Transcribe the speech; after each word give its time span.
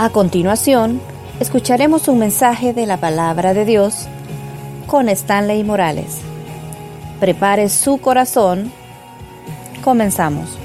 A 0.00 0.10
continuación, 0.10 1.00
escucharemos 1.40 2.06
un 2.06 2.20
mensaje 2.20 2.72
de 2.72 2.86
la 2.86 2.98
palabra 2.98 3.52
de 3.52 3.64
Dios 3.64 4.06
con 4.86 5.08
Stanley 5.08 5.64
Morales. 5.64 6.20
Prepare 7.18 7.68
su 7.68 7.98
corazón. 7.98 8.70
Comenzamos. 9.82 10.56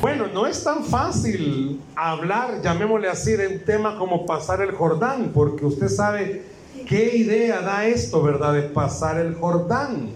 Bueno, 0.00 0.26
no 0.26 0.48
es 0.48 0.64
tan 0.64 0.82
fácil 0.82 1.80
hablar, 1.94 2.60
llamémosle 2.64 3.10
así, 3.10 3.34
de 3.34 3.46
un 3.46 3.60
tema 3.60 3.96
como 3.96 4.26
pasar 4.26 4.60
el 4.60 4.72
Jordán, 4.72 5.30
porque 5.32 5.64
usted 5.64 5.86
sabe 5.86 6.42
qué 6.84 7.16
idea 7.16 7.60
da 7.60 7.86
esto, 7.86 8.20
¿verdad? 8.20 8.54
De 8.54 8.62
pasar 8.62 9.20
el 9.20 9.36
Jordán. 9.36 10.10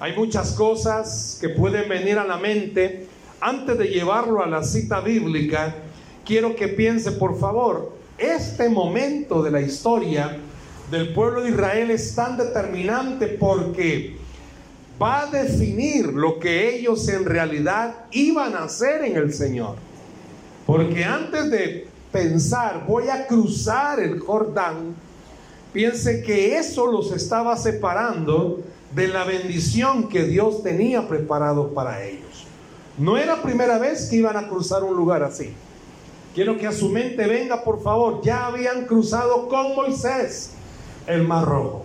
Hay 0.00 0.16
muchas 0.16 0.50
cosas 0.50 1.38
que 1.40 1.50
pueden 1.50 1.88
venir 1.88 2.18
a 2.18 2.24
la 2.24 2.36
mente 2.36 3.06
antes 3.40 3.78
de 3.78 3.84
llevarlo 3.84 4.42
a 4.42 4.48
la 4.48 4.64
cita 4.64 4.98
bíblica 4.98 5.76
quiero 6.24 6.56
que 6.56 6.68
piense, 6.68 7.12
por 7.12 7.38
favor, 7.38 7.92
este 8.18 8.68
momento 8.68 9.42
de 9.42 9.50
la 9.50 9.60
historia 9.60 10.38
del 10.90 11.12
pueblo 11.12 11.42
de 11.42 11.50
Israel 11.50 11.90
es 11.90 12.14
tan 12.14 12.36
determinante 12.36 13.26
porque 13.28 14.16
va 15.00 15.22
a 15.22 15.26
definir 15.26 16.06
lo 16.06 16.38
que 16.38 16.76
ellos 16.76 17.08
en 17.08 17.24
realidad 17.24 18.06
iban 18.12 18.54
a 18.54 18.64
hacer 18.64 19.04
en 19.04 19.16
el 19.16 19.32
Señor. 19.32 19.76
Porque 20.66 21.04
antes 21.04 21.50
de 21.50 21.88
pensar, 22.12 22.84
voy 22.86 23.08
a 23.08 23.26
cruzar 23.26 24.00
el 24.00 24.20
Jordán, 24.20 24.94
piense 25.72 26.22
que 26.22 26.56
eso 26.56 26.86
los 26.86 27.12
estaba 27.12 27.56
separando 27.56 28.62
de 28.94 29.08
la 29.08 29.24
bendición 29.24 30.08
que 30.08 30.22
Dios 30.22 30.62
tenía 30.62 31.08
preparado 31.08 31.74
para 31.74 32.04
ellos. 32.04 32.46
No 32.96 33.16
era 33.16 33.42
primera 33.42 33.78
vez 33.78 34.08
que 34.08 34.16
iban 34.16 34.36
a 34.36 34.48
cruzar 34.48 34.84
un 34.84 34.94
lugar 34.94 35.24
así. 35.24 35.52
Quiero 36.34 36.58
que 36.58 36.66
a 36.66 36.72
su 36.72 36.88
mente 36.88 37.26
venga, 37.28 37.62
por 37.62 37.80
favor, 37.80 38.20
ya 38.22 38.46
habían 38.46 38.86
cruzado 38.86 39.48
con 39.48 39.76
Moisés 39.76 40.50
el 41.06 41.22
Mar 41.22 41.44
Rojo. 41.44 41.84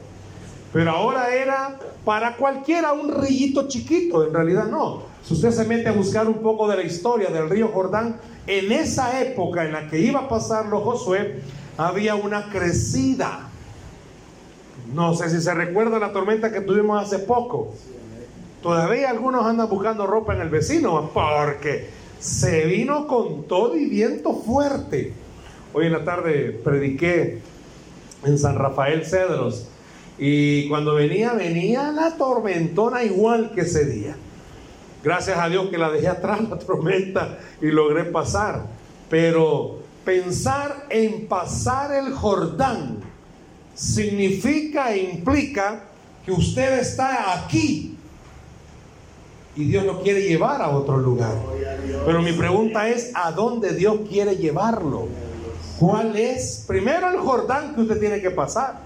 Pero 0.73 0.89
ahora 0.91 1.35
era 1.35 1.77
para 2.03 2.35
cualquiera 2.35 2.93
un 2.93 3.13
rillito 3.21 3.67
chiquito, 3.67 4.25
en 4.25 4.33
realidad 4.33 4.65
no. 4.65 5.03
Si 5.23 5.35
usted 5.35 5.51
se 5.51 5.65
mete 5.65 5.89
a 5.89 5.91
buscar 5.91 6.27
un 6.27 6.39
poco 6.39 6.67
de 6.67 6.77
la 6.77 6.83
historia 6.83 7.29
del 7.29 7.47
río 7.47 7.67
Jordán, 7.67 8.19
en 8.47 8.71
esa 8.71 9.21
época 9.21 9.65
en 9.65 9.73
la 9.73 9.87
que 9.87 9.99
iba 9.99 10.21
a 10.21 10.27
pasarlo 10.27 10.79
Josué, 10.79 11.41
había 11.77 12.15
una 12.15 12.49
crecida. 12.49 13.49
No 14.93 15.13
sé 15.13 15.29
si 15.29 15.41
se 15.41 15.53
recuerda 15.53 15.99
la 15.99 16.11
tormenta 16.11 16.51
que 16.51 16.61
tuvimos 16.61 17.03
hace 17.03 17.19
poco. 17.19 17.73
Todavía 18.63 19.11
algunos 19.11 19.45
andan 19.45 19.69
buscando 19.69 20.07
ropa 20.07 20.33
en 20.33 20.41
el 20.41 20.49
vecino 20.49 21.11
porque 21.13 21.98
se 22.19 22.65
vino 22.65 23.07
con 23.07 23.43
todo 23.43 23.75
y 23.75 23.85
viento 23.85 24.33
fuerte. 24.33 25.13
Hoy 25.73 25.85
en 25.85 25.93
la 25.93 26.03
tarde 26.03 26.59
prediqué 26.63 27.39
en 28.25 28.37
San 28.37 28.55
Rafael 28.55 29.05
Cedros 29.05 29.67
y 30.17 30.67
cuando 30.67 30.95
venía, 30.95 31.33
venía 31.33 31.91
la 31.91 32.17
tormentona 32.17 33.03
igual 33.03 33.51
que 33.55 33.61
ese 33.61 33.85
día. 33.85 34.15
Gracias 35.01 35.37
a 35.37 35.47
Dios 35.47 35.69
que 35.69 35.77
la 35.77 35.89
dejé 35.89 36.09
atrás 36.09 36.41
la 36.49 36.59
tormenta 36.59 37.39
y 37.61 37.67
logré 37.67 38.03
pasar. 38.05 38.65
Pero 39.09 39.79
pensar 40.03 40.87
en 40.89 41.27
pasar 41.27 41.93
el 41.93 42.13
Jordán 42.13 42.99
significa 43.73 44.93
e 44.93 45.03
implica 45.03 45.85
que 46.25 46.33
usted 46.33 46.79
está 46.79 47.41
aquí 47.41 47.88
y 49.55 49.65
Dios 49.65 49.83
lo 49.85 50.01
quiere 50.01 50.21
llevar 50.21 50.61
a 50.61 50.69
otro 50.69 50.97
lugar. 50.97 51.35
Pero 52.05 52.21
mi 52.21 52.33
pregunta 52.33 52.87
es, 52.89 53.11
¿a 53.15 53.31
dónde 53.31 53.73
Dios 53.73 54.01
quiere 54.07 54.37
llevarlo? 54.37 55.07
¿Cuál 55.79 56.15
es? 56.15 56.65
Primero 56.67 57.09
el 57.09 57.17
Jordán 57.17 57.75
que 57.75 57.81
usted 57.81 57.99
tiene 57.99 58.21
que 58.21 58.31
pasar. 58.31 58.81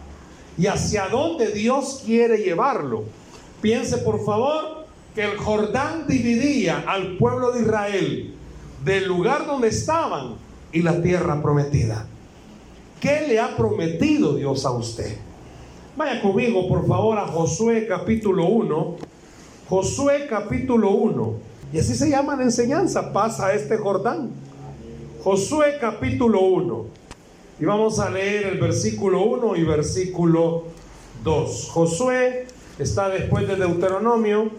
¿Y 0.58 0.68
hacia 0.68 1.08
dónde 1.08 1.52
Dios 1.52 2.02
quiere 2.06 2.38
llevarlo? 2.38 3.04
Piense 3.62 3.98
por 3.98 4.24
favor 4.24 4.86
que 5.16 5.24
el 5.24 5.38
Jordán 5.38 6.06
dividía 6.08 6.84
al 6.88 7.18
pueblo 7.18 7.52
de 7.52 7.62
Israel 7.62 8.34
del 8.84 9.08
lugar 9.08 9.46
donde 9.46 9.70
estaban 9.70 10.36
y 10.72 10.82
la 10.82 11.02
tierra 11.02 11.42
prometida. 11.42 12.06
¿Qué 13.00 13.26
le 13.28 13.40
ha 13.40 13.56
prometido 13.56 14.36
Dios 14.36 14.66
a 14.66 14.72
usted? 14.72 15.18
Vaya 15.96 16.22
conmigo 16.22 16.68
por 16.68 16.88
favor 16.88 17.18
a 17.18 17.28
Josué 17.28 17.86
capítulo 17.88 18.46
1 18.46 19.13
Josué 19.70 20.28
capítulo 20.30 20.92
1. 20.92 21.34
Y 21.72 21.80
así 21.80 21.96
se 21.96 22.10
llama 22.10 22.36
la 22.36 22.44
enseñanza, 22.44 23.14
pasa 23.14 23.54
este 23.54 23.78
Jordán. 23.78 24.30
Josué 25.24 25.78
capítulo 25.80 26.42
1. 26.42 26.86
Y 27.62 27.66
vamos 27.66 28.00
a 28.00 28.10
leer 28.10 28.48
el 28.48 28.60
versículo 28.60 29.24
1 29.24 29.56
y 29.56 29.64
versículo 29.64 30.66
2. 31.24 31.70
Josué 31.72 32.46
está 32.78 33.08
después 33.08 33.48
de 33.48 33.56
Deuteronomio. 33.56 34.52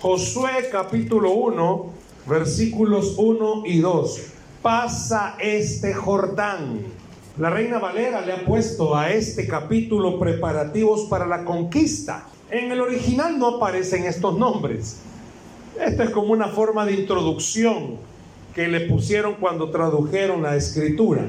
Josué 0.00 0.68
capítulo 0.70 1.32
1, 1.32 1.86
versículos 2.26 3.16
1 3.18 3.62
y 3.66 3.80
2. 3.80 4.20
Pasa 4.62 5.34
este 5.40 5.92
Jordán. 5.92 6.82
La 7.36 7.50
reina 7.50 7.80
Valera 7.80 8.20
le 8.20 8.32
ha 8.32 8.44
puesto 8.44 8.96
a 8.96 9.10
este 9.10 9.48
capítulo 9.48 10.20
preparativos 10.20 11.06
para 11.10 11.26
la 11.26 11.44
conquista. 11.44 12.28
En 12.54 12.70
el 12.70 12.80
original 12.80 13.36
no 13.36 13.56
aparecen 13.56 14.04
estos 14.04 14.38
nombres. 14.38 14.98
Esto 15.84 16.04
es 16.04 16.10
como 16.10 16.32
una 16.32 16.46
forma 16.46 16.86
de 16.86 16.92
introducción 16.92 17.96
que 18.54 18.68
le 18.68 18.82
pusieron 18.82 19.34
cuando 19.40 19.70
tradujeron 19.70 20.40
la 20.40 20.54
escritura. 20.54 21.24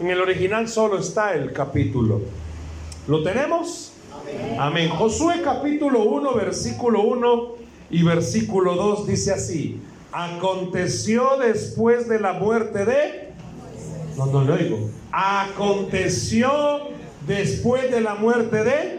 En 0.00 0.08
el 0.08 0.18
original 0.18 0.66
solo 0.66 0.98
está 0.98 1.34
el 1.34 1.52
capítulo. 1.52 2.22
¿Lo 3.06 3.22
tenemos? 3.22 3.92
Amén. 4.58 4.88
Josué 4.88 5.42
capítulo 5.44 6.04
1, 6.04 6.32
versículo 6.32 7.02
1 7.02 7.48
y 7.90 8.02
versículo 8.02 8.76
2 8.76 9.08
dice 9.08 9.32
así. 9.32 9.82
Aconteció 10.10 11.36
después 11.36 12.08
de 12.08 12.18
la 12.18 12.32
muerte 12.32 12.86
de... 12.86 13.32
No, 14.16 14.24
no 14.24 14.42
lo 14.42 14.54
oigo. 14.54 14.88
Aconteció 15.12 16.48
después 17.26 17.90
de 17.90 18.00
la 18.00 18.14
muerte 18.14 18.64
de 18.64 18.98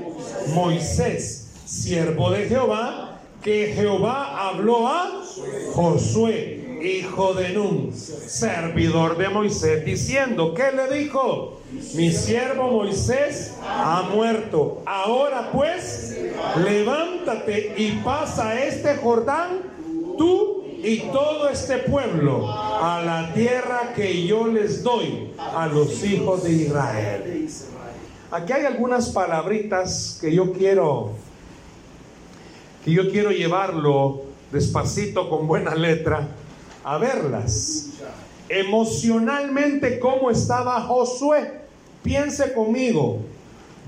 Moisés 0.53 1.36
siervo 1.67 2.31
de 2.31 2.47
Jehová, 2.47 3.19
que 3.41 3.73
Jehová 3.75 4.49
habló 4.49 4.87
a 4.87 5.21
Josué, 5.73 6.79
hijo 6.81 7.33
de 7.33 7.49
Nun, 7.49 7.93
servidor 7.93 9.17
de 9.17 9.29
Moisés, 9.29 9.83
diciendo, 9.85 10.53
¿qué 10.53 10.71
le 10.71 10.97
dijo? 10.97 11.59
Mi 11.95 12.11
siervo 12.11 12.71
Moisés 12.71 13.55
ha 13.61 14.09
muerto. 14.13 14.81
Ahora 14.85 15.51
pues, 15.51 16.17
levántate 16.63 17.73
y 17.77 17.91
pasa 18.03 18.63
este 18.63 18.95
Jordán, 18.95 19.61
tú 20.17 20.63
y 20.81 20.99
todo 21.11 21.49
este 21.49 21.79
pueblo, 21.79 22.49
a 22.49 23.01
la 23.03 23.33
tierra 23.33 23.93
que 23.95 24.25
yo 24.25 24.47
les 24.47 24.83
doy 24.83 25.31
a 25.37 25.67
los 25.67 26.03
hijos 26.03 26.43
de 26.43 26.51
Israel. 26.53 27.49
Aquí 28.31 28.53
hay 28.53 28.65
algunas 28.65 29.09
palabritas 29.09 30.17
que 30.21 30.33
yo 30.33 30.53
quiero 30.53 31.13
y 32.87 32.93
yo 32.93 33.11
quiero 33.11 33.31
llevarlo 33.31 34.21
despacito 34.49 35.29
con 35.29 35.45
buena 35.45 35.75
letra 35.75 36.25
a 36.85 36.97
verlas. 36.97 37.89
Emocionalmente, 38.47 39.99
¿cómo 39.99 40.31
estaba 40.31 40.79
Josué? 40.79 41.63
Piense 42.01 42.53
conmigo. 42.53 43.19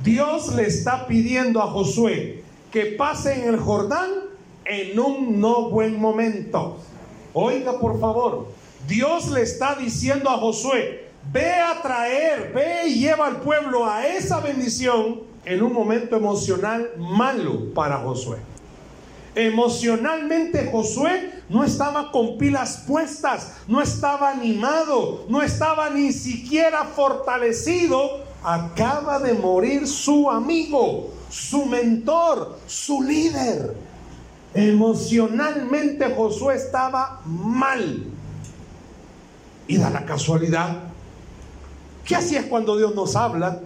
Dios 0.03 0.53
le 0.53 0.67
está 0.67 1.07
pidiendo 1.07 1.61
a 1.61 1.67
Josué 1.67 2.43
que 2.73 2.87
pase 2.87 3.41
en 3.41 3.53
el 3.53 3.57
Jordán 3.57 4.09
en 4.65 4.99
un 4.99 5.39
no 5.39 5.69
buen 5.69 5.97
momento. 5.97 6.75
Oiga, 7.33 7.79
por 7.79 8.01
favor. 8.01 8.47
Dios 8.85 9.31
le 9.31 9.43
está 9.43 9.75
diciendo 9.75 10.29
a 10.29 10.37
Josué, 10.39 11.07
ve 11.31 11.53
a 11.53 11.81
traer, 11.81 12.51
ve 12.53 12.89
y 12.89 12.99
lleva 12.99 13.27
al 13.27 13.37
pueblo 13.37 13.85
a 13.85 14.05
esa 14.05 14.41
bendición 14.41 15.21
en 15.45 15.63
un 15.63 15.71
momento 15.71 16.17
emocional 16.17 16.91
malo 16.97 17.73
para 17.73 17.99
Josué. 17.99 18.48
Emocionalmente 19.35 20.69
Josué 20.71 21.31
no 21.49 21.63
estaba 21.63 22.11
con 22.11 22.37
pilas 22.37 22.83
puestas, 22.87 23.53
no 23.67 23.81
estaba 23.81 24.31
animado, 24.31 25.25
no 25.29 25.41
estaba 25.41 25.89
ni 25.89 26.11
siquiera 26.11 26.85
fortalecido. 26.85 28.27
Acaba 28.43 29.19
de 29.19 29.33
morir 29.33 29.87
su 29.87 30.29
amigo, 30.29 31.09
su 31.29 31.65
mentor, 31.65 32.57
su 32.67 33.01
líder. 33.01 33.75
Emocionalmente 34.53 36.13
Josué 36.15 36.55
estaba 36.55 37.21
mal. 37.25 38.05
Y 39.67 39.77
da 39.77 39.89
la 39.89 40.05
casualidad 40.05 40.89
que 42.09 42.15
así 42.15 42.35
es 42.35 42.45
cuando 42.45 42.75
Dios 42.75 42.95
nos 42.95 43.15
habla, 43.15 43.59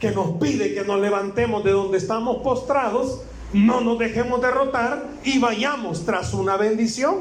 que 0.00 0.10
nos 0.10 0.38
pide 0.38 0.74
que 0.74 0.82
nos 0.82 1.00
levantemos 1.00 1.62
de 1.62 1.70
donde 1.70 1.98
estamos 1.98 2.38
postrados 2.42 3.20
no 3.54 3.80
nos 3.80 3.98
dejemos 4.00 4.42
derrotar 4.42 5.04
y 5.22 5.38
vayamos 5.38 6.04
tras 6.04 6.34
una 6.34 6.56
bendición. 6.56 7.20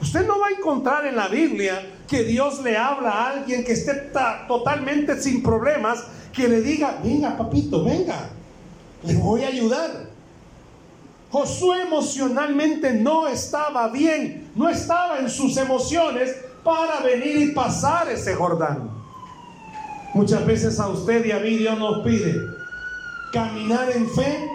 Usted 0.00 0.26
no 0.26 0.40
va 0.40 0.46
a 0.46 0.50
encontrar 0.50 1.04
en 1.06 1.14
la 1.14 1.28
Biblia 1.28 1.86
que 2.08 2.24
Dios 2.24 2.62
le 2.62 2.76
habla 2.76 3.10
a 3.10 3.30
alguien 3.30 3.62
que 3.62 3.72
esté 3.72 3.92
totalmente 4.48 5.20
sin 5.20 5.42
problemas, 5.42 6.04
que 6.32 6.48
le 6.48 6.62
diga, 6.62 6.98
venga 7.04 7.36
papito, 7.36 7.84
venga, 7.84 8.30
le 9.04 9.14
voy 9.16 9.44
a 9.44 9.48
ayudar. 9.48 10.08
Josué 11.30 11.82
emocionalmente 11.82 12.94
no 12.94 13.28
estaba 13.28 13.88
bien, 13.88 14.50
no 14.56 14.70
estaba 14.70 15.18
en 15.18 15.28
sus 15.28 15.56
emociones 15.58 16.34
para 16.64 17.00
venir 17.00 17.36
y 17.36 17.52
pasar 17.52 18.08
ese 18.08 18.34
Jordán. 18.34 18.90
Muchas 20.14 20.44
veces 20.46 20.80
a 20.80 20.88
usted 20.88 21.24
y 21.26 21.32
a 21.32 21.38
mí 21.38 21.58
Dios 21.58 21.78
nos 21.78 22.02
pide 22.02 22.34
caminar 23.32 23.90
en 23.90 24.08
fe 24.10 24.48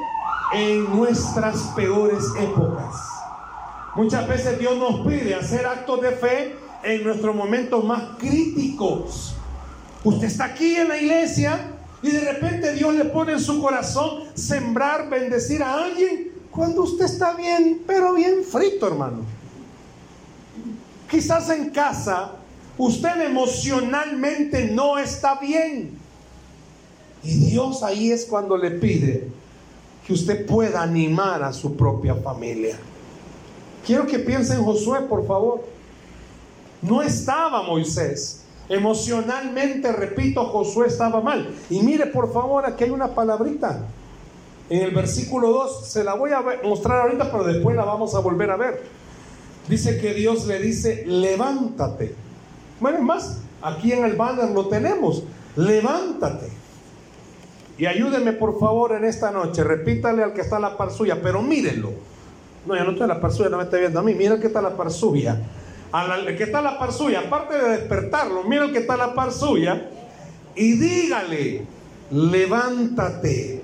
en 0.54 0.96
nuestras 0.96 1.58
peores 1.76 2.24
épocas. 2.40 2.96
Muchas 3.96 4.28
veces 4.28 4.60
Dios 4.60 4.78
nos 4.78 5.08
pide 5.08 5.36
hacer 5.36 5.66
actos 5.66 6.02
de 6.02 6.12
fe 6.12 6.56
en 6.84 7.04
nuestros 7.04 7.36
momentos 7.36 7.84
más 7.84 8.18
críticos. 8.20 9.36
Usted 10.04 10.28
está 10.28 10.46
aquí 10.46 10.76
en 10.76 10.90
la 10.90 10.98
iglesia 10.98 11.60
y 12.02 12.12
de 12.12 12.34
repente 12.34 12.74
Dios 12.74 12.94
le 12.94 13.06
pone 13.06 13.34
en 13.34 13.40
su 13.40 13.62
corazón 13.62 14.26
sembrar, 14.34 15.10
bendecir 15.10 15.64
a 15.64 15.84
alguien 15.86 16.32
cuando 16.52 16.84
usted 16.84 17.06
está 17.06 17.36
bien, 17.36 17.82
pero 17.88 18.14
bien 18.14 18.44
frito, 18.44 18.88
hermano. 18.88 19.24
Quizás 21.10 21.50
en 21.50 21.70
casa 21.70 22.34
usted 22.78 23.22
emocionalmente 23.22 24.66
no 24.66 24.98
está 24.98 25.40
bien. 25.40 25.98
Y 27.24 27.50
Dios 27.50 27.82
ahí 27.82 28.12
es 28.12 28.26
cuando 28.26 28.58
le 28.58 28.72
pide 28.72 29.28
que 30.06 30.14
usted 30.14 30.46
pueda 30.46 30.82
animar 30.82 31.44
a 31.44 31.52
su 31.52 31.76
propia 31.76 32.16
familia. 32.16 32.78
Quiero 33.86 34.06
que 34.06 34.20
piense 34.20 34.54
en 34.54 34.64
Josué, 34.64 35.02
por 35.02 35.26
favor. 35.26 35.64
No 36.82 37.02
estaba 37.02 37.64
Moisés. 37.64 38.42
Emocionalmente, 38.70 39.92
repito, 39.92 40.46
Josué 40.46 40.88
estaba 40.88 41.22
mal. 41.22 41.56
Y 41.70 41.82
mire, 41.82 42.08
por 42.08 42.32
favor, 42.32 42.66
aquí 42.66 42.84
hay 42.84 42.90
una 42.92 43.10
palabrita. 43.10 43.86
En 44.70 44.82
el 44.82 44.92
versículo 44.92 45.52
2, 45.52 45.88
se 45.88 46.04
la 46.04 46.16
voy 46.16 46.32
a 46.32 46.44
mostrar 46.64 47.02
ahorita, 47.02 47.32
pero 47.32 47.44
después 47.44 47.76
la 47.76 47.86
vamos 47.86 48.16
a 48.16 48.20
volver 48.20 48.50
a 48.50 48.58
ver. 48.58 48.84
Dice 49.68 50.00
que 50.00 50.14
Dios 50.14 50.46
le 50.46 50.60
dice, 50.60 51.04
levántate. 51.06 52.16
Bueno, 52.80 52.98
es 52.98 53.04
más, 53.04 53.38
aquí 53.62 53.92
en 53.92 54.04
el 54.06 54.16
banner 54.16 54.50
lo 54.52 54.68
tenemos. 54.68 55.24
Levántate. 55.56 56.65
Y 57.78 57.86
ayúdeme 57.86 58.34
por 58.34 58.60
favor 58.60 58.94
en 58.94 59.04
esta 59.04 59.32
noche. 59.32 59.64
Repítale 59.64 60.24
al 60.24 60.34
que 60.34 60.42
está 60.42 60.58
a 60.58 60.62
la 60.62 60.78
par 60.78 60.92
suya, 60.92 61.20
pero 61.22 61.42
mírenlo. 61.42 61.92
No, 62.66 62.76
ya 62.76 62.84
no 62.84 62.92
estoy 62.92 63.04
a 63.04 63.08
la 63.08 63.22
par 63.22 63.32
suya, 63.32 63.50
no 63.50 63.58
me 63.58 63.64
está 63.64 63.78
viendo 63.78 64.00
a 64.00 64.04
mí. 64.04 64.14
Mira 64.14 64.36
el 64.36 64.42
que 64.42 64.48
está 64.48 64.60
a 64.60 64.64
la 64.64 64.78
par 64.78 64.92
suya. 64.92 65.40
Al 65.92 66.36
que 66.36 66.44
está 66.44 66.60
a 66.60 66.62
la 66.62 66.80
par 66.80 66.92
suya, 66.92 67.22
aparte 67.22 67.58
de 67.58 67.70
despertarlo, 67.70 68.44
mira 68.44 68.66
el 68.66 68.72
que 68.72 68.80
está 68.80 68.96
a 68.96 68.98
la 68.98 69.14
par 69.14 69.32
suya. 69.32 69.90
Y 70.56 70.74
dígale, 70.74 71.66
levántate. 72.12 73.62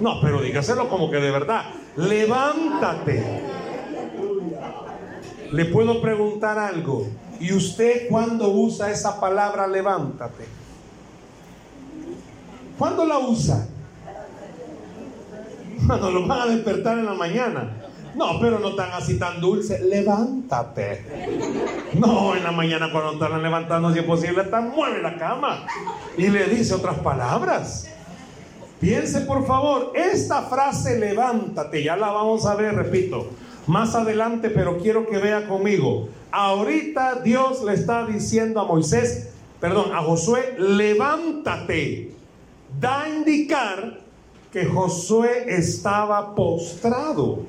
No, 0.00 0.20
pero 0.20 0.40
dígaselo 0.40 0.88
como 0.88 1.10
que 1.10 1.16
de 1.16 1.30
verdad. 1.30 1.64
Levántate. 1.96 3.42
Le 5.52 5.64
puedo 5.66 6.00
preguntar 6.00 6.58
algo. 6.58 7.06
¿Y 7.40 7.52
usted 7.52 8.08
cuando 8.08 8.50
usa 8.50 8.90
esa 8.90 9.18
palabra 9.18 9.66
levántate? 9.66 10.59
¿Cuándo 12.80 13.04
la 13.04 13.18
usa? 13.18 13.66
Cuando 15.86 16.10
lo 16.10 16.26
van 16.26 16.40
a 16.40 16.46
despertar 16.46 16.98
en 16.98 17.04
la 17.04 17.12
mañana. 17.12 17.76
No, 18.14 18.40
pero 18.40 18.58
no 18.58 18.74
tan 18.74 18.90
así 18.92 19.18
tan 19.18 19.38
dulce. 19.38 19.80
Levántate. 19.80 21.04
No, 21.92 22.34
en 22.34 22.42
la 22.42 22.52
mañana 22.52 22.90
cuando 22.90 23.12
están 23.12 23.42
levantando, 23.42 23.92
si 23.92 23.98
es 23.98 24.04
posible, 24.06 24.44
está 24.44 24.62
mueve 24.62 25.02
la 25.02 25.18
cama. 25.18 25.66
Y 26.16 26.28
le 26.28 26.46
dice 26.46 26.72
otras 26.72 26.98
palabras. 27.00 27.86
Piense 28.80 29.20
por 29.20 29.46
favor, 29.46 29.92
esta 29.94 30.40
frase 30.44 30.98
levántate, 30.98 31.84
ya 31.84 31.98
la 31.98 32.10
vamos 32.12 32.46
a 32.46 32.54
ver, 32.54 32.74
repito, 32.74 33.28
más 33.66 33.94
adelante, 33.94 34.48
pero 34.48 34.78
quiero 34.78 35.06
que 35.06 35.18
vea 35.18 35.46
conmigo. 35.46 36.08
Ahorita 36.32 37.16
Dios 37.16 37.62
le 37.62 37.74
está 37.74 38.06
diciendo 38.06 38.58
a 38.58 38.64
Moisés, 38.64 39.34
perdón, 39.60 39.92
a 39.92 39.98
Josué, 40.02 40.54
levántate. 40.58 42.19
Da 42.78 43.02
a 43.02 43.08
indicar 43.08 44.00
que 44.52 44.66
Josué 44.66 45.46
estaba 45.48 46.34
postrado. 46.34 47.40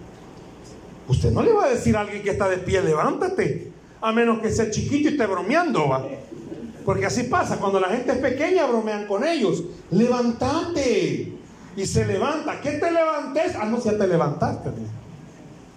Usted 1.08 1.32
no 1.32 1.42
le 1.42 1.52
va 1.52 1.66
a 1.66 1.70
decir 1.70 1.98
a 1.98 2.02
alguien 2.02 2.24
que 2.24 2.32
está 2.32 2.48
de 2.48 2.58
pie, 2.58 2.82
levántate, 2.82 3.72
a 4.00 4.12
menos 4.12 4.40
que 4.40 4.50
sea 4.50 4.70
chiquito 4.70 5.10
y 5.10 5.12
esté 5.14 5.26
bromeando, 5.26 5.90
¿va? 5.90 6.06
Porque 6.86 7.06
así 7.06 7.24
pasa, 7.24 7.58
cuando 7.58 7.80
la 7.80 7.90
gente 7.90 8.12
es 8.12 8.18
pequeña 8.18 8.66
bromean 8.66 9.06
con 9.06 9.26
ellos. 9.26 9.64
Levántate. 9.92 11.34
Y 11.76 11.86
se 11.86 12.06
levanta. 12.06 12.60
¿Qué 12.60 12.72
te 12.72 12.92
levantes? 12.92 13.56
Ah, 13.60 13.66
no, 13.66 13.82
ya 13.82 13.98
te 13.98 14.08
levantaste. 14.08 14.70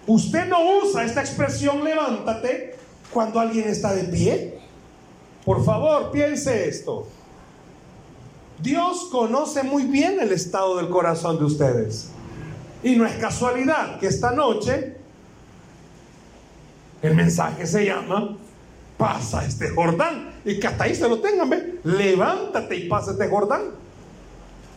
Usted 0.06 0.48
no 0.48 0.58
usa 0.82 1.04
esta 1.04 1.20
expresión 1.20 1.84
levántate 1.84 2.76
cuando 3.12 3.40
alguien 3.40 3.68
está 3.68 3.94
de 3.94 4.04
pie. 4.04 4.58
Por 5.44 5.64
favor, 5.64 6.10
piense 6.10 6.68
esto. 6.68 7.06
Dios 8.60 9.08
conoce 9.10 9.62
muy 9.62 9.84
bien 9.84 10.18
el 10.20 10.32
estado 10.32 10.76
del 10.76 10.88
corazón 10.88 11.38
de 11.38 11.44
ustedes. 11.44 12.10
Y 12.82 12.96
no 12.96 13.06
es 13.06 13.14
casualidad 13.14 13.98
que 13.98 14.06
esta 14.06 14.30
noche 14.30 14.96
el 17.02 17.14
mensaje 17.14 17.66
se 17.66 17.84
llama 17.84 18.36
Pasa 18.96 19.44
este 19.44 19.70
Jordán. 19.70 20.32
Y 20.44 20.58
que 20.58 20.66
hasta 20.66 20.84
ahí 20.84 20.94
se 20.94 21.08
lo 21.08 21.20
tengan, 21.20 21.50
¿ve? 21.50 21.80
Levántate 21.84 22.76
y 22.76 22.88
pasa 22.88 23.12
este 23.12 23.28
Jordán. 23.28 23.62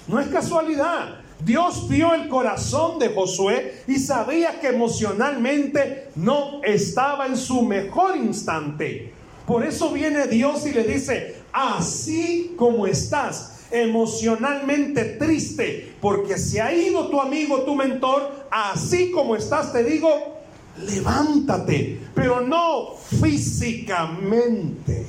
No 0.08 0.20
es 0.20 0.28
casualidad. 0.28 1.22
Dios 1.40 1.88
vio 1.88 2.14
el 2.14 2.28
corazón 2.28 2.98
de 2.98 3.10
Josué 3.10 3.84
y 3.88 4.00
sabía 4.00 4.60
que 4.60 4.70
emocionalmente 4.70 6.10
no 6.16 6.62
estaba 6.64 7.28
en 7.28 7.38
su 7.38 7.62
mejor 7.62 8.18
instante. 8.18 9.14
Por 9.46 9.64
eso 9.64 9.92
viene 9.92 10.28
Dios 10.28 10.66
y 10.66 10.74
le 10.74 10.84
dice, 10.84 11.36
así 11.54 12.56
como 12.58 12.88
estás, 12.88 13.57
emocionalmente 13.72 15.04
triste, 15.20 15.96
porque 16.02 16.38
se 16.38 16.62
ha 16.62 16.74
ido 16.74 17.10
tu 17.10 17.20
amigo, 17.20 17.62
tu 17.64 17.76
mentor, 17.76 18.48
así 18.50 19.12
como 19.12 19.36
estás, 19.36 19.74
te 19.74 19.84
digo, 19.84 20.38
levántate, 20.86 22.00
pero 22.14 22.42
no 22.42 22.96
físicamente. 23.22 25.06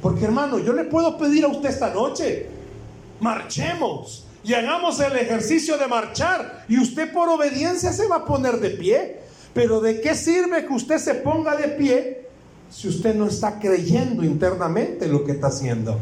Porque 0.00 0.24
hermano, 0.24 0.58
yo 0.58 0.72
le 0.72 0.84
puedo 0.84 1.18
pedir 1.18 1.44
a 1.44 1.48
usted 1.48 1.68
esta 1.70 1.92
noche, 1.92 2.46
marchemos 3.20 4.26
y 4.44 4.54
hagamos 4.54 5.00
el 5.00 5.16
ejercicio 5.16 5.76
de 5.76 5.88
marchar 5.88 6.64
y 6.68 6.78
usted 6.78 7.12
por 7.12 7.28
obediencia 7.28 7.92
se 7.92 8.06
va 8.06 8.16
a 8.16 8.24
poner 8.24 8.60
de 8.60 8.70
pie. 8.70 9.16
Pero 9.52 9.80
¿de 9.80 10.00
qué 10.00 10.14
sirve 10.14 10.66
que 10.66 10.72
usted 10.72 10.98
se 10.98 11.14
ponga 11.14 11.56
de 11.56 11.68
pie 11.68 12.28
si 12.70 12.88
usted 12.88 13.14
no 13.14 13.26
está 13.26 13.58
creyendo 13.58 14.22
internamente 14.22 15.08
lo 15.08 15.24
que 15.24 15.32
está 15.32 15.48
haciendo? 15.48 15.98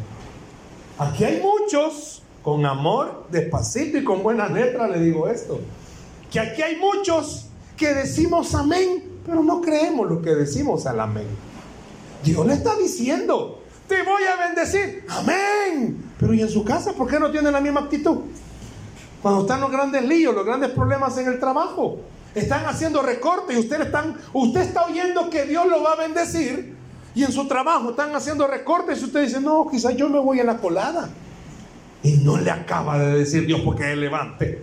Aquí 0.99 1.25
hay 1.25 1.41
muchos, 1.41 2.23
con 2.43 2.65
amor, 2.67 3.27
despacito 3.31 3.99
y 3.99 4.05
con 4.05 4.23
buena 4.23 4.49
letra 4.49 4.87
le 4.87 5.01
digo 5.01 5.29
esto, 5.29 5.61
que 6.31 6.39
aquí 6.39 6.63
hay 6.63 6.77
muchos 6.77 7.47
que 7.77 7.95
decimos 7.95 8.55
amén, 8.55 9.21
pero 9.27 9.43
no 9.43 9.61
creemos 9.61 10.09
lo 10.09 10.23
que 10.23 10.31
decimos 10.31 10.87
al 10.87 11.01
amén. 11.01 11.27
Dios 12.23 12.47
le 12.47 12.55
está 12.55 12.77
diciendo, 12.77 13.63
te 13.89 14.03
voy 14.03 14.23
a 14.25 14.37
bendecir, 14.47 15.05
amén. 15.09 16.13
Pero 16.19 16.33
¿y 16.33 16.43
en 16.43 16.49
su 16.49 16.65
casa 16.65 16.93
por 16.93 17.09
qué 17.09 17.19
no 17.19 17.31
tiene 17.31 17.51
la 17.51 17.61
misma 17.61 17.81
actitud? 17.81 18.19
Cuando 19.21 19.43
están 19.43 19.61
los 19.61 19.71
grandes 19.71 20.05
líos, 20.05 20.35
los 20.35 20.45
grandes 20.45 20.71
problemas 20.71 21.17
en 21.19 21.27
el 21.29 21.41
trabajo, 21.41 21.99
están 22.35 22.67
haciendo 22.67 23.03
recortes 23.03 23.57
y 23.57 23.61
usted, 23.61 23.81
están, 23.81 24.17
usted 24.33 24.61
está 24.61 24.87
oyendo 24.87 25.31
que 25.31 25.45
Dios 25.45 25.67
lo 25.67 25.83
va 25.83 25.93
a 25.93 25.97
bendecir 25.97 26.75
y 27.15 27.23
en 27.23 27.33
su 27.33 27.47
trabajo 27.47 27.91
están 27.91 28.15
haciendo 28.15 28.47
recortes 28.47 29.01
y 29.01 29.05
usted 29.05 29.23
dice, 29.23 29.41
no, 29.41 29.67
quizás 29.71 29.97
yo 29.97 30.09
me 30.09 30.19
voy 30.19 30.41
a 30.41 30.45
la 30.45 30.59
colada. 30.59 31.09
Y 32.03 32.19
no 32.19 32.37
le 32.37 32.51
acaba 32.51 32.99
de 32.99 33.19
decir 33.19 33.47
Dios 33.47 33.61
porque 33.65 33.93
Él 33.93 34.01
levante. 34.01 34.63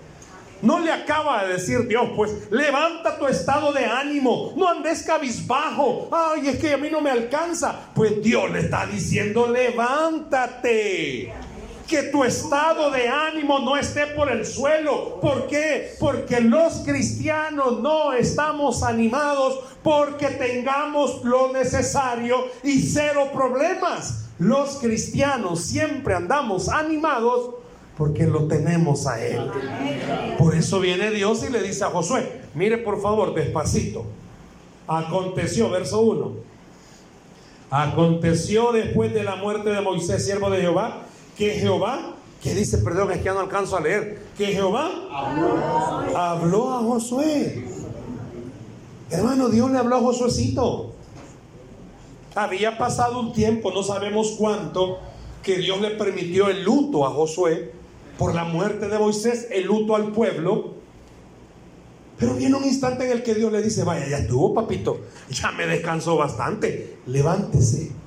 No 0.62 0.80
le 0.80 0.92
acaba 0.92 1.44
de 1.44 1.54
decir 1.54 1.88
Dios, 1.88 2.10
pues 2.16 2.52
levanta 2.52 3.18
tu 3.18 3.26
estado 3.26 3.74
de 3.74 3.86
ánimo, 3.86 4.54
no 4.56 4.70
andes 4.70 5.02
cabizbajo. 5.02 6.10
Ay, 6.12 6.50
es 6.50 6.60
que 6.60 6.74
a 6.74 6.78
mí 6.78 6.90
no 6.92 7.02
me 7.02 7.10
alcanza. 7.10 7.90
Pues 7.96 8.22
Dios 8.22 8.52
le 8.52 8.60
está 8.60 8.86
diciendo, 8.86 9.48
levántate. 9.48 11.34
Que 11.92 12.04
tu 12.04 12.24
estado 12.24 12.90
de 12.90 13.10
ánimo 13.10 13.60
no 13.60 13.76
esté 13.76 14.08
por 14.08 14.32
el 14.32 14.46
suelo. 14.46 15.20
¿Por 15.20 15.48
qué? 15.48 15.94
Porque 16.00 16.40
los 16.40 16.76
cristianos 16.86 17.82
no 17.82 18.14
estamos 18.14 18.82
animados 18.82 19.60
porque 19.84 20.28
tengamos 20.28 21.22
lo 21.26 21.52
necesario 21.52 22.46
y 22.64 22.82
cero 22.82 23.28
problemas. 23.34 24.30
Los 24.40 24.78
cristianos 24.78 25.66
siempre 25.66 26.14
andamos 26.14 26.70
animados 26.70 27.56
porque 27.98 28.26
lo 28.26 28.48
tenemos 28.48 29.06
a 29.06 29.22
Él. 29.22 29.52
Por 30.38 30.56
eso 30.56 30.80
viene 30.80 31.12
Dios 31.12 31.44
y 31.44 31.52
le 31.52 31.62
dice 31.62 31.84
a 31.84 31.88
Josué, 31.88 32.40
mire 32.56 32.78
por 32.78 33.02
favor, 33.02 33.34
despacito. 33.34 34.06
Aconteció, 34.88 35.70
verso 35.70 36.00
1. 36.00 36.32
Aconteció 37.70 38.72
después 38.72 39.14
de 39.14 39.26
la 39.26 39.36
muerte 39.36 39.72
de 39.72 39.82
Moisés, 39.82 40.24
siervo 40.24 40.50
de 40.50 40.62
Jehová, 40.62 41.08
que 41.42 41.56
Jehová, 41.56 42.14
que 42.44 42.54
dice, 42.54 42.78
perdón, 42.78 43.10
es 43.14 43.18
que 43.18 43.24
ya 43.24 43.34
no 43.34 43.40
alcanzo 43.40 43.76
a 43.76 43.82
leer, 43.82 44.28
que 44.38 44.46
Jehová 44.46 44.92
habló, 46.14 46.72
a 46.72 46.84
Josué. 46.84 47.66
Hermano, 49.10 49.50
Dios 49.50 49.72
le 49.72 49.80
habló 49.80 49.96
a 49.96 50.02
Josuecito. 50.02 50.94
Había 52.36 52.78
pasado 52.78 53.20
un 53.20 53.34
tiempo, 53.34 53.72
no 53.72 53.82
sabemos 53.82 54.36
cuánto, 54.38 55.00
que 55.42 55.58
Dios 55.58 55.82
le 55.82 55.90
permitió 55.90 56.48
el 56.48 56.64
luto 56.64 57.08
a 57.08 57.10
Josué 57.10 57.72
por 58.20 58.36
la 58.36 58.44
muerte 58.44 58.88
de 58.88 59.00
Moisés, 59.00 59.48
el 59.50 59.66
luto 59.66 59.96
al 59.96 60.12
pueblo. 60.12 60.76
Pero 62.20 62.36
viene 62.36 62.56
un 62.56 62.66
instante 62.66 63.06
en 63.06 63.14
el 63.14 63.24
que 63.24 63.34
Dios 63.34 63.52
le 63.52 63.64
dice, 63.64 63.84
vaya, 63.84 64.08
ya 64.08 64.20
estuvo, 64.20 64.54
papito, 64.54 65.00
ya 65.32 65.52
me 65.54 65.66
descansó 65.66 66.18
bastante, 66.18 67.00
levántese. 67.08 68.00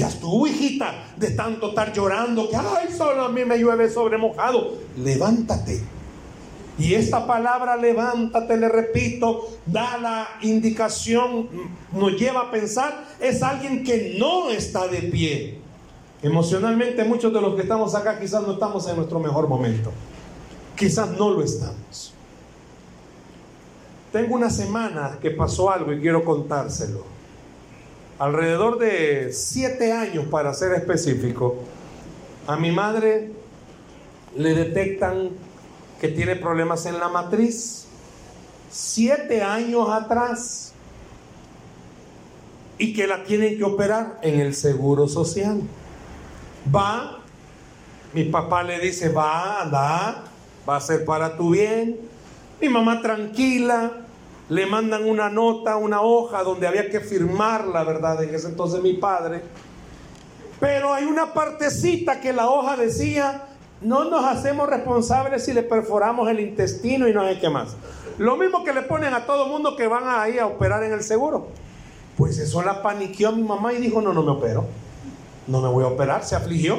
Ya 0.00 0.08
estuvo, 0.08 0.46
hijita, 0.46 0.94
de 1.18 1.32
tanto 1.32 1.68
estar 1.68 1.92
llorando, 1.92 2.48
que, 2.48 2.56
ay, 2.56 2.88
solo 2.96 3.22
a 3.22 3.28
mí 3.28 3.44
me 3.44 3.58
llueve 3.58 3.90
sobre 3.90 4.16
mojado. 4.16 4.78
Levántate. 4.96 5.82
Y 6.78 6.94
esta 6.94 7.26
palabra, 7.26 7.76
levántate, 7.76 8.56
le 8.56 8.70
repito, 8.70 9.50
da 9.66 9.98
la 9.98 10.26
indicación, 10.40 11.50
nos 11.92 12.18
lleva 12.18 12.44
a 12.44 12.50
pensar, 12.50 13.04
es 13.20 13.42
alguien 13.42 13.84
que 13.84 14.16
no 14.18 14.48
está 14.48 14.88
de 14.88 15.02
pie. 15.02 15.58
Emocionalmente 16.22 17.04
muchos 17.04 17.30
de 17.34 17.42
los 17.42 17.54
que 17.54 17.60
estamos 17.60 17.94
acá 17.94 18.18
quizás 18.18 18.42
no 18.46 18.54
estamos 18.54 18.88
en 18.88 18.96
nuestro 18.96 19.20
mejor 19.20 19.48
momento. 19.48 19.92
Quizás 20.76 21.10
no 21.10 21.28
lo 21.28 21.42
estamos. 21.42 22.14
Tengo 24.10 24.34
una 24.34 24.48
semana 24.48 25.18
que 25.20 25.30
pasó 25.32 25.70
algo 25.70 25.92
y 25.92 26.00
quiero 26.00 26.24
contárselo. 26.24 27.19
Alrededor 28.20 28.78
de 28.78 29.32
siete 29.32 29.94
años, 29.94 30.26
para 30.26 30.52
ser 30.52 30.74
específico, 30.74 31.56
a 32.46 32.54
mi 32.56 32.70
madre 32.70 33.32
le 34.36 34.54
detectan 34.54 35.30
que 35.98 36.08
tiene 36.08 36.36
problemas 36.36 36.84
en 36.84 37.00
la 37.00 37.08
matriz. 37.08 37.86
Siete 38.70 39.42
años 39.42 39.88
atrás. 39.88 40.74
Y 42.76 42.92
que 42.92 43.06
la 43.06 43.24
tienen 43.24 43.56
que 43.56 43.64
operar 43.64 44.18
en 44.20 44.38
el 44.38 44.54
seguro 44.54 45.08
social. 45.08 45.62
Va, 46.74 47.20
mi 48.12 48.24
papá 48.24 48.62
le 48.62 48.80
dice, 48.80 49.08
va, 49.08 49.62
anda, 49.62 50.24
va 50.68 50.76
a 50.76 50.80
ser 50.82 51.06
para 51.06 51.38
tu 51.38 51.52
bien. 51.52 51.98
Mi 52.60 52.68
mamá 52.68 53.00
tranquila, 53.00 53.92
le 54.50 54.66
mandan 54.66 55.08
una 55.08 55.30
nota, 55.30 55.76
una 55.76 56.02
hoja 56.02 56.42
donde 56.42 56.66
había 56.66 56.90
que 56.90 57.00
firmar 57.00 57.66
la 57.66 57.82
verdad 57.82 58.22
en 58.22 58.34
ese 58.34 58.48
entonces 58.48 58.82
mi 58.82 58.92
padre. 58.92 59.42
Pero 60.60 60.92
hay 60.92 61.04
una 61.04 61.32
partecita 61.32 62.20
que 62.20 62.34
la 62.34 62.50
hoja 62.50 62.76
decía, 62.76 63.44
no 63.80 64.04
nos 64.04 64.24
hacemos 64.26 64.68
responsables 64.68 65.44
si 65.44 65.54
le 65.54 65.62
perforamos 65.62 66.28
el 66.28 66.40
intestino 66.40 67.08
y 67.08 67.14
no 67.14 67.26
sé 67.26 67.38
qué 67.40 67.48
más. 67.48 67.76
Lo 68.18 68.36
mismo 68.36 68.62
que 68.62 68.74
le 68.74 68.82
ponen 68.82 69.14
a 69.14 69.24
todo 69.24 69.46
mundo 69.46 69.74
que 69.74 69.86
van 69.86 70.04
ahí 70.06 70.38
a 70.38 70.46
operar 70.46 70.84
en 70.84 70.92
el 70.92 71.02
seguro. 71.02 71.48
Pues 72.18 72.36
eso 72.36 72.62
la 72.62 72.82
paniqueó 72.82 73.30
a 73.30 73.32
mi 73.32 73.42
mamá 73.42 73.72
y 73.72 73.78
dijo, 73.78 74.02
no, 74.02 74.12
no 74.12 74.22
me 74.22 74.32
opero 74.32 74.66
no 75.50 75.60
me 75.60 75.68
voy 75.68 75.84
a 75.84 75.88
operar, 75.88 76.24
se 76.24 76.36
afligió. 76.36 76.78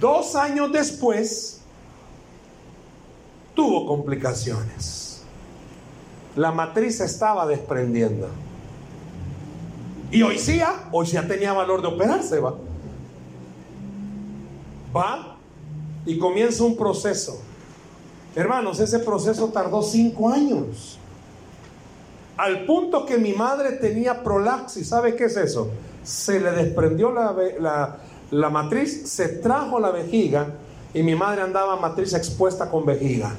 Dos 0.00 0.36
años 0.36 0.72
después, 0.72 1.60
tuvo 3.54 3.86
complicaciones. 3.86 5.05
La 6.36 6.52
matriz 6.52 7.00
estaba 7.00 7.46
desprendiendo. 7.46 8.28
Y 10.10 10.22
hoy 10.22 10.38
sí, 10.38 10.60
ah, 10.60 10.88
hoy 10.92 11.06
ya 11.06 11.26
tenía 11.26 11.52
valor 11.52 11.82
de 11.82 11.88
operarse, 11.88 12.38
va. 12.38 12.54
Va 14.94 15.36
y 16.04 16.18
comienza 16.18 16.62
un 16.62 16.76
proceso. 16.76 17.40
Hermanos, 18.36 18.78
ese 18.78 19.00
proceso 19.00 19.48
tardó 19.48 19.82
cinco 19.82 20.28
años. 20.28 20.98
Al 22.36 22.66
punto 22.66 23.04
que 23.04 23.18
mi 23.18 23.32
madre 23.32 23.72
tenía 23.72 24.22
prolaxis. 24.22 24.88
¿Sabe 24.88 25.16
qué 25.16 25.24
es 25.24 25.36
eso? 25.36 25.70
se 26.06 26.38
le 26.38 26.52
desprendió 26.52 27.10
la, 27.10 28.50
matriz, 28.50 29.10
se 29.10 29.28
trajo 29.28 29.80
la 29.80 29.90
vejiga 29.90 30.54
y 30.94 31.02
mi 31.02 31.16
madre 31.16 31.42
andaba 31.42 31.74
matriz 31.76 32.14
expuesta 32.14 32.70
con 32.70 32.86
vejiga. 32.86 33.32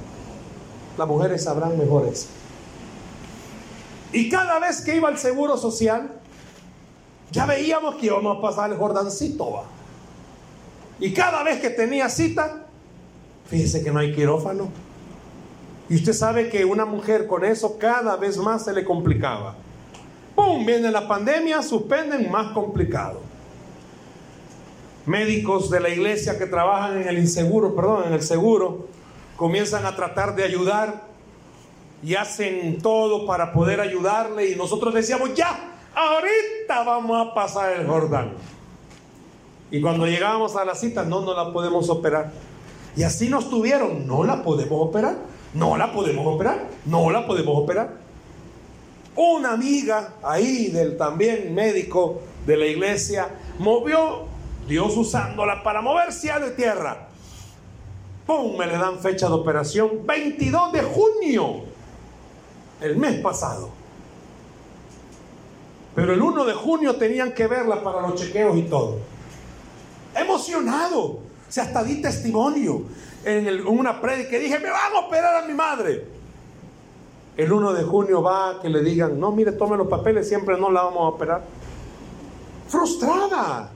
Las 0.98 1.08
mujeres 1.08 1.46
sabrán 1.46 1.77
mejores. 1.77 2.27
Y 4.12 4.30
cada 4.30 4.60
vez 4.60 4.82
que 4.82 4.96
iba 4.96 5.10
al 5.10 5.18
seguro 5.18 5.58
social, 5.58 6.10
ya 7.32 7.46
veíamos 7.46 7.96
que 7.96 8.08
íbamos 8.08 8.38
a 8.38 8.42
pasar 8.42 8.72
el 8.72 8.78
Jordancito. 8.78 9.64
Y 11.00 11.14
cada 11.14 11.44
vez 11.44 11.60
que 11.60 11.70
tenía 11.70 12.10
cita, 12.10 12.66
fíjese 13.48 13.84
que 13.84 13.92
no 13.92 14.00
hay 14.00 14.14
quirófano. 14.14 14.70
Y 15.90 15.96
usted 15.96 16.14
sabe 16.14 16.50
que 16.50 16.66
una 16.66 16.86
mujer 16.86 17.28
con 17.28 17.46
eso 17.46 17.78
cada 17.78 18.16
vez 18.16 18.38
más 18.38 18.66
se 18.66 18.74
le 18.74 18.84
complicaba. 18.84 19.56
¡Pum! 20.36 20.66
Viene 20.66 20.92
la 20.92 21.08
pandemia, 21.08 21.62
suspenden, 21.62 22.30
más 22.32 22.52
complicado. 22.52 23.22
Médicos 25.06 25.70
de 25.70 25.80
la 25.80 25.90
iglesia 25.90 26.38
que 26.38 26.46
trabajan 26.46 27.02
en 27.02 27.08
el 27.08 27.18
inseguro, 27.18 27.76
perdón, 27.76 28.04
en 28.08 28.14
el 28.14 28.22
seguro, 28.22 28.88
comienzan 29.38 29.86
a 29.86 29.96
tratar 29.96 30.36
de 30.36 30.44
ayudar 30.44 31.07
y 32.04 32.16
hacen 32.16 32.82
todo 32.82 33.25
para 33.25 33.54
poder 33.54 33.82
ayudarle 33.82 34.51
y 34.51 34.56
nosotros 34.56 34.94
decíamos, 34.94 35.34
ya, 35.34 35.77
ahorita 35.96 36.84
vamos 36.84 37.27
a 37.27 37.34
pasar 37.34 37.74
el 37.74 37.88
Jordán. 37.88 38.34
Y 39.72 39.82
cuando 39.82 40.08
llegábamos 40.08 40.56
a 40.56 40.63
la 40.63 40.75
cita, 40.75 41.04
no, 41.04 41.22
no 41.22 41.34
la 41.34 41.51
podemos 41.51 41.89
operar. 41.89 42.32
Y 42.96 43.04
así 43.04 43.30
nos 43.30 43.50
tuvieron, 43.50 44.08
no 44.08 44.24
la 44.24 44.44
podemos 44.44 44.80
operar, 44.82 45.18
no 45.54 45.77
la 45.77 45.92
podemos 45.92 46.25
operar, 46.25 46.68
no 46.86 47.10
la 47.12 47.27
podemos 47.27 47.58
operar. 47.58 47.92
Una 49.16 49.54
amiga 49.54 50.13
ahí 50.24 50.68
del 50.68 50.96
también 50.96 51.54
médico 51.54 52.22
de 52.46 52.56
la 52.56 52.66
iglesia 52.66 53.27
movió, 53.60 54.25
Dios 54.68 54.96
usándola 54.96 55.63
para 55.63 55.82
mover 55.82 56.13
cielo 56.13 56.46
de 56.46 56.51
tierra. 56.51 57.08
¡Pum! 58.25 58.58
Me 58.58 58.68
le 58.68 58.74
dan 58.74 59.00
fecha 59.00 59.27
de 59.27 59.34
operación 59.34 60.06
22 60.06 60.72
de 60.74 60.82
junio, 60.82 61.63
el 62.81 62.98
mes 62.98 63.19
pasado. 63.22 63.69
Pero 65.96 66.13
el 66.13 66.22
1 66.22 66.46
de 66.46 66.53
junio 66.53 66.96
tenían 66.96 67.34
que 67.34 67.48
verla 67.48 67.84
para 67.84 68.01
los 68.01 68.15
chequeos 68.15 68.55
y 68.57 68.63
todo. 68.63 68.98
Emocionado. 70.15 71.00
O 71.00 71.62
hasta 71.62 71.84
di 71.84 72.01
testimonio 72.01 72.84
en, 73.24 73.65
una 73.65 74.00
prédica. 74.01 74.38
Dije, 74.38 74.60
me 74.60 74.69
van 74.69 74.93
a 74.96 75.00
operar 75.00 75.43
a 75.43 75.48
mi 75.48 75.53
madre 75.53 76.17
el 77.38 77.51
1 77.51 77.74
de 77.74 77.84
junio 77.84 78.24
va 78.24 78.60
que 78.60 78.67
le 78.67 78.81
digan, 78.81 79.19
no, 79.19 79.31
mire, 79.31 79.51
tome 79.51 79.77
los 79.77 79.88
papeles, 79.88 80.27
siempre 80.27 80.60
no 80.60 80.72
la 80.72 80.81
vamos 80.81 81.01
a 81.01 81.15
operar. 81.15 81.43
Frustrada. 82.67 83.69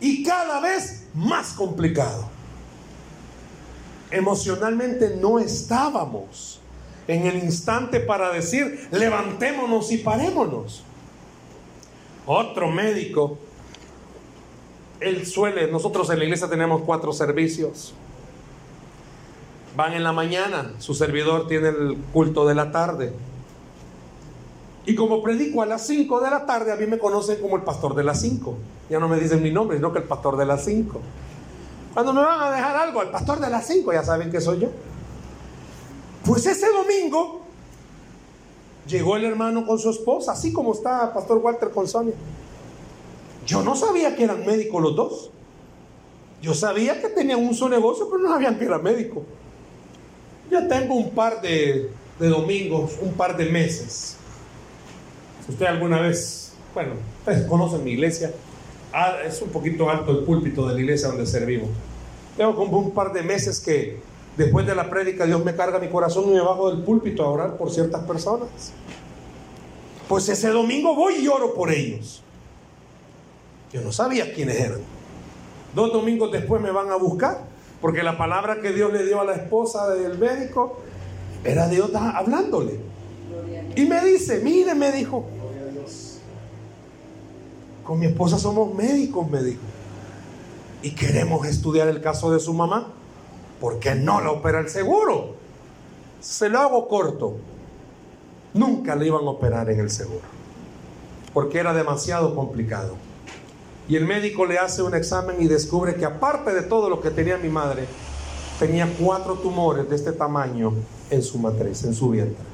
Y 0.00 0.22
cada 0.22 0.60
vez 0.60 1.06
más 1.14 1.54
complicado. 1.54 2.28
Emocionalmente 4.10 5.16
no 5.16 5.38
estábamos 5.38 6.60
en 7.08 7.26
el 7.26 7.36
instante 7.36 8.00
para 8.00 8.30
decir, 8.32 8.88
levantémonos 8.90 9.92
y 9.92 9.98
parémonos. 9.98 10.82
Otro 12.26 12.70
médico, 12.70 13.38
él 15.00 15.26
suele, 15.26 15.70
nosotros 15.70 16.08
en 16.10 16.18
la 16.18 16.24
iglesia 16.24 16.48
tenemos 16.48 16.82
cuatro 16.82 17.12
servicios. 17.12 17.94
Van 19.76 19.92
en 19.92 20.04
la 20.04 20.12
mañana, 20.12 20.72
su 20.78 20.94
servidor 20.94 21.48
tiene 21.48 21.68
el 21.68 21.96
culto 22.12 22.46
de 22.46 22.54
la 22.54 22.70
tarde. 22.70 23.12
Y 24.86 24.94
como 24.94 25.22
predico 25.22 25.62
a 25.62 25.66
las 25.66 25.86
5 25.86 26.20
de 26.20 26.30
la 26.30 26.46
tarde, 26.46 26.72
a 26.72 26.76
mí 26.76 26.86
me 26.86 26.98
conocen 26.98 27.40
como 27.40 27.56
el 27.56 27.62
pastor 27.62 27.94
de 27.94 28.04
las 28.04 28.20
5. 28.20 28.56
Ya 28.90 28.98
no 28.98 29.08
me 29.08 29.18
dicen 29.18 29.42
mi 29.42 29.50
nombre, 29.50 29.78
sino 29.78 29.92
que 29.92 29.98
el 29.98 30.04
pastor 30.04 30.36
de 30.36 30.44
las 30.44 30.64
5. 30.64 31.00
Cuando 31.94 32.12
me 32.12 32.22
van 32.22 32.40
a 32.40 32.50
dejar 32.50 32.76
algo, 32.76 33.02
el 33.02 33.08
pastor 33.08 33.40
de 33.40 33.48
las 33.48 33.66
5, 33.66 33.92
ya 33.92 34.04
saben 34.04 34.30
que 34.30 34.40
soy 34.40 34.60
yo. 34.60 34.68
Pues 36.24 36.46
ese 36.46 36.66
domingo 36.70 37.42
llegó 38.86 39.16
el 39.16 39.24
hermano 39.24 39.66
con 39.66 39.78
su 39.78 39.90
esposa, 39.90 40.32
así 40.32 40.52
como 40.52 40.72
está 40.72 41.12
Pastor 41.12 41.38
Walter 41.38 41.70
con 41.70 41.86
Sonia. 41.86 42.14
Yo 43.46 43.62
no 43.62 43.76
sabía 43.76 44.16
que 44.16 44.24
eran 44.24 44.44
médicos 44.46 44.82
los 44.82 44.96
dos. 44.96 45.30
Yo 46.40 46.54
sabía 46.54 47.00
que 47.00 47.08
tenían 47.08 47.44
un 47.44 47.54
solo 47.54 47.76
negocio, 47.76 48.08
pero 48.10 48.22
no 48.22 48.30
sabían 48.30 48.58
que 48.58 48.64
era 48.64 48.78
médico. 48.78 49.22
Ya 50.50 50.66
tengo 50.66 50.94
un 50.94 51.10
par 51.10 51.42
de, 51.42 51.90
domingos, 52.18 52.92
un 53.02 53.12
par 53.12 53.36
de 53.36 53.46
meses. 53.46 54.16
Si 55.44 55.52
usted 55.52 55.66
alguna 55.66 56.00
vez, 56.00 56.52
bueno, 56.72 56.92
ustedes 57.18 57.46
conocen 57.46 57.84
mi 57.84 57.92
iglesia, 57.92 58.32
ah, 58.92 59.16
es 59.26 59.42
un 59.42 59.50
poquito 59.50 59.90
alto 59.90 60.12
el 60.12 60.24
púlpito 60.24 60.66
de 60.68 60.74
la 60.74 60.80
iglesia 60.80 61.08
donde 61.08 61.26
servimos. 61.26 61.68
Tengo 62.36 62.54
como 62.54 62.78
un 62.78 62.92
par 62.92 63.12
de 63.12 63.22
meses 63.22 63.60
que 63.60 64.00
después 64.36 64.66
de 64.66 64.74
la 64.74 64.90
prédica 64.90 65.26
Dios 65.26 65.44
me 65.44 65.54
carga 65.54 65.78
mi 65.78 65.88
corazón 65.88 66.24
y 66.28 66.32
me 66.32 66.40
bajo 66.40 66.70
del 66.70 66.82
púlpito 66.82 67.24
a 67.24 67.30
orar 67.30 67.56
por 67.56 67.70
ciertas 67.70 68.04
personas. 68.04 68.48
Pues 70.08 70.28
ese 70.28 70.50
domingo 70.50 70.94
voy 70.94 71.14
y 71.16 71.28
oro 71.28 71.54
por 71.54 71.70
ellos. 71.70 72.22
Yo 73.72 73.80
no 73.80 73.92
sabía 73.92 74.32
quiénes 74.32 74.60
eran. 74.60 74.80
Dos 75.74 75.92
domingos 75.92 76.30
después 76.30 76.62
me 76.62 76.70
van 76.70 76.90
a 76.90 76.96
buscar, 76.96 77.40
porque 77.80 78.02
la 78.02 78.16
palabra 78.16 78.60
que 78.60 78.72
Dios 78.72 78.92
le 78.92 79.04
dio 79.04 79.20
a 79.20 79.24
la 79.24 79.34
esposa 79.34 79.88
del 79.88 80.18
médico 80.18 80.78
era 81.42 81.68
Dios 81.68 81.90
hablándole. 81.94 82.78
Y 83.74 83.84
me 83.86 84.04
dice, 84.04 84.40
mire, 84.40 84.74
me 84.74 84.92
dijo, 84.92 85.26
con 87.82 87.98
mi 87.98 88.06
esposa 88.06 88.38
somos 88.38 88.74
médicos, 88.74 89.28
me 89.28 89.42
dijo. 89.42 89.60
Y 90.82 90.92
queremos 90.92 91.46
estudiar 91.46 91.88
el 91.88 92.00
caso 92.00 92.30
de 92.30 92.38
su 92.40 92.54
mamá. 92.54 92.92
Porque 93.64 93.94
no 93.94 94.20
la 94.20 94.30
opera 94.30 94.60
el 94.60 94.68
seguro? 94.68 95.36
Se 96.20 96.50
lo 96.50 96.58
hago 96.58 96.86
corto. 96.86 97.38
Nunca 98.52 98.94
le 98.94 99.06
iban 99.06 99.24
a 99.24 99.30
operar 99.30 99.70
en 99.70 99.80
el 99.80 99.88
seguro. 99.88 100.20
Porque 101.32 101.60
era 101.60 101.72
demasiado 101.72 102.34
complicado. 102.34 102.94
Y 103.88 103.96
el 103.96 104.04
médico 104.04 104.44
le 104.44 104.58
hace 104.58 104.82
un 104.82 104.94
examen 104.94 105.36
y 105.40 105.48
descubre 105.48 105.94
que 105.94 106.04
aparte 106.04 106.52
de 106.52 106.60
todo 106.60 106.90
lo 106.90 107.00
que 107.00 107.10
tenía 107.10 107.38
mi 107.38 107.48
madre, 107.48 107.86
tenía 108.58 108.86
cuatro 109.00 109.36
tumores 109.36 109.88
de 109.88 109.96
este 109.96 110.12
tamaño 110.12 110.74
en 111.08 111.22
su 111.22 111.38
matriz, 111.38 111.84
en 111.84 111.94
su 111.94 112.10
vientre. 112.10 112.44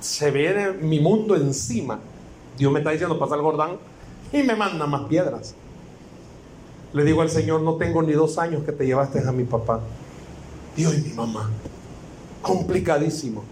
Se 0.00 0.30
viene 0.30 0.72
mi 0.72 1.00
mundo 1.00 1.36
encima. 1.36 2.00
Dios 2.58 2.70
me 2.70 2.80
está 2.80 2.90
diciendo, 2.90 3.18
pasa 3.18 3.34
el 3.34 3.40
Jordán 3.40 3.78
y 4.30 4.42
me 4.42 4.54
manda 4.54 4.86
más 4.86 5.08
piedras. 5.08 5.54
Le 6.92 7.04
digo 7.04 7.22
al 7.22 7.30
Señor, 7.30 7.60
no 7.60 7.76
tengo 7.76 8.02
ni 8.02 8.12
dos 8.12 8.38
años 8.38 8.64
que 8.64 8.72
te 8.72 8.84
llevaste 8.84 9.26
a 9.26 9.32
mi 9.32 9.44
papá. 9.44 9.80
Dios 10.76 10.94
y 10.96 11.02
mi 11.02 11.12
mamá. 11.12 11.50
Complicadísimo. 12.42 13.44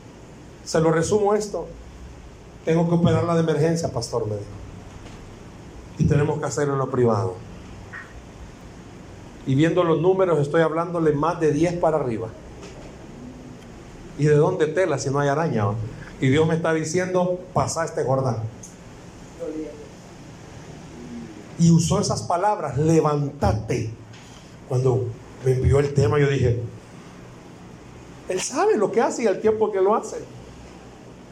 Se 0.64 0.80
lo 0.80 0.90
resumo 0.90 1.34
esto. 1.34 1.66
Tengo 2.64 2.88
que 2.88 2.94
operarla 2.94 3.34
de 3.34 3.40
emergencia, 3.40 3.90
pastor, 3.92 4.26
me 4.26 4.34
dijo. 4.34 4.46
Y 5.98 6.04
tenemos 6.04 6.38
que 6.38 6.46
hacerlo 6.46 6.74
en 6.74 6.78
lo 6.78 6.90
privado. 6.90 7.34
Y 9.46 9.54
viendo 9.54 9.82
los 9.84 10.00
números, 10.00 10.38
estoy 10.40 10.62
hablándole 10.62 11.12
más 11.12 11.40
de 11.40 11.52
10 11.52 11.74
para 11.74 11.96
arriba. 11.96 12.28
¿Y 14.18 14.24
de 14.24 14.34
dónde 14.34 14.66
tela 14.66 14.98
si 14.98 15.10
no 15.10 15.20
hay 15.20 15.28
araña? 15.28 15.64
Y 16.20 16.28
Dios 16.28 16.46
me 16.46 16.56
está 16.56 16.74
diciendo, 16.74 17.38
pasa 17.54 17.84
este 17.84 18.04
Jordán. 18.04 18.42
Y 21.58 21.70
usó 21.70 22.00
esas 22.00 22.22
palabras, 22.22 22.78
levántate. 22.78 23.90
Cuando 24.68 25.06
me 25.44 25.52
envió 25.52 25.80
el 25.80 25.92
tema, 25.94 26.18
yo 26.18 26.28
dije, 26.28 26.62
Él 28.28 28.40
sabe 28.40 28.76
lo 28.76 28.92
que 28.92 29.00
hace 29.00 29.24
y 29.24 29.26
el 29.26 29.40
tiempo 29.40 29.72
que 29.72 29.80
lo 29.80 29.94
hace. 29.94 30.18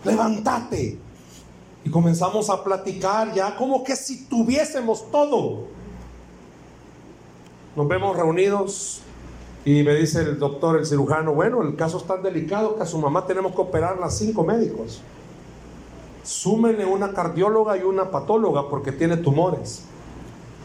Levántate. 0.04 0.98
Y 1.84 1.90
comenzamos 1.90 2.50
a 2.50 2.64
platicar 2.64 3.32
ya 3.32 3.56
como 3.56 3.84
que 3.84 3.94
si 3.94 4.26
tuviésemos 4.26 5.10
todo. 5.10 5.66
Nos 7.76 7.86
vemos 7.86 8.16
reunidos 8.16 9.02
y 9.64 9.82
me 9.82 9.94
dice 9.94 10.20
el 10.20 10.38
doctor, 10.38 10.78
el 10.78 10.86
cirujano, 10.86 11.34
bueno, 11.34 11.60
el 11.62 11.76
caso 11.76 11.98
es 11.98 12.04
tan 12.04 12.22
delicado 12.22 12.76
que 12.76 12.84
a 12.84 12.86
su 12.86 12.98
mamá 12.98 13.26
tenemos 13.26 13.52
que 13.52 13.60
operarla 13.60 14.10
cinco 14.10 14.44
médicos. 14.44 15.02
Súmenle 16.22 16.84
una 16.84 17.12
cardióloga 17.12 17.76
y 17.76 17.82
una 17.82 18.10
patóloga 18.10 18.68
porque 18.68 18.92
tiene 18.92 19.16
tumores. 19.16 19.82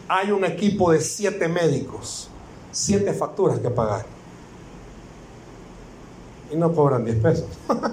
Hay 0.08 0.30
un 0.30 0.44
equipo 0.44 0.92
de 0.92 1.00
siete 1.00 1.48
médicos, 1.48 2.28
siete 2.70 3.12
facturas 3.12 3.58
que 3.58 3.70
pagar. 3.70 4.04
Y 6.52 6.56
no 6.56 6.72
cobran 6.74 7.04
10 7.04 7.16
pesos. 7.18 7.48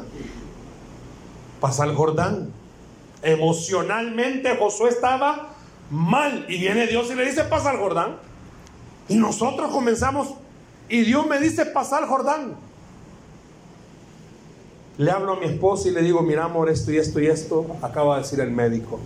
Pasa 1.61 1.85
el 1.85 1.95
Jordán. 1.95 2.51
Emocionalmente 3.21 4.57
Josué 4.57 4.89
estaba 4.89 5.49
mal. 5.89 6.45
Y 6.49 6.57
viene 6.57 6.87
Dios 6.87 7.09
y 7.11 7.15
le 7.15 7.25
dice, 7.25 7.43
pasa 7.43 7.71
el 7.71 7.79
Jordán. 7.79 8.17
Y 9.07 9.15
nosotros 9.15 9.71
comenzamos 9.71 10.35
y 10.89 11.01
Dios 11.01 11.27
me 11.27 11.39
dice 11.39 11.65
pasar 11.65 12.07
Jordán. 12.07 12.55
Le 14.97 15.11
hablo 15.11 15.33
a 15.33 15.39
mi 15.39 15.45
esposa 15.45 15.87
y 15.87 15.91
le 15.91 16.01
digo, 16.01 16.21
mira 16.21 16.45
amor, 16.45 16.69
esto 16.69 16.91
y 16.91 16.97
esto 16.97 17.19
y 17.21 17.27
esto, 17.27 17.77
acaba 17.81 18.15
de 18.15 18.23
decir 18.23 18.39
el 18.41 18.51
médico. 18.51 18.99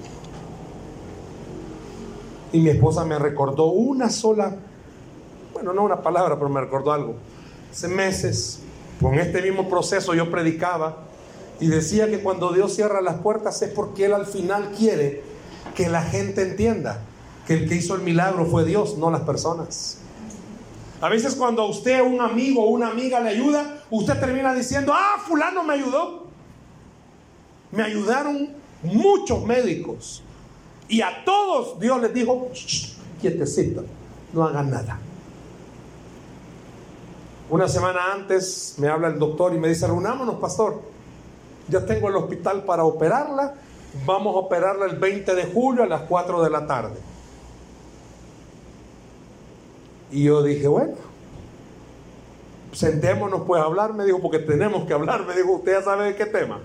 Y 2.53 2.59
mi 2.59 2.69
esposa 2.69 3.03
me 3.03 3.19
recordó 3.19 3.65
una 3.65 4.09
sola, 4.09 4.55
bueno, 5.53 5.73
no 5.73 5.83
una 5.83 6.01
palabra, 6.01 6.35
pero 6.35 6.49
me 6.49 6.61
recordó 6.61 6.93
algo. 6.93 7.15
Hace 7.71 7.87
meses, 7.87 8.59
con 9.01 9.15
este 9.15 9.41
mismo 9.41 9.67
proceso 9.67 10.13
yo 10.13 10.29
predicaba 10.29 10.99
y 11.59 11.67
decía 11.67 12.07
que 12.07 12.19
cuando 12.19 12.53
Dios 12.53 12.75
cierra 12.75 13.01
las 13.01 13.15
puertas 13.15 13.59
es 13.63 13.71
porque 13.71 14.05
Él 14.05 14.13
al 14.13 14.27
final 14.27 14.69
quiere 14.77 15.23
que 15.75 15.89
la 15.89 16.03
gente 16.03 16.43
entienda 16.43 17.01
que 17.47 17.55
el 17.55 17.67
que 17.67 17.75
hizo 17.75 17.95
el 17.95 18.01
milagro 18.01 18.45
fue 18.45 18.65
Dios, 18.65 18.97
no 18.97 19.09
las 19.09 19.21
personas. 19.21 19.97
A 21.01 21.09
veces 21.09 21.35
cuando 21.35 21.63
a 21.63 21.65
usted, 21.65 22.01
un 22.01 22.21
amigo 22.21 22.63
o 22.63 22.69
una 22.69 22.89
amiga 22.89 23.19
le 23.19 23.29
ayuda, 23.29 23.83
usted 23.89 24.19
termina 24.19 24.53
diciendo, 24.53 24.93
ah, 24.95 25.17
fulano 25.27 25.63
me 25.63 25.73
ayudó. 25.73 26.27
Me 27.71 27.83
ayudaron 27.83 28.49
muchos 28.83 29.43
médicos. 29.43 30.23
Y 30.87 31.01
a 31.01 31.23
todos 31.23 31.79
Dios 31.79 32.01
les 32.01 32.13
dijo, 32.13 32.49
quietecito, 33.21 33.83
no 34.33 34.43
hagan 34.43 34.69
nada. 34.69 34.99
Una 37.49 37.67
semana 37.67 38.13
antes 38.13 38.75
me 38.77 38.87
habla 38.87 39.09
el 39.09 39.19
doctor 39.19 39.53
y 39.53 39.59
me 39.59 39.67
dice, 39.67 39.85
reunámonos, 39.87 40.35
pastor. 40.35 40.81
Ya 41.69 41.85
tengo 41.85 42.09
el 42.09 42.15
hospital 42.15 42.63
para 42.63 42.83
operarla. 42.83 43.53
Vamos 44.05 44.35
a 44.35 44.39
operarla 44.39 44.85
el 44.85 44.97
20 44.97 45.35
de 45.35 45.45
julio 45.45 45.83
a 45.83 45.85
las 45.85 46.01
4 46.01 46.43
de 46.43 46.49
la 46.49 46.65
tarde. 46.65 46.95
Y 50.11 50.23
yo 50.23 50.43
dije, 50.43 50.67
bueno, 50.67 50.93
sentémonos 52.71 53.41
pues 53.47 53.61
a 53.61 53.65
hablar, 53.65 53.93
me 53.93 54.05
dijo, 54.05 54.19
porque 54.19 54.39
tenemos 54.39 54.85
que 54.85 54.93
hablar, 54.93 55.25
me 55.25 55.35
dijo, 55.35 55.53
usted 55.53 55.73
ya 55.73 55.83
sabe 55.83 56.05
de 56.05 56.15
qué 56.15 56.25
tema. 56.25 56.59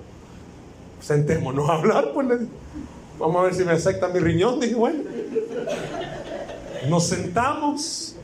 Sentémonos 1.01 1.69
a 1.69 1.75
hablar, 1.75 2.13
pues 2.13 2.27
le 2.27 2.39
vamos 3.19 3.37
a 3.37 3.43
ver 3.43 3.55
si 3.55 3.65
me 3.65 3.73
acepta 3.73 4.09
mi 4.09 4.21
riñón, 4.21 4.61
dije, 4.61 4.75
bueno. 4.75 5.03
Nos 6.89 7.07
sentamos 7.07 8.15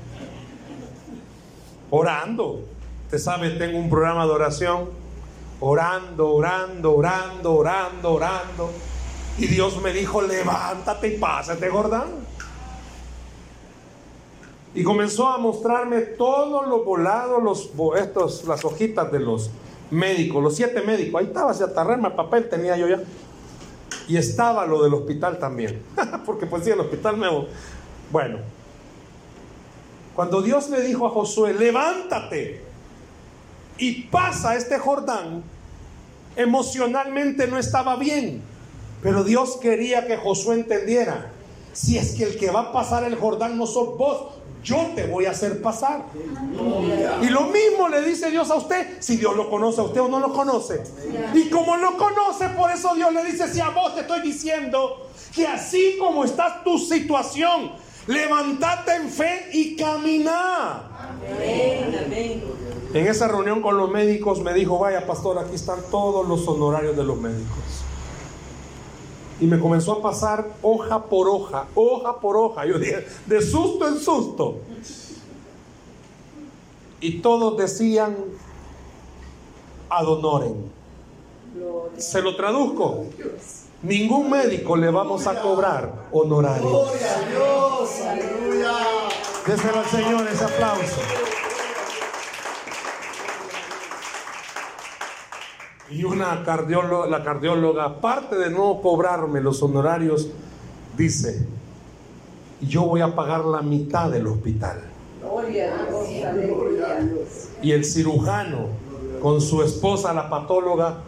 orando. 1.91 2.63
Usted 3.05 3.19
sabe, 3.19 3.51
tengo 3.51 3.79
un 3.79 3.91
programa 3.91 4.27
de 4.27 4.33
oración, 4.33 4.89
orando, 5.61 6.33
orando, 6.33 6.95
orando, 6.95 7.55
orando, 7.55 8.13
orando. 8.13 8.71
Y 9.39 9.47
Dios 9.47 9.81
me 9.83 9.93
dijo, 9.93 10.23
levántate 10.23 11.09
y 11.09 11.19
pásate, 11.19 11.69
Jordán. 11.69 12.25
Y 14.75 14.83
comenzó 14.83 15.29
a 15.29 15.39
mostrarme 15.39 16.01
todos 16.01 16.67
los 16.67 16.85
volados, 16.85 17.43
los, 17.43 17.71
estos, 17.97 18.45
las 18.45 18.65
hojitas 18.65 19.11
de 19.13 19.21
los 19.21 19.51
médicos, 19.91 20.43
los 20.43 20.57
siete 20.57 20.83
médicos. 20.83 21.21
Ahí 21.21 21.27
estaba, 21.29 21.55
se 21.55 21.65
atarrarme 21.65 22.09
el 22.09 22.15
papel, 22.15 22.49
tenía 22.49 22.77
yo 22.77 22.89
ya. 22.89 23.01
Y 24.07 24.17
estaba 24.17 24.67
lo 24.67 24.83
del 24.83 24.95
hospital 24.95 25.39
también. 25.39 25.83
Porque 26.27 26.47
pues 26.47 26.65
sí, 26.65 26.71
el 26.71 26.81
hospital 26.81 27.19
nuevo. 27.19 27.47
Bueno, 28.11 28.39
cuando 30.15 30.43
Dios 30.43 30.71
le 30.71 30.83
dijo 30.83 31.07
a 31.07 31.11
Josué, 31.11 31.55
levántate 31.55 32.63
y 33.79 34.03
pasa 34.05 34.55
este 34.55 34.79
Jordán, 34.79 35.43
emocionalmente 36.37 37.47
no 37.47 37.59
estaba 37.59 37.97
bien. 37.97 38.43
Pero 39.03 39.25
Dios 39.25 39.59
quería 39.61 40.07
que 40.07 40.17
Josué 40.17 40.55
entendiera, 40.55 41.31
si 41.73 41.99
es 41.99 42.13
que 42.15 42.25
el 42.25 42.39
que 42.39 42.51
va 42.51 42.61
a 42.61 42.73
pasar 42.73 43.05
el 43.05 43.17
Jordán 43.17 43.59
no 43.59 43.67
sos 43.67 43.99
vos, 43.99 44.35
yo 44.65 44.93
te 44.97 45.07
voy 45.07 45.27
a 45.27 45.31
hacer 45.31 45.61
pasar. 45.63 46.07
Y 47.23 47.27
lo 47.27 47.43
mismo 47.43 47.89
le 47.89 48.01
dice 48.01 48.31
Dios 48.31 48.51
a 48.51 48.57
usted, 48.57 48.97
si 49.01 49.17
Dios 49.17 49.37
lo 49.37 49.49
conoce 49.51 49.81
a 49.81 49.85
usted 49.85 50.01
o 50.01 50.09
no 50.09 50.19
lo 50.19 50.33
conoce. 50.33 50.83
Y 51.35 51.51
como 51.51 51.77
lo 51.77 51.97
conoce, 51.97 52.49
por 52.49 52.71
eso 52.71 52.95
Dios 52.95 53.13
le 53.13 53.25
dice, 53.25 53.47
si 53.53 53.61
a 53.61 53.69
vos 53.69 53.95
te 53.95 54.01
estoy 54.01 54.23
diciendo 54.23 55.07
que 55.35 55.47
así 55.47 55.97
como 56.01 56.25
está 56.25 56.63
tu 56.65 56.79
situación, 56.79 57.73
levántate 58.07 58.97
en 58.97 59.09
fe 59.11 59.51
y 59.53 59.77
camina. 59.77 60.91
En 62.95 63.07
esa 63.07 63.29
reunión 63.29 63.61
con 63.61 63.77
los 63.77 63.91
médicos 63.91 64.41
me 64.41 64.55
dijo, 64.55 64.79
vaya 64.79 65.07
pastor, 65.07 65.39
aquí 65.39 65.57
están 65.57 65.81
todos 65.91 66.27
los 66.27 66.49
honorarios 66.49 66.97
de 66.97 67.05
los 67.05 67.19
médicos. 67.19 67.85
Y 69.41 69.47
me 69.47 69.59
comenzó 69.59 69.93
a 69.93 70.03
pasar 70.03 70.47
hoja 70.63 71.05
por 71.05 71.29
hoja, 71.29 71.67
hoja 71.75 72.21
por 72.21 72.37
hoja. 72.37 72.67
Yo 72.67 72.79
dije, 72.79 73.07
de 73.27 73.43
susto 73.43 73.89
en 73.89 73.99
susto. 73.99 74.59
Y 77.01 77.21
todos 77.21 77.57
decían, 77.57 78.17
adonoren. 79.91 80.73
Se 81.97 82.23
lo 82.23 82.37
traduzco. 82.37 83.07
Ningún 83.83 84.31
médico 84.31 84.77
le 84.77 84.91
vamos 84.91 85.27
a 85.27 85.41
cobrar 85.43 86.07
honorarios. 86.11 86.71
Gloria 86.71 87.15
a 87.15 87.29
Dios, 87.29 88.01
aleluya. 88.01 88.73
Déselo 89.47 89.81
al 89.81 89.87
Señor 89.87 90.27
ese 90.27 90.45
aplauso. 90.45 91.01
Y 95.95 96.03
una 96.03 96.43
cardióloga, 96.43 97.07
la 97.07 97.23
cardióloga, 97.23 97.85
aparte 97.85 98.37
de 98.37 98.51
no 98.51 98.81
cobrarme 98.83 99.41
los 99.41 99.63
honorarios, 99.63 100.29
dice, 100.97 101.47
yo 102.61 102.83
voy 102.83 103.01
a 103.01 103.15
pagar 103.15 103.45
la 103.45 103.63
mitad 103.63 104.11
del 104.11 104.27
hospital. 104.27 104.83
Y 107.63 107.71
el 107.71 107.85
cirujano 107.85 108.67
con 109.23 109.41
su 109.41 109.63
esposa, 109.63 110.13
la 110.13 110.29
patóloga, 110.29 110.99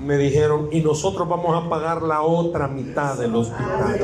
me 0.00 0.16
dijeron, 0.16 0.68
y 0.70 0.82
nosotros 0.82 1.28
vamos 1.28 1.60
a 1.60 1.68
pagar 1.68 2.02
la 2.02 2.22
otra 2.22 2.68
mitad 2.68 3.18
del 3.18 3.34
hospital. 3.34 3.98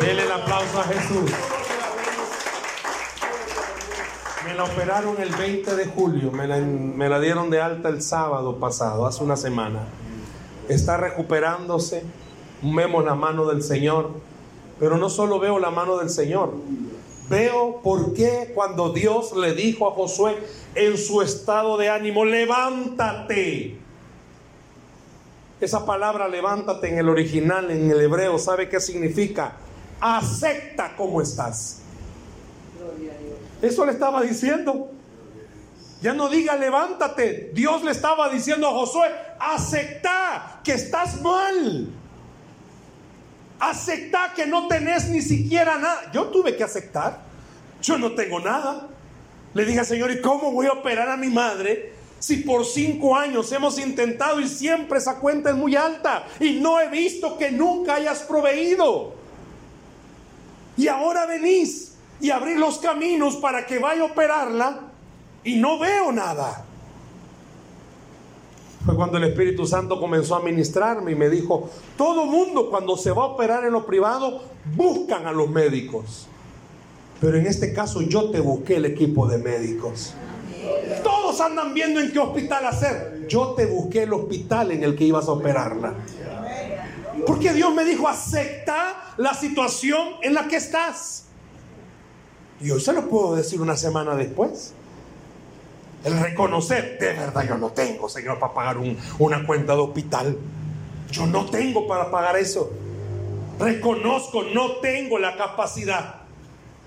Denle 0.00 0.22
el 0.24 0.32
aplauso 0.32 0.78
a 0.78 0.82
Jesús. 0.82 1.30
Me 4.54 4.58
la 4.58 4.66
operaron 4.66 5.20
el 5.20 5.34
20 5.34 5.74
de 5.74 5.84
julio, 5.86 6.30
me 6.30 6.46
la, 6.46 6.58
me 6.58 7.08
la 7.08 7.18
dieron 7.18 7.50
de 7.50 7.60
alta 7.60 7.88
el 7.88 8.00
sábado 8.00 8.60
pasado, 8.60 9.04
hace 9.04 9.24
una 9.24 9.36
semana. 9.36 9.80
Está 10.68 10.96
recuperándose, 10.96 12.04
vemos 12.62 13.04
la 13.04 13.16
mano 13.16 13.46
del 13.46 13.64
Señor, 13.64 14.12
pero 14.78 14.96
no 14.96 15.10
solo 15.10 15.40
veo 15.40 15.58
la 15.58 15.70
mano 15.72 15.96
del 15.96 16.08
Señor, 16.08 16.54
veo 17.28 17.80
por 17.82 18.14
qué 18.14 18.52
cuando 18.54 18.92
Dios 18.92 19.34
le 19.36 19.54
dijo 19.54 19.88
a 19.88 19.90
Josué 19.90 20.38
en 20.76 20.98
su 20.98 21.20
estado 21.20 21.76
de 21.76 21.88
ánimo, 21.88 22.24
levántate. 22.24 23.76
Esa 25.60 25.84
palabra 25.84 26.28
levántate 26.28 26.90
en 26.90 26.98
el 26.98 27.08
original, 27.08 27.72
en 27.72 27.90
el 27.90 28.00
hebreo, 28.00 28.38
¿sabe 28.38 28.68
qué 28.68 28.78
significa? 28.78 29.56
Acepta 30.00 30.94
cómo 30.96 31.20
estás. 31.20 31.80
Eso 33.64 33.86
le 33.86 33.92
estaba 33.92 34.20
diciendo. 34.20 34.90
Ya 36.02 36.12
no 36.12 36.28
diga 36.28 36.54
levántate. 36.54 37.50
Dios 37.54 37.82
le 37.82 37.92
estaba 37.92 38.28
diciendo 38.28 38.68
a 38.68 38.72
Josué, 38.72 39.08
acepta 39.40 40.60
que 40.62 40.74
estás 40.74 41.22
mal. 41.22 41.88
Acepta 43.58 44.34
que 44.36 44.44
no 44.44 44.68
tenés 44.68 45.08
ni 45.08 45.22
siquiera 45.22 45.78
nada. 45.78 46.12
Yo 46.12 46.26
tuve 46.26 46.54
que 46.56 46.62
aceptar. 46.62 47.22
Yo 47.80 47.96
no 47.96 48.12
tengo 48.14 48.38
nada. 48.38 48.86
Le 49.54 49.64
dije, 49.64 49.82
Señor, 49.84 50.10
¿y 50.10 50.20
cómo 50.20 50.52
voy 50.52 50.66
a 50.66 50.72
operar 50.72 51.08
a 51.08 51.16
mi 51.16 51.28
madre 51.28 51.94
si 52.18 52.38
por 52.38 52.66
cinco 52.66 53.16
años 53.16 53.50
hemos 53.52 53.78
intentado 53.78 54.40
y 54.40 54.48
siempre 54.48 54.98
esa 54.98 55.20
cuenta 55.20 55.48
es 55.48 55.56
muy 55.56 55.74
alta 55.74 56.26
y 56.38 56.60
no 56.60 56.80
he 56.80 56.88
visto 56.88 57.38
que 57.38 57.50
nunca 57.50 57.94
hayas 57.94 58.20
proveído? 58.24 59.14
Y 60.76 60.86
ahora 60.88 61.24
venís 61.24 61.93
y 62.24 62.30
abrir 62.30 62.58
los 62.58 62.78
caminos 62.78 63.36
para 63.36 63.66
que 63.66 63.78
vaya 63.78 64.00
a 64.00 64.06
operarla 64.06 64.80
y 65.44 65.56
no 65.56 65.78
veo 65.78 66.10
nada. 66.10 66.64
Fue 68.82 68.96
cuando 68.96 69.18
el 69.18 69.24
Espíritu 69.24 69.66
Santo 69.66 70.00
comenzó 70.00 70.34
a 70.34 70.40
ministrarme 70.40 71.12
y 71.12 71.16
me 71.16 71.28
dijo, 71.28 71.68
todo 71.98 72.24
mundo 72.24 72.70
cuando 72.70 72.96
se 72.96 73.10
va 73.10 73.24
a 73.24 73.26
operar 73.26 73.66
en 73.66 73.74
lo 73.74 73.84
privado 73.84 74.40
buscan 74.74 75.26
a 75.26 75.32
los 75.32 75.50
médicos. 75.50 76.26
Pero 77.20 77.36
en 77.36 77.46
este 77.46 77.74
caso 77.74 78.00
yo 78.00 78.30
te 78.30 78.40
busqué 78.40 78.76
el 78.76 78.86
equipo 78.86 79.26
de 79.26 79.36
médicos. 79.36 80.14
Todos 81.02 81.38
andan 81.42 81.74
viendo 81.74 82.00
en 82.00 82.10
qué 82.10 82.20
hospital 82.20 82.64
hacer. 82.64 83.26
Yo 83.28 83.48
te 83.48 83.66
busqué 83.66 84.04
el 84.04 84.14
hospital 84.14 84.70
en 84.72 84.82
el 84.82 84.96
que 84.96 85.04
ibas 85.04 85.28
a 85.28 85.32
operarla. 85.32 85.92
Porque 87.26 87.52
Dios 87.52 87.74
me 87.74 87.84
dijo, 87.84 88.08
acepta 88.08 89.12
la 89.18 89.34
situación 89.34 90.14
en 90.22 90.32
la 90.32 90.48
que 90.48 90.56
estás. 90.56 91.23
Y 92.60 92.70
hoy 92.70 92.80
se 92.80 92.92
lo 92.92 93.08
puedo 93.08 93.36
decir 93.36 93.60
una 93.60 93.76
semana 93.76 94.14
después. 94.14 94.72
El 96.04 96.20
reconocer, 96.20 96.98
de 96.98 97.14
verdad 97.14 97.46
yo 97.48 97.56
no 97.56 97.70
tengo, 97.70 98.08
Señor, 98.08 98.38
para 98.38 98.52
pagar 98.52 98.76
una 99.18 99.46
cuenta 99.46 99.74
de 99.74 99.80
hospital. 99.80 100.36
Yo 101.10 101.26
no 101.26 101.46
tengo 101.46 101.86
para 101.86 102.10
pagar 102.10 102.36
eso. 102.36 102.70
Reconozco, 103.58 104.42
no 104.42 104.76
tengo 104.76 105.18
la 105.18 105.36
capacidad. 105.36 106.16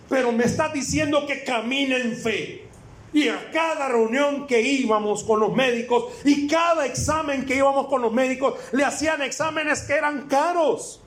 Pero 0.10 0.32
me 0.32 0.44
está 0.44 0.70
diciendo 0.70 1.26
que 1.26 1.44
camine 1.44 1.98
en 1.98 2.16
fe. 2.16 2.68
Y 3.14 3.30
a 3.30 3.52
cada 3.52 3.88
reunión 3.88 4.46
que 4.46 4.62
íbamos 4.62 5.24
con 5.24 5.40
los 5.40 5.56
médicos 5.56 6.06
y 6.24 6.48
cada 6.48 6.86
examen 6.86 7.46
que 7.46 7.56
íbamos 7.56 7.88
con 7.88 8.02
los 8.02 8.14
médicos, 8.14 8.56
le 8.72 8.84
hacían 8.84 9.22
exámenes 9.22 9.82
que 9.82 9.94
eran 9.94 10.28
caros. 10.28 11.02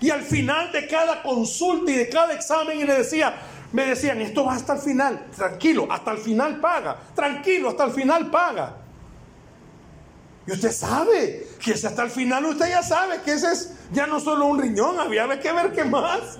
Y 0.00 0.10
al 0.10 0.22
final 0.22 0.72
de 0.72 0.86
cada 0.88 1.22
consulta 1.22 1.90
y 1.90 1.94
de 1.94 2.08
cada 2.08 2.32
examen, 2.32 2.80
y 2.80 2.84
le 2.84 2.94
decía, 2.94 3.34
me 3.72 3.86
decían, 3.86 4.20
esto 4.20 4.44
va 4.44 4.54
hasta 4.54 4.74
el 4.74 4.80
final, 4.80 5.26
tranquilo, 5.34 5.88
hasta 5.90 6.12
el 6.12 6.18
final 6.18 6.60
paga, 6.60 6.96
tranquilo, 7.14 7.70
hasta 7.70 7.84
el 7.84 7.92
final 7.92 8.30
paga. 8.30 8.76
Y 10.46 10.52
usted 10.52 10.72
sabe 10.72 11.48
que 11.62 11.72
ese 11.72 11.86
hasta 11.86 12.02
el 12.02 12.10
final, 12.10 12.44
usted 12.46 12.68
ya 12.68 12.82
sabe 12.82 13.20
que 13.24 13.32
ese 13.32 13.52
es 13.52 13.74
ya 13.92 14.06
no 14.06 14.20
solo 14.20 14.46
un 14.46 14.60
riñón, 14.60 14.98
había 14.98 15.40
que 15.40 15.52
ver 15.52 15.72
qué 15.72 15.84
más. 15.84 16.38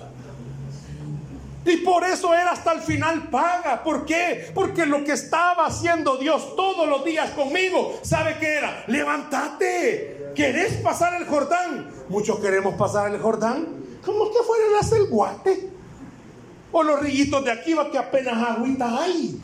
Y 1.65 1.77
por 1.77 2.03
eso 2.03 2.33
era 2.33 2.51
hasta 2.51 2.73
el 2.73 2.81
final 2.81 3.29
paga. 3.29 3.83
¿Por 3.83 4.05
qué? 4.05 4.51
Porque 4.53 4.85
lo 4.85 5.03
que 5.05 5.13
estaba 5.13 5.65
haciendo 5.65 6.17
Dios 6.17 6.55
todos 6.57 6.87
los 6.89 7.05
días 7.05 7.31
conmigo, 7.31 7.99
¿sabe 8.03 8.37
qué 8.37 8.57
era? 8.57 8.83
Levántate. 8.87 10.33
¿Querés 10.35 10.73
pasar 10.81 11.13
el 11.21 11.25
Jordán? 11.25 11.89
Muchos 12.09 12.39
queremos 12.39 12.75
pasar 12.75 13.13
el 13.13 13.21
Jordán. 13.21 13.65
Como 14.05 14.29
que 14.29 14.39
fuera 14.45 14.63
el 14.97 15.07
guate. 15.07 15.69
O 16.73 16.83
los 16.83 16.99
rillitos 16.99 17.45
de 17.45 17.51
aquí 17.51 17.73
va 17.73 17.89
que 17.89 17.99
apenas 17.99 18.35
agüita 18.35 19.01
hay. 19.01 19.39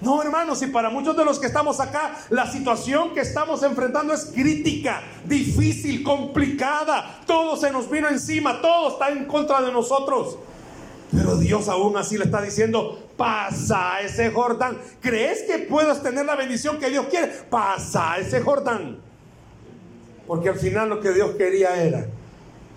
No, 0.00 0.22
hermanos, 0.22 0.62
y 0.62 0.68
para 0.68 0.90
muchos 0.90 1.16
de 1.16 1.24
los 1.24 1.38
que 1.38 1.46
estamos 1.46 1.78
acá, 1.80 2.16
la 2.30 2.50
situación 2.50 3.14
que 3.14 3.20
estamos 3.20 3.62
enfrentando 3.62 4.14
es 4.14 4.26
crítica, 4.26 5.02
difícil, 5.24 6.02
complicada. 6.02 7.20
Todo 7.26 7.56
se 7.56 7.70
nos 7.70 7.90
vino 7.90 8.08
encima, 8.08 8.60
todo 8.62 8.90
está 8.90 9.10
en 9.10 9.26
contra 9.26 9.60
de 9.60 9.70
nosotros. 9.72 10.38
Pero 11.12 11.36
Dios 11.36 11.68
aún 11.68 11.96
así 11.96 12.16
le 12.16 12.24
está 12.24 12.40
diciendo, 12.40 13.10
pasa 13.16 14.00
ese 14.00 14.30
Jordán. 14.30 14.78
¿Crees 15.00 15.42
que 15.42 15.58
puedas 15.58 16.02
tener 16.02 16.24
la 16.24 16.36
bendición 16.36 16.78
que 16.78 16.90
Dios 16.90 17.06
quiere? 17.10 17.28
Pasa 17.28 18.18
ese 18.18 18.40
Jordán. 18.40 18.98
Porque 20.28 20.48
al 20.48 20.58
final 20.58 20.88
lo 20.88 21.00
que 21.00 21.12
Dios 21.12 21.32
quería 21.36 21.76
era 21.82 22.06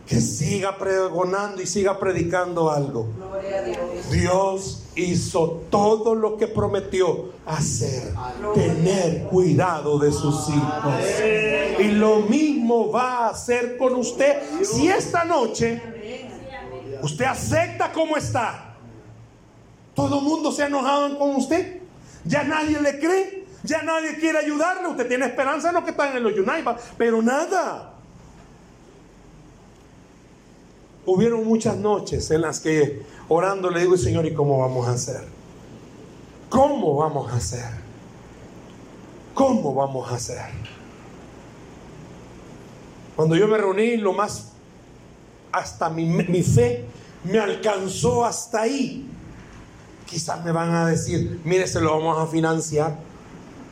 que 0.07 0.21
siga 0.21 0.77
pregonando 0.77 1.61
y 1.61 1.65
siga 1.65 1.99
predicando 1.99 2.69
algo. 2.69 3.07
Dios. 4.11 4.81
hizo 4.95 5.63
todo 5.69 6.15
lo 6.15 6.37
que 6.37 6.47
prometió 6.47 7.31
hacer, 7.45 8.13
tener 8.53 9.23
cuidado 9.23 9.99
de 9.99 10.11
sus 10.11 10.47
hijos. 10.49 10.93
Y 11.79 11.91
lo 11.91 12.21
mismo 12.21 12.91
va 12.91 13.25
a 13.25 13.29
hacer 13.29 13.77
con 13.77 13.95
usted 13.95 14.41
si 14.63 14.87
esta 14.87 15.25
noche 15.25 15.81
usted 17.01 17.25
acepta 17.25 17.91
como 17.91 18.15
está. 18.15 18.75
Todo 19.93 20.19
el 20.19 20.25
mundo 20.25 20.51
se 20.51 20.63
ha 20.63 20.67
enojado 20.67 21.17
con 21.17 21.35
usted. 21.35 21.81
Ya 22.23 22.43
nadie 22.43 22.79
le 22.79 22.99
cree. 22.99 23.45
Ya 23.63 23.81
nadie 23.81 24.17
quiere 24.19 24.39
ayudarle. 24.39 24.87
Usted 24.87 25.07
tiene 25.07 25.25
esperanza 25.25 25.69
en 25.69 25.75
lo 25.75 25.83
que 25.83 25.91
están 25.91 26.15
en 26.15 26.23
los 26.23 26.33
United, 26.33 26.75
pero 26.97 27.21
nada. 27.21 27.94
Hubieron 31.05 31.45
muchas 31.45 31.77
noches 31.77 32.29
en 32.31 32.41
las 32.41 32.59
que 32.59 33.03
orando 33.29 33.69
le 33.69 33.81
digo, 33.81 33.97
Señor, 33.97 34.25
¿y 34.25 34.33
cómo 34.33 34.59
vamos 34.59 34.87
a 34.87 34.91
hacer? 34.91 35.23
¿Cómo 36.49 36.95
vamos 36.95 37.31
a 37.31 37.35
hacer? 37.35 37.65
¿Cómo 39.33 39.73
vamos 39.73 40.11
a 40.11 40.15
hacer? 40.15 40.41
Cuando 43.15 43.35
yo 43.35 43.47
me 43.47 43.57
reuní, 43.57 43.97
lo 43.97 44.13
más, 44.13 44.51
hasta 45.51 45.89
mi, 45.89 46.05
mi 46.05 46.43
fe 46.43 46.85
me 47.23 47.39
alcanzó 47.39 48.25
hasta 48.25 48.61
ahí. 48.61 49.09
Quizás 50.05 50.43
me 50.43 50.51
van 50.51 50.73
a 50.73 50.85
decir, 50.87 51.41
mire, 51.43 51.67
se 51.67 51.81
lo 51.81 51.91
vamos 51.91 52.17
a 52.17 52.27
financiar. 52.27 52.97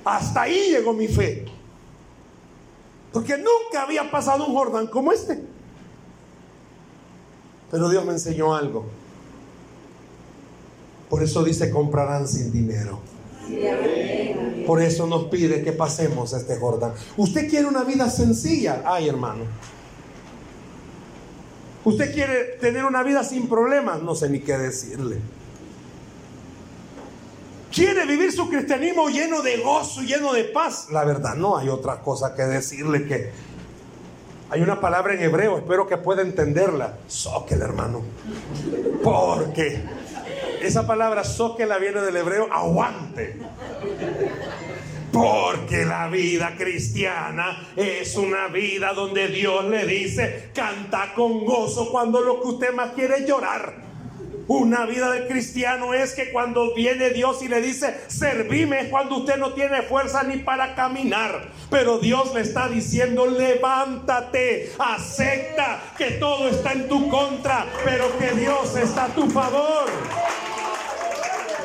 Hasta 0.04 0.44
ahí 0.44 0.72
llegó 0.72 0.94
mi 0.94 1.08
fe. 1.08 1.46
Porque 3.12 3.38
nunca 3.38 3.84
había 3.84 4.10
pasado 4.10 4.46
un 4.48 4.54
Jordán 4.54 4.88
como 4.88 5.12
este. 5.12 5.53
Pero 7.74 7.90
Dios 7.90 8.06
me 8.06 8.12
enseñó 8.12 8.54
algo. 8.54 8.86
Por 11.10 11.24
eso 11.24 11.44
dice 11.44 11.72
comprarán 11.72 12.28
sin 12.28 12.52
dinero. 12.52 13.00
Por 14.68 14.80
eso 14.80 15.08
nos 15.08 15.24
pide 15.24 15.64
que 15.64 15.72
pasemos 15.72 16.34
este 16.34 16.58
Jordán. 16.58 16.94
¿Usted 17.18 17.50
quiere 17.50 17.66
una 17.66 17.84
vida 17.84 18.12
sencilla? 18.12 18.84
Ay, 18.86 19.10
hermano. 19.10 19.46
¿Usted 21.84 22.14
quiere 22.14 22.44
tener 22.62 22.86
una 22.86 23.02
vida 23.02 23.24
sin 23.24 23.50
problemas? 23.50 24.04
No 24.04 24.14
sé 24.14 24.30
ni 24.30 24.42
qué 24.42 24.56
decirle. 24.56 25.18
¿Quiere 27.72 28.06
vivir 28.06 28.32
su 28.32 28.48
cristianismo 28.50 29.10
lleno 29.10 29.42
de 29.42 29.58
gozo, 29.58 30.04
lleno 30.04 30.32
de 30.34 30.44
paz? 30.44 30.90
La 30.92 31.06
verdad, 31.06 31.34
no 31.34 31.58
hay 31.58 31.70
otra 31.70 32.02
cosa 32.02 32.36
que 32.36 32.44
decirle 32.44 33.08
que 33.08 33.32
hay 34.54 34.62
una 34.62 34.80
palabra 34.80 35.16
en 35.16 35.24
hebreo, 35.24 35.58
espero 35.58 35.88
que 35.88 35.98
pueda 35.98 36.22
entenderla. 36.22 36.94
Soquel, 37.08 37.60
hermano. 37.64 38.04
Porque 39.02 39.82
esa 40.62 40.86
palabra 40.86 41.24
soquel 41.24 41.72
viene 41.82 42.02
del 42.02 42.16
hebreo 42.16 42.54
aguante. 42.54 43.36
Porque 45.12 45.86
la 45.86 46.08
vida 46.08 46.54
cristiana 46.56 47.68
es 47.76 48.16
una 48.16 48.48
vida 48.50 48.94
donde 48.94 49.28
Dios 49.28 49.66
le 49.66 49.88
dice, 49.88 50.52
canta 50.54 51.16
con 51.16 51.46
gozo 51.46 51.90
cuando 51.92 52.22
lo 52.22 52.40
que 52.40 52.50
usted 52.50 52.74
más 52.76 52.92
quiere 52.92 53.22
es 53.22 53.28
llorar. 53.28 53.74
Una 54.48 54.86
vida 54.86 55.10
de 55.12 55.28
cristiano 55.28 55.94
es 55.94 56.14
que 56.14 56.32
cuando 56.32 56.76
viene 56.76 57.12
Dios 57.12 57.42
y 57.42 57.48
le 57.48 57.62
dice, 57.62 57.98
servime 58.08 58.82
es 58.82 58.90
cuando 58.90 59.18
usted 59.18 59.38
no 59.38 59.54
tiene 59.54 59.84
fuerza 59.84 60.24
ni 60.24 60.38
para 60.38 60.76
caminar. 60.76 61.50
Pero 61.70 61.98
Dios 62.00 62.34
le 62.34 62.42
está 62.42 62.68
diciendo, 62.68 63.26
levántate, 63.26 64.74
acepta 64.78 65.82
que 65.98 66.12
todo 66.12 66.50
está 66.50 66.74
en 66.74 66.90
tu 66.90 67.10
contra, 67.10 67.66
pero 67.86 68.18
que 68.18 68.32
Dios 68.32 68.76
está 68.76 69.06
a 69.06 69.10
tu 69.10 69.30
favor. 69.30 69.86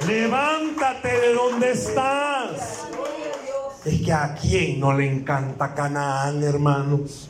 Levántate 0.07 1.09
de 1.09 1.35
donde 1.35 1.73
estás. 1.73 2.87
Es 3.85 4.03
que 4.03 4.13
a 4.13 4.35
quien 4.35 4.79
no 4.79 4.93
le 4.93 5.11
encanta 5.11 5.75
Canaán, 5.75 6.45
hermanos. 6.45 7.29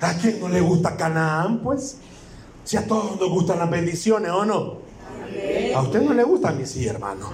¿A 0.00 0.14
quién 0.14 0.40
no 0.40 0.48
le 0.48 0.60
gusta 0.60 0.96
Canaán, 0.96 1.58
pues? 1.58 1.98
Si 2.66 2.76
a 2.76 2.84
todos 2.84 3.20
nos 3.20 3.30
gustan 3.30 3.60
las 3.60 3.70
bendiciones, 3.70 4.32
¿o 4.32 4.44
no? 4.44 4.78
A 5.72 5.82
usted 5.82 6.02
no 6.02 6.12
le 6.12 6.24
gusta, 6.24 6.50
mi 6.50 6.66
sí, 6.66 6.84
hermano. 6.84 7.30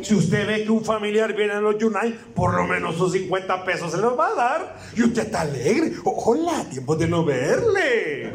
Si 0.00 0.14
usted 0.14 0.46
ve 0.46 0.64
que 0.64 0.70
un 0.70 0.82
familiar 0.82 1.34
viene 1.34 1.52
a 1.52 1.60
los 1.60 1.76
Yunay, 1.76 2.18
por 2.34 2.54
lo 2.54 2.66
menos 2.66 2.96
sus 2.96 3.12
50 3.12 3.62
pesos 3.66 3.92
se 3.92 3.98
los 3.98 4.18
va 4.18 4.28
a 4.28 4.34
dar. 4.34 4.76
Y 4.96 5.02
usted 5.02 5.26
está 5.26 5.42
alegre. 5.42 5.92
Hola, 6.02 6.64
tiempo 6.70 6.96
de 6.96 7.08
no 7.08 7.26
verle. 7.26 8.32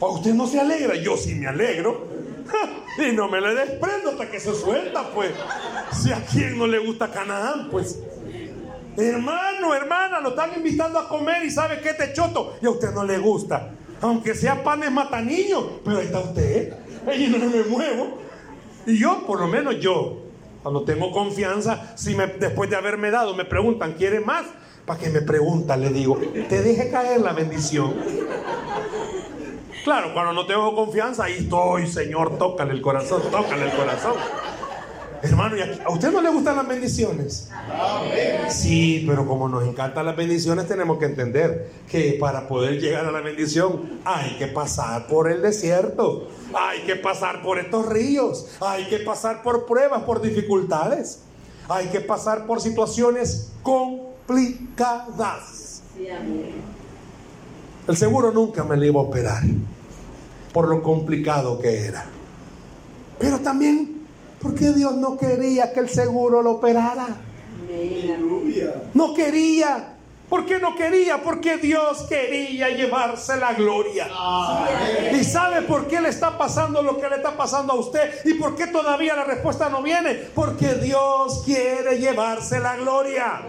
¿A 0.00 0.06
usted 0.06 0.34
no 0.34 0.48
se 0.48 0.58
alegra? 0.58 0.96
Yo 0.96 1.16
sí 1.16 1.36
me 1.36 1.46
alegro. 1.46 2.08
Y 2.98 3.12
no 3.12 3.28
me 3.28 3.40
le 3.40 3.54
desprendo 3.54 4.10
hasta 4.10 4.28
que 4.28 4.40
se 4.40 4.52
suelta, 4.56 5.08
pues. 5.14 5.30
Si 5.92 6.10
a 6.10 6.24
quien 6.26 6.58
no 6.58 6.66
le 6.66 6.80
gusta 6.80 7.12
Canaán, 7.12 7.68
pues. 7.70 8.00
Hermano, 8.96 9.72
hermana, 9.72 10.18
lo 10.18 10.30
están 10.30 10.50
invitando 10.56 10.98
a 10.98 11.08
comer 11.08 11.44
y 11.44 11.50
sabe 11.52 11.80
que 11.80 11.94
te 11.94 12.12
choto 12.12 12.56
y 12.60 12.66
a 12.66 12.70
usted 12.70 12.90
no 12.90 13.04
le 13.04 13.18
gusta. 13.18 13.70
Aunque 14.00 14.34
sea 14.34 14.62
panes 14.62 14.90
mata 14.90 15.20
niños, 15.20 15.64
pero 15.84 15.98
ahí 15.98 16.06
está 16.06 16.20
usted. 16.20 16.74
Y 17.16 17.26
no 17.28 17.38
me 17.38 17.64
muevo. 17.64 18.18
Y 18.86 18.98
yo, 18.98 19.26
por 19.26 19.40
lo 19.40 19.48
menos 19.48 19.80
yo, 19.80 20.22
cuando 20.62 20.82
tengo 20.82 21.10
confianza, 21.10 21.92
si 21.96 22.14
me, 22.14 22.26
después 22.26 22.70
de 22.70 22.76
haberme 22.76 23.10
dado 23.10 23.34
me 23.34 23.44
preguntan, 23.44 23.94
¿quiere 23.94 24.20
más? 24.20 24.46
Para 24.86 24.98
que 24.98 25.10
me 25.10 25.20
preguntan, 25.20 25.80
le 25.80 25.90
digo, 25.90 26.18
te 26.48 26.62
deje 26.62 26.90
caer 26.90 27.20
la 27.20 27.32
bendición. 27.32 27.94
Claro, 29.84 30.12
cuando 30.12 30.32
no 30.32 30.46
tengo 30.46 30.74
confianza, 30.74 31.24
ahí 31.24 31.38
estoy, 31.38 31.86
Señor, 31.86 32.38
tócale 32.38 32.72
el 32.72 32.80
corazón, 32.80 33.22
tócale 33.30 33.64
el 33.64 33.72
corazón. 33.72 34.14
Hermano, 35.22 35.56
¿a 35.84 35.90
usted 35.90 36.12
no 36.12 36.20
le 36.20 36.30
gustan 36.30 36.56
las 36.56 36.68
bendiciones? 36.68 37.48
Sí, 38.48 39.04
pero 39.06 39.26
como 39.26 39.48
nos 39.48 39.66
encantan 39.66 40.04
las 40.06 40.16
bendiciones, 40.16 40.68
tenemos 40.68 40.98
que 40.98 41.06
entender 41.06 41.70
que 41.88 42.16
para 42.20 42.46
poder 42.46 42.78
llegar 42.80 43.06
a 43.06 43.10
la 43.10 43.20
bendición 43.20 44.00
hay 44.04 44.36
que 44.38 44.46
pasar 44.46 45.06
por 45.06 45.30
el 45.30 45.40
desierto, 45.42 46.28
hay 46.54 46.82
que 46.82 46.96
pasar 46.96 47.42
por 47.42 47.58
estos 47.58 47.86
ríos, 47.86 48.46
hay 48.60 48.84
que 48.84 48.98
pasar 49.00 49.42
por 49.42 49.66
pruebas, 49.66 50.04
por 50.04 50.22
dificultades, 50.22 51.20
hay 51.68 51.88
que 51.88 52.00
pasar 52.00 52.46
por 52.46 52.60
situaciones 52.60 53.52
complicadas. 53.62 55.82
El 57.88 57.96
seguro 57.96 58.30
nunca 58.30 58.62
me 58.64 58.76
lo 58.76 58.84
iba 58.84 59.00
a 59.00 59.04
operar 59.04 59.42
por 60.52 60.68
lo 60.68 60.82
complicado 60.82 61.58
que 61.58 61.86
era. 61.86 62.04
Pero 63.18 63.40
también 63.40 63.97
porque 64.40 64.72
Dios 64.72 64.96
no 64.96 65.16
quería 65.16 65.72
que 65.72 65.80
el 65.80 65.88
seguro 65.88 66.42
lo 66.42 66.52
operara. 66.52 67.06
No 68.94 69.14
quería. 69.14 69.97
¿Por 70.28 70.44
qué 70.44 70.58
no 70.58 70.74
quería? 70.74 71.22
Porque 71.22 71.56
Dios 71.56 72.02
quería 72.02 72.68
llevarse 72.68 73.36
la 73.36 73.54
gloria. 73.54 74.08
¿Y 75.12 75.24
sabe 75.24 75.62
por 75.62 75.86
qué 75.86 76.00
le 76.00 76.10
está 76.10 76.36
pasando 76.36 76.82
lo 76.82 77.00
que 77.00 77.08
le 77.08 77.16
está 77.16 77.32
pasando 77.32 77.72
a 77.72 77.76
usted? 77.76 78.26
¿Y 78.26 78.34
por 78.34 78.54
qué 78.54 78.66
todavía 78.66 79.16
la 79.16 79.24
respuesta 79.24 79.70
no 79.70 79.82
viene? 79.82 80.14
Porque 80.34 80.74
Dios 80.74 81.42
quiere 81.46 81.98
llevarse 81.98 82.60
la 82.60 82.76
gloria. 82.76 83.42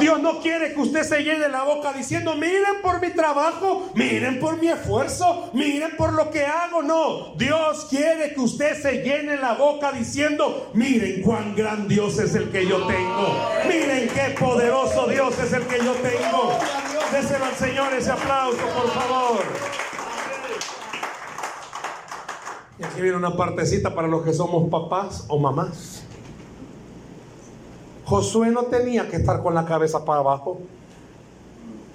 Dios 0.00 0.20
no 0.20 0.40
quiere 0.40 0.72
que 0.72 0.80
usted 0.80 1.02
se 1.02 1.22
llene 1.22 1.48
la 1.48 1.64
boca 1.64 1.92
diciendo, 1.92 2.34
miren 2.34 2.80
por 2.82 3.00
mi 3.02 3.10
trabajo, 3.10 3.90
miren 3.94 4.40
por 4.40 4.58
mi 4.58 4.68
esfuerzo, 4.68 5.50
miren 5.52 5.96
por 5.96 6.14
lo 6.14 6.30
que 6.30 6.46
hago. 6.46 6.82
No, 6.82 7.34
Dios 7.34 7.86
quiere 7.90 8.32
que 8.32 8.40
usted 8.40 8.80
se 8.80 9.02
llene 9.02 9.36
la 9.36 9.52
boca 9.52 9.92
diciendo, 9.92 10.70
miren 10.72 11.20
cuán 11.20 11.54
gran 11.54 11.86
Dios 11.88 12.18
es 12.18 12.34
el 12.34 12.50
que 12.50 12.66
yo 12.66 12.86
tengo. 12.86 13.50
Miren 13.68 14.08
qué 14.08 14.34
poderoso 14.38 15.06
Dios 15.08 15.38
es 15.38 15.52
el 15.52 15.66
que 15.66 15.73
yo 15.78 15.92
tengo. 15.94 16.58
Déselo 17.12 17.44
al 17.44 17.54
Señor 17.54 17.92
ese 17.94 18.10
aplauso, 18.10 18.58
por 18.58 18.90
favor. 18.90 19.42
Y 22.78 22.84
aquí 22.84 23.00
viene 23.00 23.16
una 23.16 23.36
partecita 23.36 23.94
para 23.94 24.08
los 24.08 24.22
que 24.22 24.32
somos 24.32 24.68
papás 24.68 25.24
o 25.28 25.38
mamás. 25.38 26.02
Josué 28.04 28.50
no 28.50 28.64
tenía 28.64 29.08
que 29.08 29.16
estar 29.16 29.42
con 29.42 29.54
la 29.54 29.64
cabeza 29.64 30.04
para 30.04 30.20
abajo. 30.20 30.60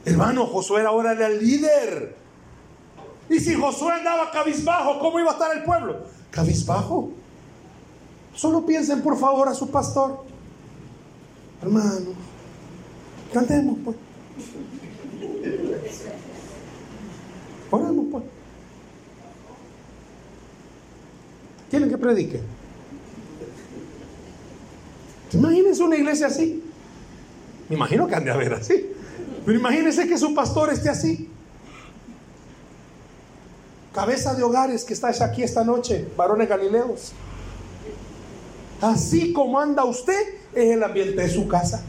Hermano, 0.06 0.46
Josué 0.46 0.86
ahora 0.86 1.12
era 1.12 1.28
el 1.28 1.40
líder. 1.40 2.16
Y 3.30 3.40
si 3.40 3.54
Josué 3.54 3.94
andaba 3.94 4.32
cabizbajo, 4.32 5.00
¿cómo 5.00 5.20
iba 5.20 5.32
a 5.32 5.34
estar 5.34 5.56
el 5.56 5.64
pueblo? 5.64 5.98
Cabizbajo. 6.32 7.12
Solo 8.34 8.66
piensen 8.66 9.02
por 9.02 9.18
favor 9.18 9.50
a 9.50 9.54
su 9.54 9.70
pastor. 9.70 10.24
Hermano, 11.62 12.29
Cantemos, 13.34 13.78
pues. 13.84 13.98
Oramos, 17.72 18.06
pues. 18.12 18.24
¿Quieren 21.70 21.90
que 21.90 21.98
predique? 21.98 22.42
Imagínense 25.34 25.84
una 25.84 25.96
iglesia 25.96 26.28
así. 26.28 26.64
Me 27.70 27.76
imagino 27.76 28.08
que 28.08 28.16
han 28.16 28.26
de 28.26 28.32
haber 28.32 28.54
así. 28.54 28.92
Pero 29.46 29.58
imagínense 29.58 30.08
que 30.08 30.18
su 30.18 30.34
pastor 30.34 30.72
esté 30.72 30.90
así. 30.90 31.30
Cabeza 33.94 34.34
de 34.34 34.44
hogares 34.44 34.84
que 34.84 34.94
está 34.94 35.10
aquí 35.24 35.44
esta 35.44 35.64
noche, 35.64 36.08
varones 36.18 36.50
galileos. 36.50 37.14
Así 38.82 39.34
como 39.34 39.60
anda 39.60 39.84
usted, 39.84 40.20
es 40.54 40.72
el 40.72 40.84
ambiente 40.84 41.22
de 41.22 41.30
su 41.30 41.48
casa. 41.48 41.84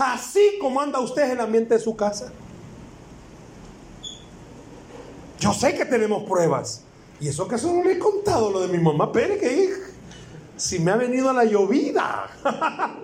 Así 0.00 0.56
como 0.58 0.80
anda 0.80 0.98
usted 0.98 1.24
en 1.24 1.30
el 1.32 1.40
ambiente 1.40 1.74
de 1.74 1.80
su 1.80 1.94
casa. 1.94 2.32
Yo 5.38 5.52
sé 5.52 5.74
que 5.74 5.84
tenemos 5.84 6.24
pruebas. 6.24 6.84
Y 7.20 7.28
eso 7.28 7.46
que 7.46 7.56
eso 7.56 7.70
no 7.72 7.84
le 7.84 7.92
he 7.92 7.98
contado 7.98 8.50
lo 8.50 8.60
de 8.60 8.68
mi 8.68 8.82
mamá 8.82 9.12
Pérez, 9.12 9.38
que 9.38 9.74
si 10.56 10.78
me 10.78 10.90
ha 10.90 10.96
venido 10.96 11.32
la 11.34 11.44
llovida. 11.44 12.30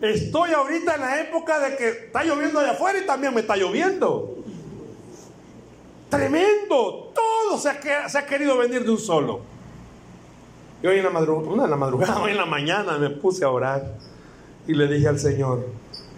Estoy 0.00 0.52
ahorita 0.52 0.94
en 0.94 1.00
la 1.02 1.20
época 1.20 1.60
de 1.60 1.76
que 1.76 1.88
está 2.06 2.24
lloviendo 2.24 2.58
allá 2.58 2.70
afuera 2.70 2.98
y 2.98 3.06
también 3.06 3.34
me 3.34 3.42
está 3.42 3.56
lloviendo. 3.56 4.36
Tremendo. 6.08 7.12
Todo 7.14 7.58
se 7.58 7.68
ha, 7.68 8.26
querido 8.26 8.56
venir 8.56 8.82
de 8.82 8.90
un 8.90 8.98
solo. 8.98 9.40
Y 10.82 10.86
hoy 10.86 10.98
en 10.98 11.04
la 11.04 11.10
madrugada, 11.10 11.64
en 11.64 11.70
la 11.70 11.76
madrugada, 11.76 12.18
hoy 12.22 12.30
en 12.30 12.38
la 12.38 12.46
mañana 12.46 12.96
me 12.96 13.10
puse 13.10 13.44
a 13.44 13.50
orar 13.50 13.98
y 14.66 14.72
le 14.72 14.86
dije 14.86 15.06
al 15.06 15.18
Señor, 15.18 15.66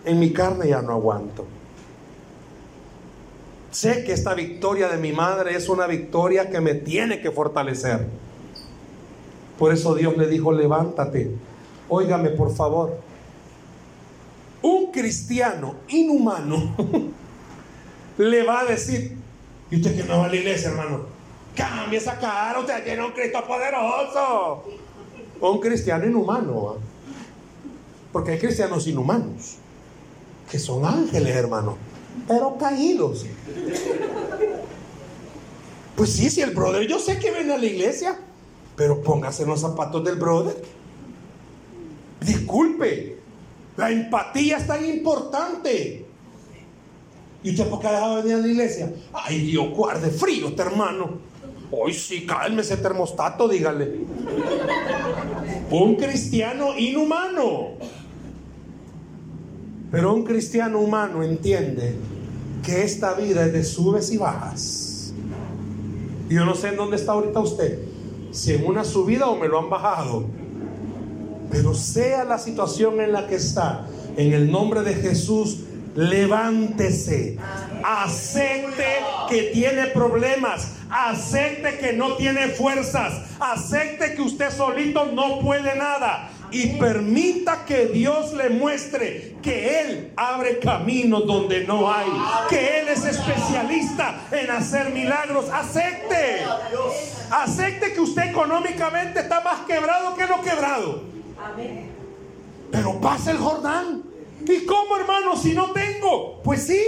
en 0.05 0.19
mi 0.19 0.33
carne 0.33 0.69
ya 0.69 0.83
no 0.83 0.93
aguanto. 0.93 1.47
Sé 3.71 4.05
que 4.05 4.12
esta 4.12 4.35
victoria 4.35 4.88
de 4.88 4.99
mi 4.99 5.12
madre 5.12 5.57
es 5.57 5.69
una 5.69 5.87
victoria 5.87 6.51
que 6.51 6.61
me 6.61 6.75
tiene 6.75 7.21
que 7.21 7.31
fortalecer. 7.31 8.07
Por 9.59 9.73
eso 9.73 9.95
Dios 9.95 10.17
le 10.17 10.27
dijo, 10.27 10.53
levántate, 10.53 11.31
óigame 11.88 12.31
por 12.31 12.55
favor. 12.55 12.99
Un 14.61 14.93
cristiano 14.93 15.77
inhumano 15.88 16.77
le 18.19 18.43
va 18.43 18.61
a 18.61 18.65
decir, 18.65 19.17
¿y 19.71 19.77
usted 19.77 19.97
que 19.97 20.05
no 20.05 20.19
va 20.19 20.27
a 20.27 20.29
la 20.29 20.37
iglesia, 20.37 20.71
hermano? 20.71 21.07
Cambia 21.57 21.99
esa 21.99 22.19
cara, 22.19 22.59
usted 22.59 22.85
tiene 22.85 23.05
un 23.05 23.12
Cristo 23.12 23.43
poderoso. 23.47 24.65
Un 25.41 25.61
cristiano 25.61 26.07
inhumano, 26.07 26.77
porque 28.12 28.33
hay 28.33 28.38
cristianos 28.38 28.87
inhumanos 28.87 29.62
que 30.53 30.59
son 30.59 30.85
ángeles, 30.85 31.35
hermano, 31.35 31.79
pero 32.29 32.59
caídos. 32.59 33.25
Pues 35.97 36.12
sí, 36.12 36.29
si 36.29 36.43
el 36.43 36.51
brother, 36.51 36.87
yo 36.87 36.99
sé 36.99 37.19
que 37.19 37.31
viene 37.31 37.55
a 37.55 37.57
la 37.57 37.65
iglesia, 37.65 38.19
pero 38.77 39.01
póngase 39.01 39.45
en 39.45 39.49
los 39.49 39.62
zapatos 39.62 40.05
del 40.05 40.17
brother. 40.17 40.62
Disculpe, 42.21 43.17
la 43.79 43.91
empatía 43.93 44.59
es 44.59 44.67
tan 44.67 44.85
importante. 44.85 46.05
¿Y 47.43 47.51
usted 47.53 47.71
por 47.71 47.81
qué 47.81 47.87
ha 47.87 47.93
dejado 47.93 48.17
de 48.17 48.23
venir 48.23 48.37
a 48.37 48.41
la 48.41 48.49
iglesia? 48.49 48.93
Ay, 49.15 49.38
Dios, 49.47 49.71
guarde 49.71 50.11
frío, 50.11 50.49
este 50.49 50.61
hermano. 50.61 51.12
Hoy 51.71 51.95
sí, 51.95 52.27
cálmese 52.27 52.77
termostato, 52.77 53.49
dígale. 53.49 54.01
Un 55.71 55.97
cristiano 55.97 56.77
inhumano. 56.77 57.79
Pero 59.92 60.14
un 60.14 60.24
cristiano 60.24 60.81
humano 60.81 61.22
entiende 61.22 61.94
que 62.64 62.83
esta 62.83 63.12
vida 63.12 63.44
es 63.44 63.52
de 63.52 63.62
subes 63.62 64.11
y 64.11 64.16
bajas. 64.16 65.12
Yo 66.31 66.46
no 66.46 66.55
sé 66.55 66.68
en 66.68 66.76
dónde 66.76 66.96
está 66.96 67.12
ahorita 67.12 67.40
usted, 67.40 67.78
si 68.31 68.55
en 68.55 68.64
una 68.66 68.85
subida 68.85 69.28
o 69.28 69.37
me 69.37 69.48
lo 69.48 69.59
han 69.59 69.68
bajado. 69.68 70.24
Pero 71.50 71.74
sea 71.74 72.24
la 72.24 72.38
situación 72.38 73.02
en 73.02 73.12
la 73.12 73.26
que 73.26 73.35
está, 73.35 73.87
en 74.16 74.33
el 74.33 74.50
nombre 74.50 74.81
de 74.81 74.94
Jesús, 74.94 75.64
levántese, 75.94 77.37
acepte 77.85 78.87
que 79.28 79.50
tiene 79.52 79.88
problemas, 79.88 80.68
acepte 80.88 81.76
que 81.76 81.92
no 81.92 82.16
tiene 82.16 82.48
fuerzas, 82.48 83.26
acepte 83.38 84.14
que 84.14 84.22
usted 84.22 84.50
solito 84.50 85.05
no 85.12 85.40
puede 85.40 85.76
nada 85.76 86.31
y 86.53 86.79
permita 86.79 87.65
que 87.65 87.87
Dios 87.87 88.35
le 88.35 88.51
muestre 88.51 89.37
que 89.43 89.81
Él 89.81 90.12
abre 90.17 90.59
caminos 90.59 91.27
donde 91.27 91.67
no 91.67 91.91
hay, 91.93 92.07
que 92.49 92.81
Él 92.81 92.88
es 92.88 93.05
especialista 93.05 94.27
en 94.31 94.51
hacer 94.51 94.93
milagros. 94.93 95.49
Acepte, 95.51 96.45
acepte 97.31 97.93
que 97.93 98.01
usted 98.01 98.31
económicamente 98.31 99.21
está 99.21 99.41
más 99.41 99.61
quebrado 99.61 100.15
que 100.15 100.27
no 100.27 100.43
quebrado. 100.43 101.03
Pero 102.71 103.01
pasa 103.01 103.31
el 103.31 103.38
Jordán. 103.38 104.03
¿Y 104.47 104.67
cómo, 104.67 104.97
hermano, 104.97 105.37
si 105.37 105.55
no 105.55 105.73
tengo? 105.73 106.43
Pues 106.43 106.67
sí, 106.67 106.83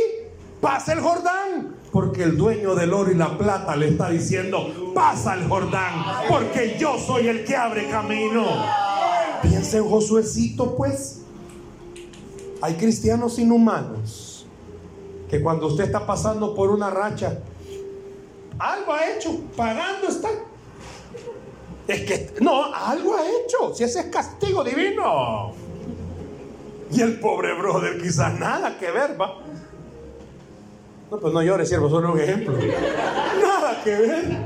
pasa 0.61 0.93
el 0.93 1.01
Jordán. 1.01 1.77
Porque 1.91 2.25
el 2.25 2.37
dueño 2.37 2.75
del 2.75 2.93
oro 2.93 3.13
y 3.13 3.15
la 3.15 3.39
plata 3.39 3.77
le 3.77 3.91
está 3.91 4.11
diciendo, 4.11 4.93
pasa 4.95 5.35
el 5.35 5.47
Jordán, 5.49 6.05
porque 6.29 6.77
yo 6.79 6.99
soy 6.99 7.29
el 7.29 7.45
que 7.45 7.55
abre 7.55 7.89
camino. 7.89 8.84
Piensa 9.49 9.77
en 9.79 9.89
Josuecito, 9.89 10.75
pues. 10.77 11.21
Hay 12.61 12.75
cristianos 12.75 13.39
inhumanos 13.39 14.47
que 15.29 15.43
cuando 15.43 15.67
usted 15.67 15.85
está 15.85 16.07
pasando 16.07 16.55
por 16.55 16.71
una 16.71 16.89
racha, 16.89 17.41
algo 18.59 18.93
ha 18.93 19.11
hecho, 19.11 19.39
pagando 19.57 20.09
está. 20.09 20.31
Es 21.87 22.01
que, 22.03 22.35
no, 22.41 22.75
algo 22.75 23.15
ha 23.15 23.23
hecho, 23.29 23.75
si 23.75 23.85
ese 23.85 24.01
es 24.01 24.07
castigo 24.07 24.65
divino. 24.65 25.53
Y 26.91 27.03
el 27.03 27.21
pobre 27.21 27.53
brother 27.55 28.01
quizás 28.01 28.39
nada 28.39 28.79
que 28.79 28.91
ver, 28.91 29.21
va. 29.21 29.41
No, 31.11 31.19
pues 31.19 31.35
no 31.35 31.43
llores, 31.43 31.69
siervo, 31.69 31.91
solo 31.91 32.13
un 32.13 32.21
ejemplo. 32.21 32.57
Nada 32.57 33.83
que 33.85 33.95
ver. 33.95 34.39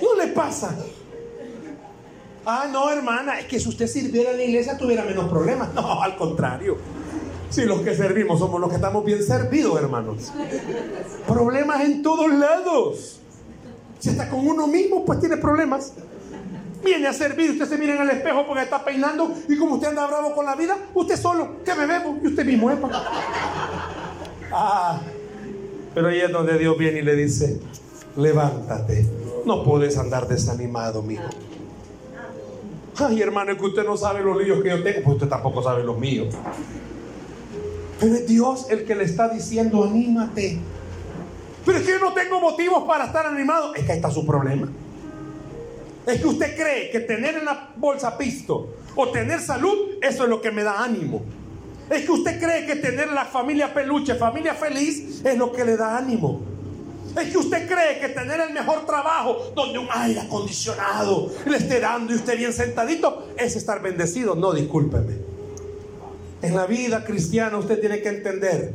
No 0.00 0.14
le 0.14 0.28
pasa. 0.28 0.76
Ah, 2.48 2.68
no, 2.70 2.88
hermana, 2.92 3.40
es 3.40 3.46
que 3.46 3.58
si 3.58 3.68
usted 3.68 3.88
sirviera 3.88 4.30
en 4.30 4.36
la 4.36 4.44
iglesia 4.44 4.78
tuviera 4.78 5.02
menos 5.02 5.28
problemas. 5.28 5.74
No, 5.74 6.00
al 6.00 6.16
contrario. 6.16 6.76
Si 7.50 7.64
los 7.64 7.80
que 7.80 7.92
servimos 7.92 8.38
somos 8.38 8.60
los 8.60 8.70
que 8.70 8.76
estamos 8.76 9.04
bien 9.04 9.20
servidos, 9.20 9.76
hermanos. 9.80 10.32
Problemas 11.26 11.80
en 11.80 12.02
todos 12.02 12.32
lados. 12.32 13.18
Si 13.98 14.10
está 14.10 14.28
con 14.28 14.46
uno 14.46 14.68
mismo, 14.68 15.04
pues 15.04 15.18
tiene 15.18 15.38
problemas. 15.38 15.94
Viene 16.84 17.08
a 17.08 17.12
servir, 17.12 17.50
usted 17.50 17.66
se 17.66 17.78
mira 17.78 17.96
en 17.96 18.02
el 18.02 18.10
espejo 18.10 18.46
porque 18.46 18.62
está 18.62 18.84
peinando 18.84 19.34
y 19.48 19.56
como 19.56 19.74
usted 19.74 19.88
anda 19.88 20.06
bravo 20.06 20.32
con 20.32 20.44
la 20.44 20.54
vida, 20.54 20.76
usted 20.94 21.16
solo, 21.16 21.64
que 21.64 21.74
me 21.74 21.84
bebo 21.84 22.16
y 22.22 22.28
usted 22.28 22.46
mismo 22.46 22.70
es. 22.70 22.78
Ah, 24.52 25.00
pero 25.92 26.08
ahí 26.08 26.20
es 26.20 26.30
donde 26.30 26.56
Dios 26.58 26.78
viene 26.78 27.00
y 27.00 27.02
le 27.02 27.16
dice, 27.16 27.60
levántate, 28.16 29.04
no 29.44 29.64
puedes 29.64 29.98
andar 29.98 30.28
desanimado, 30.28 31.02
mijo. 31.02 31.24
Ay, 32.98 33.20
hermano, 33.20 33.52
es 33.52 33.58
que 33.58 33.64
usted 33.64 33.84
no 33.84 33.96
sabe 33.96 34.22
los 34.22 34.36
líos 34.42 34.62
que 34.62 34.70
yo 34.70 34.82
tengo, 34.82 35.02
pues 35.02 35.14
usted 35.16 35.28
tampoco 35.28 35.62
sabe 35.62 35.84
los 35.84 35.98
míos. 35.98 36.34
Pero 38.00 38.14
es 38.14 38.26
Dios 38.26 38.70
el 38.70 38.84
que 38.84 38.94
le 38.94 39.04
está 39.04 39.28
diciendo, 39.28 39.84
anímate. 39.84 40.58
Pero 41.64 41.78
es 41.78 41.84
que 41.84 41.92
yo 41.92 41.98
no 41.98 42.12
tengo 42.12 42.40
motivos 42.40 42.84
para 42.84 43.06
estar 43.06 43.26
animado. 43.26 43.74
Es 43.74 43.84
que 43.84 43.92
ahí 43.92 43.98
está 43.98 44.10
su 44.10 44.24
problema. 44.24 44.68
Es 46.06 46.20
que 46.20 46.26
usted 46.26 46.56
cree 46.56 46.90
que 46.90 47.00
tener 47.00 47.36
en 47.36 47.44
la 47.44 47.70
bolsa 47.76 48.16
pisto 48.16 48.74
o 48.94 49.08
tener 49.10 49.40
salud, 49.40 49.98
eso 50.00 50.24
es 50.24 50.30
lo 50.30 50.40
que 50.40 50.50
me 50.50 50.62
da 50.62 50.82
ánimo. 50.82 51.22
Es 51.90 52.04
que 52.04 52.12
usted 52.12 52.40
cree 52.40 52.64
que 52.64 52.76
tener 52.76 53.12
la 53.12 53.24
familia 53.24 53.74
peluche, 53.74 54.14
familia 54.14 54.54
feliz, 54.54 55.22
es 55.24 55.36
lo 55.36 55.52
que 55.52 55.64
le 55.64 55.76
da 55.76 55.98
ánimo. 55.98 56.55
Es 57.16 57.30
que 57.30 57.38
usted 57.38 57.66
cree 57.66 57.98
que 57.98 58.10
tener 58.10 58.40
el 58.40 58.52
mejor 58.52 58.84
trabajo, 58.84 59.52
donde 59.54 59.78
un 59.78 59.88
aire 59.90 60.20
acondicionado 60.20 61.30
le 61.46 61.56
esté 61.56 61.80
dando 61.80 62.12
y 62.12 62.16
usted 62.16 62.36
bien 62.36 62.52
sentadito, 62.52 63.28
es 63.38 63.56
estar 63.56 63.80
bendecido. 63.80 64.34
No, 64.34 64.52
discúlpeme. 64.52 65.14
En 66.42 66.54
la 66.54 66.66
vida 66.66 67.04
cristiana 67.04 67.56
usted 67.56 67.80
tiene 67.80 68.02
que 68.02 68.10
entender, 68.10 68.74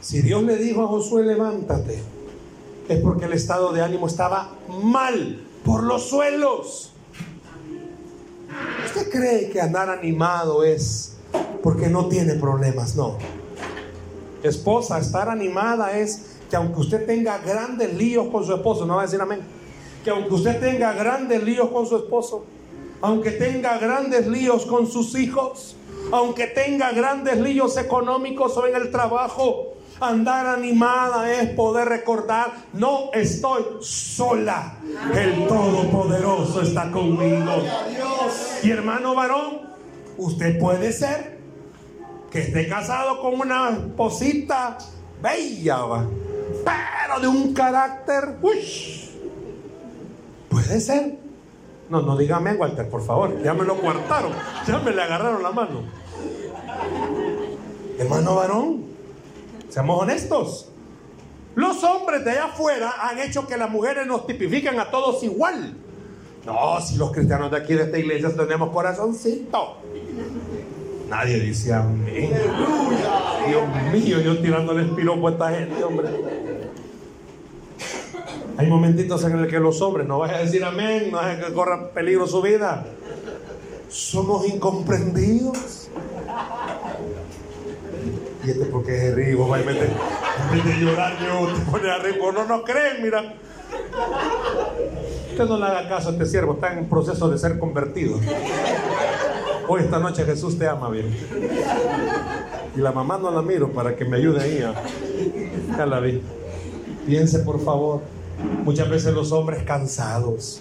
si 0.00 0.22
Dios 0.22 0.42
le 0.44 0.56
dijo 0.56 0.84
a 0.84 0.86
Josué, 0.86 1.24
levántate, 1.24 2.00
es 2.88 3.00
porque 3.00 3.24
el 3.24 3.32
estado 3.32 3.72
de 3.72 3.82
ánimo 3.82 4.06
estaba 4.06 4.52
mal 4.68 5.44
por 5.64 5.82
los 5.82 6.08
suelos. 6.08 6.92
¿Usted 8.86 9.10
cree 9.10 9.50
que 9.50 9.60
andar 9.60 9.90
animado 9.90 10.62
es 10.62 11.16
porque 11.62 11.88
no 11.88 12.08
tiene 12.08 12.34
problemas? 12.34 12.94
No. 12.94 13.18
Esposa, 14.42 14.98
estar 14.98 15.28
animada 15.28 15.98
es 15.98 16.31
que 16.52 16.56
aunque 16.56 16.80
usted 16.80 17.06
tenga 17.06 17.38
grandes 17.38 17.94
líos 17.94 18.26
con 18.28 18.44
su 18.44 18.52
esposo, 18.52 18.84
no 18.84 18.96
va 18.96 19.00
a 19.00 19.04
decir 19.06 19.18
amén, 19.18 19.40
que 20.04 20.10
aunque 20.10 20.34
usted 20.34 20.60
tenga 20.60 20.92
grandes 20.92 21.42
líos 21.42 21.70
con 21.70 21.86
su 21.86 21.96
esposo, 21.96 22.44
aunque 23.00 23.30
tenga 23.30 23.78
grandes 23.78 24.26
líos 24.26 24.66
con 24.66 24.86
sus 24.86 25.14
hijos, 25.14 25.76
aunque 26.12 26.48
tenga 26.48 26.92
grandes 26.92 27.40
líos 27.40 27.78
económicos 27.78 28.54
o 28.58 28.66
en 28.66 28.76
el 28.76 28.90
trabajo, 28.90 29.76
andar 29.98 30.44
animada 30.46 31.32
es 31.32 31.48
poder 31.54 31.88
recordar, 31.88 32.52
no 32.74 33.10
estoy 33.14 33.62
sola, 33.80 34.76
el 35.16 35.46
Todopoderoso 35.46 36.60
está 36.60 36.90
conmigo. 36.90 37.62
Y 38.62 38.70
hermano 38.70 39.14
varón, 39.14 39.70
usted 40.18 40.58
puede 40.58 40.92
ser 40.92 41.38
que 42.30 42.40
esté 42.40 42.68
casado 42.68 43.22
con 43.22 43.40
una 43.40 43.70
esposita 43.70 44.76
bella, 45.22 45.78
pero 46.64 47.20
de 47.20 47.28
un 47.28 47.52
carácter, 47.54 48.36
uy, 48.42 49.10
puede 50.48 50.80
ser. 50.80 51.18
No, 51.88 52.00
no 52.00 52.16
dígame, 52.16 52.54
Walter, 52.54 52.88
por 52.88 53.04
favor, 53.04 53.42
ya 53.42 53.52
me 53.54 53.64
lo 53.64 53.76
cuartaron, 53.76 54.32
ya 54.66 54.78
me 54.78 54.92
le 54.92 55.02
agarraron 55.02 55.42
la 55.42 55.50
mano. 55.50 55.82
Hermano 57.98 58.34
varón, 58.34 58.84
seamos 59.68 60.02
honestos. 60.02 60.68
Los 61.54 61.84
hombres 61.84 62.24
de 62.24 62.30
allá 62.30 62.44
afuera 62.46 62.94
han 63.02 63.18
hecho 63.18 63.46
que 63.46 63.58
las 63.58 63.70
mujeres 63.70 64.06
nos 64.06 64.26
tipifiquen 64.26 64.80
a 64.80 64.90
todos 64.90 65.22
igual. 65.22 65.76
No, 66.46 66.80
si 66.80 66.96
los 66.96 67.12
cristianos 67.12 67.50
de 67.50 67.58
aquí 67.58 67.74
de 67.74 67.84
esta 67.84 67.98
iglesia 67.98 68.34
tenemos 68.34 68.70
corazoncito. 68.70 69.76
Nadie 71.08 71.40
dice 71.40 71.74
amén. 71.74 72.32
Dios 73.46 73.92
mío, 73.92 74.20
yo 74.20 74.40
tirándole 74.40 74.82
el 74.82 74.90
piropo 74.90 75.28
a 75.28 75.32
esta 75.32 75.50
gente, 75.50 75.84
hombre. 75.84 76.08
Hay 78.56 78.66
momentitos 78.66 79.24
en 79.24 79.38
el 79.38 79.48
que 79.48 79.58
los 79.58 79.80
hombres 79.80 80.06
no 80.06 80.18
vayan 80.18 80.36
a 80.36 80.38
decir 80.40 80.64
amén, 80.64 81.08
no 81.10 81.18
vayan 81.18 81.40
que 81.40 81.52
corra 81.52 81.90
peligro 81.90 82.26
su 82.26 82.42
vida. 82.42 82.84
Somos 83.88 84.46
incomprendidos. 84.46 85.88
Y 88.44 88.50
este 88.50 88.64
porque 88.66 89.08
es 89.08 89.14
rico, 89.14 89.48
va 89.48 89.60
en 89.60 89.66
vez 89.66 89.78
de 89.78 90.84
llorar, 90.84 91.16
yo 91.18 91.52
te 91.52 91.60
pone 91.70 91.90
a 91.90 91.98
rico. 91.98 92.32
No 92.32 92.44
nos 92.44 92.62
creen, 92.62 93.02
mira. 93.02 93.34
Usted 95.30 95.44
no 95.44 95.56
le 95.56 95.64
haga 95.64 95.88
caso 95.88 96.10
a 96.10 96.12
este 96.12 96.26
siervo, 96.26 96.54
está 96.54 96.72
en 96.72 96.88
proceso 96.88 97.28
de 97.28 97.38
ser 97.38 97.58
convertido. 97.58 98.18
Hoy 99.68 99.82
esta 99.82 99.98
noche 99.98 100.24
Jesús 100.24 100.58
te 100.58 100.66
ama 100.68 100.90
bien. 100.90 101.06
Y 102.76 102.80
la 102.80 102.92
mamá 102.92 103.18
no 103.18 103.30
la 103.30 103.42
miro 103.42 103.72
para 103.72 103.96
que 103.96 104.04
me 104.04 104.16
ayude 104.16 104.42
ahí 104.42 104.62
a... 104.62 104.74
Ya 105.76 105.86
la 105.86 106.00
vi. 106.00 106.20
Piense 107.06 107.38
por 107.40 107.62
favor. 107.64 108.00
Muchas 108.64 108.88
veces 108.88 109.12
los 109.12 109.32
hombres 109.32 109.62
cansados. 109.64 110.60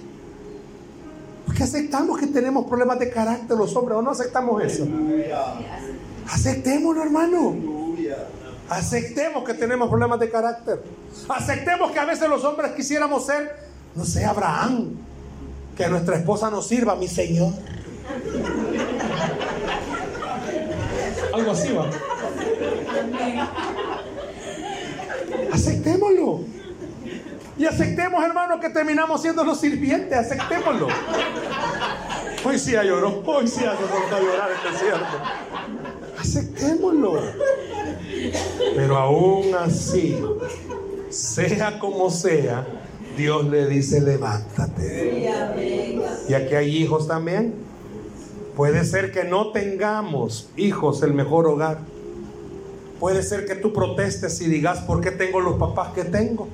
Porque 1.45 1.63
aceptamos 1.63 2.19
que 2.19 2.27
tenemos 2.27 2.65
problemas 2.65 2.99
de 2.99 3.09
carácter 3.09 3.57
los 3.57 3.75
hombres 3.75 3.97
o 3.97 4.01
no 4.01 4.11
aceptamos 4.11 4.63
eso. 4.63 4.87
Aceptémoslo, 6.29 7.03
hermano. 7.03 7.55
Aceptemos 8.69 9.43
que 9.43 9.53
tenemos 9.53 9.89
problemas 9.89 10.19
de 10.19 10.29
carácter. 10.29 10.81
Aceptemos 11.27 11.91
que 11.91 11.99
a 11.99 12.05
veces 12.05 12.29
los 12.29 12.43
hombres 12.45 12.71
quisiéramos 12.71 13.25
ser, 13.25 13.53
no 13.95 14.05
sé, 14.05 14.23
Abraham. 14.23 14.91
Que 15.75 15.87
nuestra 15.87 16.15
esposa 16.15 16.49
nos 16.49 16.67
sirva, 16.67 16.95
mi 16.95 17.07
Señor. 17.07 17.53
Algo 21.33 21.51
así 21.51 21.73
va. 21.73 21.89
Aceptémoslo. 25.51 26.60
Y 27.57 27.65
aceptemos, 27.65 28.23
hermano, 28.23 28.59
que 28.59 28.69
terminamos 28.69 29.21
siendo 29.21 29.43
los 29.43 29.59
sirvientes, 29.59 30.17
aceptémoslo. 30.17 30.87
Hoy 32.43 32.57
sí 32.57 32.71
lloró, 32.71 33.21
hoy 33.25 33.47
sí 33.47 33.63
a 33.63 33.73
llorar, 33.73 34.49
es 34.71 34.79
cierto. 34.79 35.05
Aceptémoslo. 36.19 37.21
Pero 38.75 38.97
aún 38.97 39.53
así, 39.55 40.19
sea 41.09 41.77
como 41.77 42.09
sea, 42.09 42.65
Dios 43.17 43.45
le 43.45 43.67
dice, 43.67 44.01
levántate. 44.01 45.29
Y 46.27 46.33
aquí 46.33 46.55
hay 46.55 46.77
hijos 46.77 47.07
también. 47.07 47.53
Puede 48.55 48.85
ser 48.85 49.11
que 49.11 49.23
no 49.23 49.51
tengamos 49.51 50.49
hijos 50.57 51.03
el 51.03 51.13
mejor 51.13 51.47
hogar. 51.47 51.79
Puede 52.99 53.23
ser 53.23 53.45
que 53.45 53.55
tú 53.55 53.73
protestes 53.73 54.41
y 54.41 54.47
digas, 54.47 54.79
¿por 54.81 55.01
qué 55.01 55.11
tengo 55.11 55.41
los 55.41 55.57
papás 55.57 55.93
que 55.93 56.03
tengo? 56.03 56.47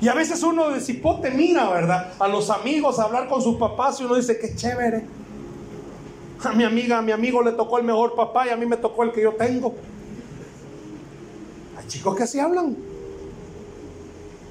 Y 0.00 0.08
a 0.08 0.14
veces 0.14 0.42
uno 0.42 0.70
de 0.70 0.80
cipote 0.80 1.30
mira, 1.30 1.68
¿verdad? 1.68 2.14
A 2.18 2.26
los 2.26 2.48
amigos 2.48 2.98
a 2.98 3.04
hablar 3.04 3.28
con 3.28 3.42
sus 3.42 3.56
papás 3.56 4.00
y 4.00 4.04
uno 4.04 4.14
dice, 4.14 4.38
qué 4.38 4.54
chévere. 4.54 5.04
A 6.42 6.52
mi 6.52 6.64
amiga, 6.64 6.98
a 6.98 7.02
mi 7.02 7.12
amigo 7.12 7.42
le 7.42 7.52
tocó 7.52 7.78
el 7.78 7.84
mejor 7.84 8.14
papá 8.14 8.46
y 8.46 8.50
a 8.50 8.56
mí 8.56 8.64
me 8.64 8.78
tocó 8.78 9.02
el 9.02 9.12
que 9.12 9.22
yo 9.22 9.32
tengo. 9.34 9.74
Hay 11.78 11.86
chicos 11.86 12.16
que 12.16 12.22
así 12.22 12.40
hablan. 12.40 12.76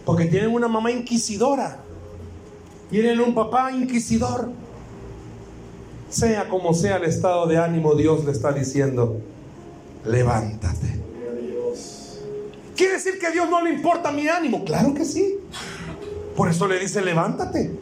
Porque 0.06 0.26
tienen 0.26 0.54
una 0.54 0.68
mamá 0.68 0.92
inquisidora. 0.92 1.80
Tienen 2.92 3.20
un 3.20 3.34
papá 3.34 3.72
inquisidor. 3.72 4.52
Sea 6.10 6.48
como 6.48 6.76
sea 6.76 6.98
el 6.98 7.06
estado 7.06 7.48
de 7.48 7.58
ánimo, 7.58 7.96
Dios 7.96 8.24
le 8.24 8.32
está 8.32 8.52
diciendo, 8.52 9.18
levántate. 10.06 10.99
¿Quiere 12.80 12.94
decir 12.94 13.20
que 13.20 13.28
a 13.28 13.32
Dios 13.32 13.50
no 13.50 13.62
le 13.62 13.72
importa 13.72 14.10
mi 14.10 14.30
ánimo? 14.30 14.64
Claro 14.64 14.94
que 14.94 15.04
sí. 15.04 15.38
Por 16.34 16.48
eso 16.48 16.66
le 16.66 16.80
dice, 16.80 17.02
levántate. 17.02 17.78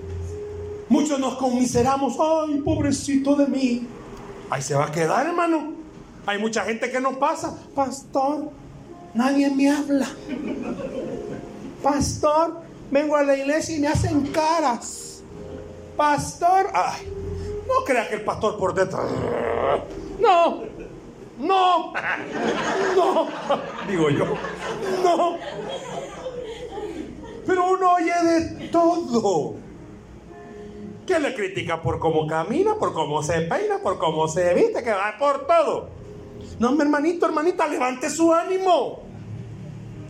Muchos 0.90 1.20
nos 1.20 1.36
conmiseramos, 1.36 2.18
ay, 2.20 2.62
pobrecito 2.62 3.36
de 3.36 3.46
mí. 3.46 3.88
Ahí 4.50 4.64
se 4.64 4.74
va 4.74 4.88
a 4.88 4.92
quedar, 4.92 5.28
hermano. 5.28 5.74
Hay 6.26 6.40
mucha 6.40 6.64
gente 6.64 6.90
que 6.90 7.00
no 7.00 7.20
pasa. 7.20 7.56
Pastor, 7.76 8.50
nadie 9.14 9.52
me 9.52 9.70
habla. 9.70 10.08
Pastor, 11.84 12.62
vengo 12.90 13.16
a 13.16 13.22
la 13.22 13.38
iglesia 13.38 13.78
y 13.78 13.80
me 13.80 13.90
hacen 13.90 14.26
caras. 14.32 15.22
Pastor, 15.96 16.72
ay, 16.74 17.08
no 17.68 17.86
crea 17.86 18.10
que 18.10 18.16
el 18.16 18.24
pastor 18.24 18.58
por 18.58 18.74
detrás. 18.74 19.06
No, 20.20 20.64
no, 21.38 21.94
no, 22.96 23.28
digo 23.88 24.10
yo, 24.10 24.26
no. 25.04 25.38
Pero 27.46 27.72
uno 27.72 27.94
oye 27.94 28.24
de 28.24 28.68
todo. 28.68 29.56
¿Quién 31.06 31.24
le 31.24 31.34
critica 31.34 31.82
por 31.82 32.00
cómo 32.00 32.28
camina, 32.28 32.76
por 32.76 32.94
cómo 32.94 33.24
se 33.24 33.42
peina, 33.42 33.80
por 33.82 33.98
cómo 33.98 34.28
se 34.28 34.54
viste, 34.54 34.84
que 34.84 34.92
va 34.92 35.16
por 35.18 35.48
todo? 35.48 35.90
No, 36.60 36.72
mi 36.72 36.82
hermanito, 36.82 37.26
hermanita, 37.26 37.68
levante 37.68 38.10
su 38.10 38.34
ánimo. 38.34 39.04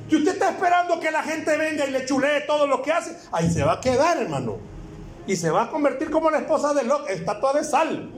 Si 0.09 0.15
usted 0.15 0.33
está 0.33 0.49
esperando 0.49 0.99
que 0.99 1.11
la 1.11 1.21
gente 1.21 1.55
venga 1.57 1.85
y 1.85 1.91
le 1.91 2.05
chulee 2.05 2.41
todo 2.47 2.65
lo 2.65 2.81
que 2.81 2.91
hace, 2.91 3.15
ahí 3.31 3.51
se 3.51 3.63
va 3.63 3.73
a 3.73 3.81
quedar, 3.81 4.17
hermano. 4.17 4.57
Y 5.27 5.35
se 5.35 5.51
va 5.51 5.63
a 5.63 5.69
convertir 5.69 6.09
como 6.09 6.31
la 6.31 6.39
esposa 6.39 6.73
de 6.73 6.83
Lot, 6.83 7.09
estatua 7.09 7.53
de 7.53 7.63
sal. 7.63 8.16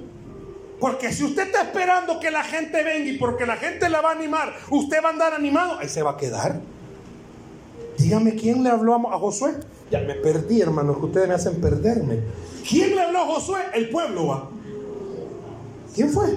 Porque 0.80 1.12
si 1.12 1.26
usted 1.26 1.48
está 1.48 1.64
esperando 1.64 2.20
que 2.20 2.32
la 2.32 2.44
gente 2.44 2.84
venga 2.84 3.10
y 3.10 3.18
porque 3.18 3.46
la 3.46 3.58
gente 3.58 3.90
la 3.90 4.02
va 4.02 4.12
a 4.12 4.14
animar, 4.14 4.54
usted 4.70 5.04
va 5.04 5.10
a 5.10 5.12
andar 5.12 5.34
animado, 5.34 5.78
ahí 5.80 5.90
se 5.90 6.02
va 6.02 6.12
a 6.12 6.18
quedar. 6.18 6.62
Dígame 7.98 8.36
quién 8.36 8.64
le 8.64 8.70
habló 8.70 8.96
a 8.96 9.20
Josué. 9.20 9.56
Ya 9.92 10.00
me 10.00 10.16
perdí, 10.16 10.62
hermano, 10.62 10.98
que 10.98 11.06
ustedes 11.08 11.28
me 11.28 11.34
hacen 11.34 11.60
perderme. 11.60 12.20
¿Quién 12.68 12.96
le 12.96 13.02
habló 13.02 13.20
a 13.20 13.26
Josué? 13.26 13.60
El 13.74 13.90
pueblo 13.90 14.28
va. 14.28 14.50
¿Quién 15.94 16.10
fue? 16.12 16.28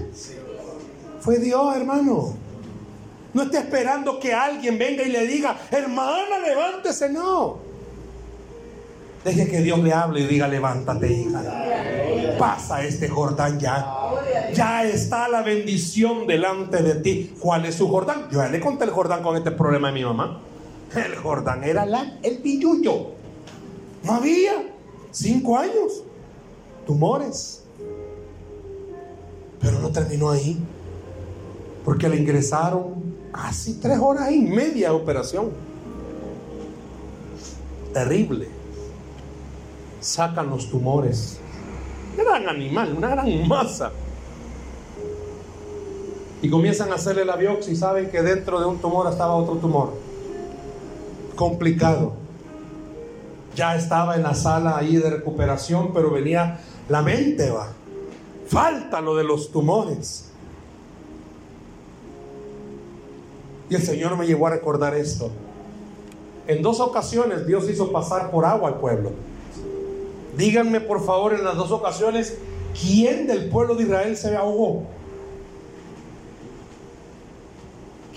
Fue 1.20 1.38
Dios, 1.38 1.76
hermano. 1.76 2.34
No 3.32 3.42
esté 3.44 3.58
esperando 3.58 4.18
que 4.18 4.34
alguien 4.34 4.76
venga 4.76 5.04
y 5.04 5.10
le 5.10 5.26
diga, 5.26 5.56
hermana, 5.70 6.40
levántese, 6.44 7.08
no. 7.08 7.71
Deje 9.24 9.48
que 9.48 9.60
Dios 9.60 9.78
le 9.78 9.92
hable 9.92 10.20
y 10.20 10.26
diga, 10.26 10.48
levántate, 10.48 11.12
hija. 11.12 11.42
Pasa 12.38 12.84
este 12.84 13.08
Jordán 13.08 13.58
ya. 13.60 13.86
Ya 14.52 14.84
está 14.84 15.28
la 15.28 15.42
bendición 15.42 16.26
delante 16.26 16.82
de 16.82 16.96
ti. 16.96 17.34
¿Cuál 17.38 17.64
es 17.66 17.76
su 17.76 17.88
Jordán? 17.88 18.28
Yo 18.32 18.42
ya 18.42 18.48
le 18.48 18.60
conté 18.60 18.84
el 18.84 18.90
Jordán 18.90 19.22
con 19.22 19.36
este 19.36 19.52
problema 19.52 19.88
de 19.88 19.94
mi 19.94 20.04
mamá. 20.04 20.40
El 20.94 21.14
Jordán 21.16 21.62
era 21.62 21.86
la, 21.86 22.18
el 22.22 22.38
pilluyo. 22.38 23.12
No 24.02 24.14
había. 24.14 24.52
Cinco 25.12 25.56
años. 25.56 26.02
Tumores. 26.84 27.62
Pero 29.60 29.78
no 29.78 29.90
terminó 29.90 30.30
ahí. 30.30 30.58
Porque 31.84 32.08
le 32.08 32.16
ingresaron 32.16 33.14
casi 33.32 33.74
tres 33.74 33.98
horas 34.00 34.32
y 34.32 34.40
media 34.40 34.88
de 34.88 34.94
operación. 34.96 35.50
Terrible 37.94 38.61
sacan 40.02 40.50
los 40.50 40.68
tumores. 40.68 41.38
Gran 42.16 42.48
animal, 42.48 42.94
una 42.96 43.08
gran 43.08 43.48
masa. 43.48 43.92
Y 46.42 46.50
comienzan 46.50 46.90
a 46.90 46.96
hacerle 46.96 47.24
la 47.24 47.36
biopsia 47.36 47.72
y 47.72 47.76
saben 47.76 48.10
que 48.10 48.20
dentro 48.20 48.60
de 48.60 48.66
un 48.66 48.78
tumor 48.78 49.10
estaba 49.10 49.34
otro 49.34 49.54
tumor. 49.54 49.94
Complicado. 51.36 52.14
Ya 53.54 53.76
estaba 53.76 54.16
en 54.16 54.24
la 54.24 54.34
sala 54.34 54.76
ahí 54.76 54.96
de 54.96 55.08
recuperación, 55.08 55.92
pero 55.94 56.10
venía 56.10 56.60
la 56.88 57.00
mente, 57.00 57.50
va. 57.50 57.68
Falta 58.48 59.00
lo 59.00 59.14
de 59.14 59.24
los 59.24 59.52
tumores. 59.52 60.30
Y 63.70 63.74
el 63.74 63.82
Señor 63.82 64.18
me 64.18 64.26
llevó 64.26 64.48
a 64.48 64.50
recordar 64.50 64.94
esto. 64.94 65.30
En 66.46 66.60
dos 66.60 66.80
ocasiones 66.80 67.46
Dios 67.46 67.70
hizo 67.70 67.92
pasar 67.92 68.30
por 68.30 68.44
agua 68.44 68.68
al 68.68 68.78
pueblo. 68.78 69.12
Díganme 70.36 70.80
por 70.80 71.04
favor 71.04 71.34
en 71.34 71.44
las 71.44 71.56
dos 71.56 71.70
ocasiones, 71.70 72.38
¿quién 72.80 73.26
del 73.26 73.48
pueblo 73.50 73.74
de 73.74 73.84
Israel 73.84 74.16
se 74.16 74.34
ahogó? 74.34 74.86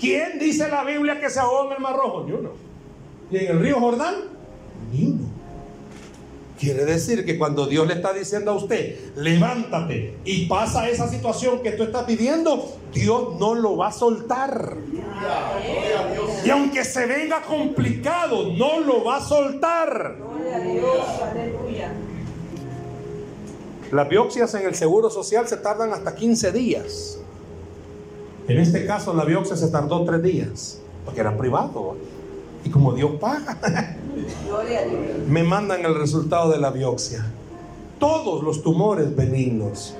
¿Quién 0.00 0.38
dice 0.38 0.68
la 0.68 0.84
Biblia 0.84 1.20
que 1.20 1.30
se 1.30 1.40
ahogó 1.40 1.66
en 1.66 1.76
el 1.76 1.80
Mar 1.80 1.96
Rojo? 1.96 2.24
Ni 2.26 2.32
uno. 2.32 2.50
¿Y 3.30 3.36
en 3.38 3.46
el 3.48 3.60
río 3.60 3.80
Jordán? 3.80 4.14
Ni 4.92 5.04
uno. 5.06 5.36
Quiere 6.58 6.86
decir 6.86 7.26
que 7.26 7.36
cuando 7.36 7.66
Dios 7.66 7.86
le 7.86 7.94
está 7.94 8.14
diciendo 8.14 8.50
a 8.50 8.54
usted, 8.54 9.14
levántate 9.16 10.16
y 10.24 10.46
pasa 10.46 10.88
esa 10.88 11.06
situación 11.06 11.62
que 11.62 11.72
tú 11.72 11.82
estás 11.82 12.06
viviendo, 12.06 12.78
Dios 12.94 13.38
no 13.38 13.54
lo 13.54 13.76
va 13.76 13.88
a 13.88 13.92
soltar. 13.92 14.76
Y 16.44 16.48
aunque 16.48 16.82
se 16.84 17.04
venga 17.04 17.42
complicado, 17.42 18.52
no 18.54 18.80
lo 18.80 19.04
va 19.04 19.16
a 19.16 19.20
soltar. 19.20 20.16
Las 23.96 24.10
biopsias 24.10 24.52
en 24.52 24.66
el 24.66 24.74
Seguro 24.74 25.08
Social 25.08 25.48
se 25.48 25.56
tardan 25.56 25.90
hasta 25.94 26.14
15 26.14 26.52
días. 26.52 27.18
En 28.46 28.58
este 28.58 28.84
caso 28.84 29.14
la 29.14 29.24
biopsia 29.24 29.56
se 29.56 29.68
tardó 29.68 30.04
3 30.04 30.22
días, 30.22 30.80
porque 31.06 31.22
era 31.22 31.34
privado. 31.34 31.96
Y 32.62 32.68
como 32.68 32.92
Dios 32.92 33.12
paga, 33.18 33.56
me 35.30 35.42
mandan 35.42 35.82
el 35.86 35.94
resultado 35.94 36.52
de 36.52 36.58
la 36.58 36.70
biopsia. 36.70 37.24
Todos 37.98 38.42
los 38.42 38.62
tumores 38.62 39.16
benignos, 39.16 39.94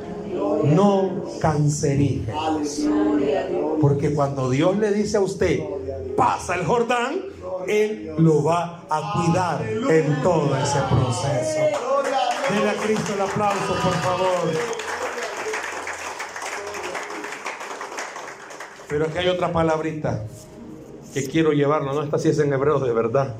no 0.64 1.22
cancerígenos. 1.40 2.86
Porque 3.80 4.12
cuando 4.14 4.50
Dios 4.50 4.76
le 4.76 4.92
dice 4.92 5.16
a 5.16 5.20
usted, 5.20 5.60
pasa 6.18 6.54
el 6.56 6.66
Jordán, 6.66 7.14
Él 7.68 8.14
lo 8.18 8.44
va 8.44 8.82
a 8.88 9.12
cuidar 9.14 9.62
en 9.62 10.22
todo 10.22 10.56
ese 10.56 10.78
proceso. 10.90 11.60
Dile 12.50 12.70
a 12.70 12.74
Cristo 12.74 13.14
el 13.14 13.20
aplauso, 13.20 13.74
por 13.82 13.94
favor. 13.94 14.50
Pero 18.88 19.06
aquí 19.06 19.18
hay 19.18 19.28
otra 19.28 19.52
palabrita 19.52 20.24
que 21.12 21.26
quiero 21.26 21.52
llevarlo, 21.52 21.92
no 21.92 22.02
esta 22.02 22.18
sí 22.18 22.28
es 22.28 22.38
en 22.38 22.52
hebreo 22.52 22.78
de 22.78 22.92
verdad. 22.92 23.34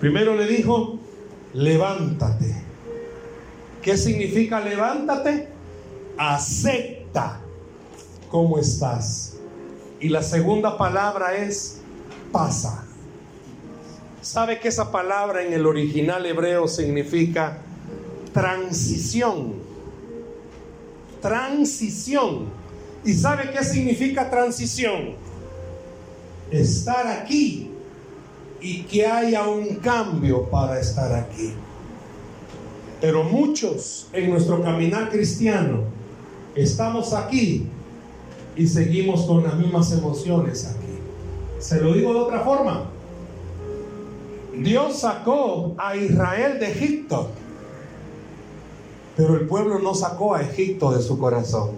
Primero 0.00 0.34
le 0.34 0.46
dijo, 0.46 0.98
levántate. 1.52 2.54
¿Qué 3.82 3.96
significa 3.96 4.60
levántate? 4.60 5.48
Acepta 6.18 7.40
cómo 8.30 8.58
estás. 8.58 9.36
Y 10.00 10.08
la 10.08 10.22
segunda 10.22 10.76
palabra 10.76 11.36
es 11.36 11.80
pasa. 12.32 12.85
¿Sabe 14.26 14.58
que 14.58 14.66
esa 14.66 14.90
palabra 14.90 15.44
en 15.44 15.52
el 15.52 15.64
original 15.66 16.26
hebreo 16.26 16.66
significa 16.66 17.58
transición. 18.32 19.54
Transición. 21.22 22.46
¿Y 23.04 23.14
sabe 23.14 23.52
qué 23.52 23.62
significa 23.62 24.28
transición? 24.28 25.14
Estar 26.50 27.06
aquí 27.06 27.70
y 28.60 28.82
que 28.82 29.06
haya 29.06 29.46
un 29.46 29.76
cambio 29.76 30.50
para 30.50 30.80
estar 30.80 31.14
aquí. 31.14 31.52
Pero 33.00 33.22
muchos 33.22 34.08
en 34.12 34.30
nuestro 34.30 34.60
caminar 34.60 35.08
cristiano 35.08 35.84
estamos 36.56 37.12
aquí 37.12 37.68
y 38.56 38.66
seguimos 38.66 39.24
con 39.24 39.44
las 39.44 39.54
mismas 39.54 39.92
emociones 39.92 40.66
aquí. 40.66 40.98
Se 41.60 41.80
lo 41.80 41.92
digo 41.94 42.12
de 42.12 42.18
otra 42.18 42.40
forma. 42.40 42.95
Dios 44.58 45.00
sacó 45.00 45.74
a 45.78 45.96
Israel 45.96 46.58
de 46.58 46.70
Egipto, 46.70 47.28
pero 49.16 49.34
el 49.34 49.46
pueblo 49.46 49.78
no 49.78 49.94
sacó 49.94 50.34
a 50.34 50.42
Egipto 50.42 50.92
de 50.92 51.02
su 51.02 51.18
corazón. 51.18 51.72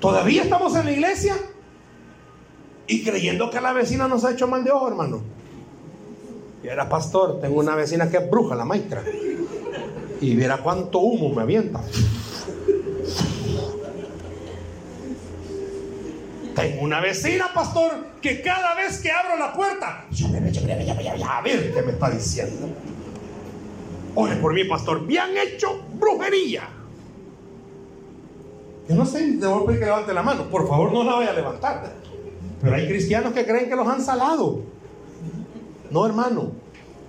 Todavía 0.00 0.42
estamos 0.42 0.74
en 0.76 0.86
la 0.86 0.92
iglesia 0.92 1.36
y 2.86 3.04
creyendo 3.04 3.50
que 3.50 3.60
la 3.60 3.72
vecina 3.72 4.08
nos 4.08 4.24
ha 4.24 4.32
hecho 4.32 4.46
mal 4.46 4.64
de 4.64 4.70
ojo, 4.70 4.88
hermano. 4.88 5.20
Y 6.62 6.68
era 6.68 6.88
pastor, 6.88 7.40
tengo 7.40 7.60
una 7.60 7.74
vecina 7.74 8.10
que 8.10 8.18
es 8.18 8.30
bruja, 8.30 8.54
la 8.54 8.64
maestra. 8.64 9.02
Y 10.20 10.34
viera 10.34 10.58
cuánto 10.58 10.98
humo 10.98 11.34
me 11.34 11.42
avienta. 11.42 11.80
Tengo 16.56 16.82
una 16.82 17.00
vecina, 17.00 17.52
pastor, 17.52 17.92
que 18.22 18.40
cada 18.40 18.74
vez 18.74 18.98
que 19.02 19.10
abro 19.12 19.36
la 19.36 19.52
puerta, 19.52 20.06
a 21.28 21.42
ver 21.42 21.74
qué 21.74 21.82
me 21.82 21.92
está 21.92 22.10
diciendo. 22.10 22.68
Ore 24.14 24.36
por 24.36 24.54
mí, 24.54 24.64
pastor, 24.64 25.02
me 25.02 25.18
han 25.18 25.36
hecho 25.36 25.78
brujería. 25.92 26.70
Yo 28.88 28.94
no 28.94 29.04
sé, 29.04 29.32
debo 29.32 29.66
pedir 29.66 29.80
que 29.80 29.86
levante 29.86 30.14
la 30.14 30.22
mano. 30.22 30.44
Por 30.44 30.66
favor, 30.66 30.92
no 30.92 31.04
la 31.04 31.16
vaya 31.16 31.30
a 31.32 31.34
levantar. 31.34 31.92
Pero 32.62 32.74
hay 32.74 32.88
cristianos 32.88 33.34
que 33.34 33.44
creen 33.44 33.68
que 33.68 33.76
los 33.76 33.86
han 33.86 34.00
salado. 34.00 34.60
No, 35.90 36.06
hermano. 36.06 36.52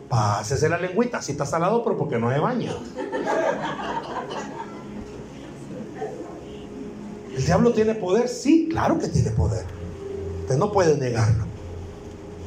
Pásese 0.10 0.68
la 0.68 0.78
lengüita. 0.78 1.22
Si 1.22 1.32
está 1.32 1.46
salado, 1.46 1.84
pero 1.84 1.98
porque 1.98 2.18
no 2.18 2.32
se 2.32 2.40
baña. 2.40 2.72
¿El 7.38 7.46
diablo 7.46 7.72
tiene 7.72 7.94
poder? 7.94 8.28
Sí, 8.28 8.68
claro 8.70 8.98
que 8.98 9.08
tiene 9.08 9.30
poder. 9.30 9.64
Usted 10.42 10.58
no 10.58 10.72
puede 10.72 10.98
negarlo. 10.98 11.46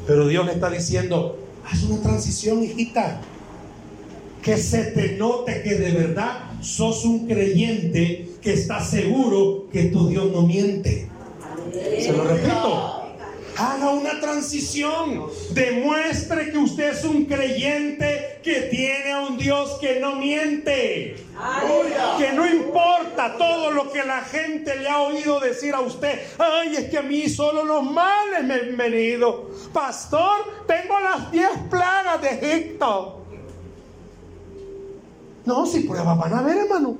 Pero 0.06 0.26
Dios 0.26 0.44
le 0.44 0.52
está 0.52 0.68
diciendo, 0.68 1.38
haz 1.64 1.84
una 1.84 2.02
transición, 2.02 2.64
hijita. 2.64 3.20
Que 4.42 4.56
se 4.56 4.86
te 4.86 5.16
note 5.16 5.62
que 5.62 5.74
de 5.74 5.92
verdad 5.92 6.50
sos 6.60 7.04
un 7.04 7.28
creyente 7.28 8.30
que 8.42 8.54
está 8.54 8.82
seguro 8.82 9.68
que 9.70 9.84
tu 9.84 10.08
Dios 10.08 10.32
no 10.32 10.42
miente. 10.42 11.08
Se 12.00 12.12
lo 12.12 12.24
repito. 12.24 13.14
Haga 13.56 13.90
una 13.90 14.18
transición. 14.20 15.26
Demuestre 15.52 16.50
que 16.50 16.58
usted 16.58 16.94
es 16.94 17.04
un 17.04 17.26
creyente 17.26 18.29
que 18.42 18.62
tiene 18.62 19.12
a 19.12 19.20
un 19.20 19.36
Dios 19.36 19.78
que 19.80 20.00
no 20.00 20.16
miente. 20.16 21.16
Que 22.18 22.32
no 22.32 22.46
importa 22.46 23.36
todo 23.36 23.70
lo 23.70 23.90
que 23.90 24.04
la 24.04 24.22
gente 24.22 24.76
le 24.76 24.88
ha 24.88 25.00
oído 25.00 25.40
decir 25.40 25.74
a 25.74 25.80
usted. 25.80 26.20
Ay, 26.38 26.76
es 26.76 26.90
que 26.90 26.98
a 26.98 27.02
mí 27.02 27.28
solo 27.28 27.64
los 27.64 27.82
males 27.82 28.44
me 28.44 28.54
han 28.54 28.76
venido. 28.76 29.50
Pastor, 29.72 30.64
tengo 30.66 30.98
las 31.00 31.30
10 31.30 31.50
plagas 31.70 32.20
de 32.22 32.28
Egipto. 32.28 33.24
No, 35.44 35.66
si 35.66 35.80
pruebas 35.80 36.18
van 36.18 36.34
a 36.34 36.42
ver, 36.42 36.58
hermano. 36.58 36.98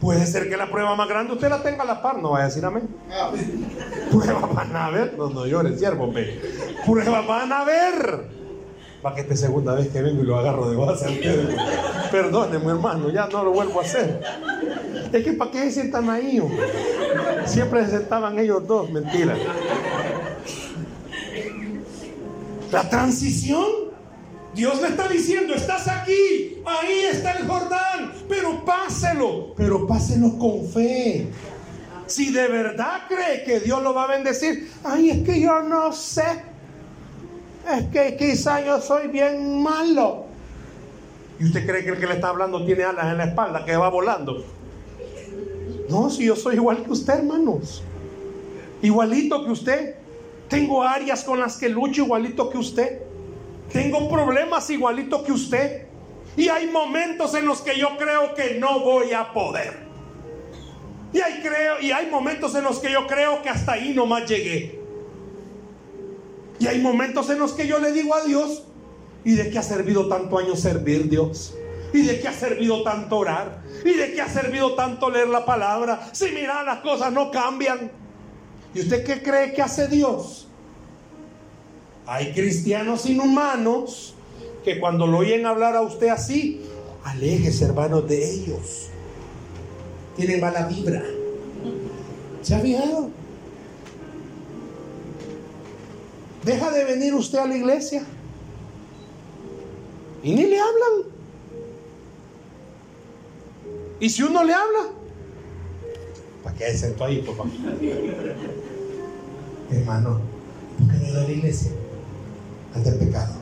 Puede 0.00 0.26
ser 0.26 0.50
que 0.50 0.56
la 0.56 0.70
prueba 0.70 0.94
más 0.96 1.08
grande 1.08 1.32
usted 1.32 1.48
la 1.48 1.62
tenga 1.62 1.82
a 1.82 1.86
la 1.86 2.02
par, 2.02 2.18
no 2.18 2.30
vaya 2.30 2.44
a 2.44 2.48
decir 2.48 2.64
amén. 2.64 2.88
Prueba 4.10 4.46
van 4.52 4.76
a 4.76 4.90
ver, 4.90 5.14
no, 5.16 5.30
no 5.30 5.46
llores, 5.46 5.78
siervo, 5.78 6.08
me. 6.08 6.24
Prueba 6.84 7.22
van 7.22 7.52
a 7.52 7.64
ver. 7.64 8.33
Para 9.04 9.16
que 9.16 9.20
esta 9.20 9.36
segunda 9.36 9.74
vez 9.74 9.88
que 9.88 10.00
vengo 10.00 10.22
y 10.22 10.24
lo 10.24 10.38
agarro 10.38 10.70
de 10.70 10.76
base 10.76 11.04
al 11.04 11.18
Perdóneme, 12.10 12.70
hermano, 12.70 13.10
ya 13.10 13.26
no 13.26 13.44
lo 13.44 13.50
vuelvo 13.50 13.80
a 13.80 13.82
hacer. 13.82 14.18
Es 15.12 15.22
que 15.22 15.34
para 15.34 15.50
qué 15.50 15.64
se 15.64 15.72
sientan 15.72 16.08
ahí, 16.08 16.40
hombre? 16.40 16.66
Siempre 17.44 17.84
se 17.84 17.98
sentaban 17.98 18.38
ellos 18.38 18.66
dos, 18.66 18.90
mentira. 18.90 19.36
La 22.72 22.88
transición 22.88 23.66
Dios 24.54 24.80
le 24.80 24.88
está 24.88 25.06
diciendo, 25.06 25.52
estás 25.52 25.86
aquí, 25.86 26.62
ahí 26.64 27.00
está 27.12 27.32
el 27.32 27.46
Jordán, 27.46 28.10
pero 28.26 28.64
páselo, 28.64 29.52
pero 29.54 29.86
páselo 29.86 30.38
con 30.38 30.66
fe. 30.66 31.28
Si 32.06 32.32
de 32.32 32.48
verdad 32.48 33.02
cree 33.06 33.44
que 33.44 33.60
Dios 33.60 33.82
lo 33.82 33.92
va 33.92 34.04
a 34.04 34.06
bendecir, 34.06 34.72
ay, 34.82 35.10
es 35.10 35.22
que 35.26 35.38
yo 35.42 35.60
no 35.60 35.92
sé, 35.92 36.53
es 37.72 37.84
que 37.86 38.16
quizá 38.16 38.64
yo 38.64 38.80
soy 38.80 39.08
bien 39.08 39.62
malo. 39.62 40.26
¿Y 41.38 41.44
usted 41.46 41.66
cree 41.66 41.84
que 41.84 41.90
el 41.90 41.98
que 41.98 42.06
le 42.06 42.14
está 42.14 42.28
hablando 42.28 42.64
tiene 42.64 42.84
alas 42.84 43.06
en 43.06 43.18
la 43.18 43.24
espalda, 43.24 43.64
que 43.64 43.76
va 43.76 43.88
volando? 43.88 44.44
No, 45.88 46.10
si 46.10 46.26
yo 46.26 46.36
soy 46.36 46.56
igual 46.56 46.82
que 46.82 46.92
usted, 46.92 47.14
hermanos. 47.14 47.82
Igualito 48.82 49.44
que 49.44 49.50
usted. 49.50 49.94
Tengo 50.48 50.82
áreas 50.82 51.24
con 51.24 51.40
las 51.40 51.56
que 51.56 51.68
lucho 51.68 52.02
igualito 52.02 52.50
que 52.50 52.58
usted. 52.58 53.02
Tengo 53.72 54.08
problemas 54.08 54.68
igualito 54.70 55.24
que 55.24 55.32
usted. 55.32 55.86
Y 56.36 56.48
hay 56.48 56.68
momentos 56.68 57.34
en 57.34 57.46
los 57.46 57.60
que 57.60 57.78
yo 57.78 57.96
creo 57.96 58.34
que 58.34 58.58
no 58.58 58.80
voy 58.80 59.12
a 59.12 59.32
poder. 59.32 59.84
Y 61.12 61.20
hay, 61.20 61.40
creo, 61.40 61.80
y 61.80 61.92
hay 61.92 62.10
momentos 62.10 62.54
en 62.56 62.64
los 62.64 62.80
que 62.80 62.90
yo 62.90 63.06
creo 63.06 63.40
que 63.40 63.48
hasta 63.48 63.72
ahí 63.72 63.94
nomás 63.94 64.28
llegué. 64.28 64.83
Y 66.64 66.66
hay 66.66 66.80
momentos 66.80 67.28
en 67.28 67.38
los 67.38 67.52
que 67.52 67.66
yo 67.66 67.78
le 67.78 67.92
digo 67.92 68.14
a 68.14 68.24
Dios, 68.24 68.62
¿y 69.22 69.34
de 69.34 69.50
qué 69.50 69.58
ha 69.58 69.62
servido 69.62 70.08
tanto 70.08 70.38
año 70.38 70.56
servir 70.56 71.10
Dios? 71.10 71.54
¿Y 71.92 72.02
de 72.02 72.18
qué 72.20 72.28
ha 72.28 72.32
servido 72.32 72.82
tanto 72.82 73.18
orar? 73.18 73.62
¿Y 73.84 73.92
de 73.92 74.14
qué 74.14 74.22
ha 74.22 74.30
servido 74.30 74.74
tanto 74.74 75.10
leer 75.10 75.28
la 75.28 75.44
palabra? 75.44 76.08
Si 76.12 76.30
mira, 76.32 76.62
las 76.62 76.78
cosas 76.78 77.12
no 77.12 77.30
cambian. 77.30 77.92
¿Y 78.74 78.80
usted 78.80 79.04
qué 79.04 79.22
cree 79.22 79.52
que 79.52 79.60
hace 79.60 79.88
Dios? 79.88 80.48
Hay 82.06 82.32
cristianos 82.32 83.04
inhumanos 83.04 84.14
que 84.64 84.80
cuando 84.80 85.06
lo 85.06 85.18
oyen 85.18 85.44
hablar 85.44 85.76
a 85.76 85.82
usted 85.82 86.08
así, 86.08 86.62
aléjese 87.04 87.66
hermanos 87.66 88.08
de 88.08 88.36
ellos. 88.36 88.88
Tienen 90.16 90.40
mala 90.40 90.66
vibra. 90.66 91.02
¿Se 92.40 92.54
ha 92.54 92.60
fijado? 92.60 93.10
Deja 96.44 96.70
de 96.70 96.84
venir 96.84 97.14
usted 97.14 97.38
a 97.38 97.46
la 97.46 97.56
iglesia 97.56 98.02
y 100.22 100.34
ni 100.34 100.46
le 100.46 100.58
hablan. 100.58 101.12
Y 104.00 104.10
si 104.10 104.22
uno 104.22 104.44
le 104.44 104.52
habla, 104.52 104.90
¿para 106.42 106.56
qué 106.56 106.64
se 106.72 106.78
sentó 106.78 107.04
ahí, 107.04 107.22
papá? 107.22 107.44
Hermano, 109.70 110.20
¿por 110.78 110.88
qué 110.88 111.06
no 111.06 111.12
da 111.12 111.22
a 111.22 111.24
la 111.24 111.32
iglesia? 111.32 111.70
ante 112.74 112.92
pecado. 112.92 113.34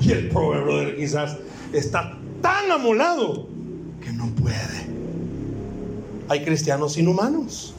Y 0.00 0.12
el 0.12 0.28
pobre 0.28 0.60
brother 0.60 0.96
quizás 0.96 1.36
está 1.72 2.16
tan 2.42 2.70
amolado 2.70 3.46
que 4.02 4.12
no 4.12 4.26
puede. 4.34 4.86
Hay 6.28 6.44
cristianos 6.44 6.98
inhumanos. 6.98 7.74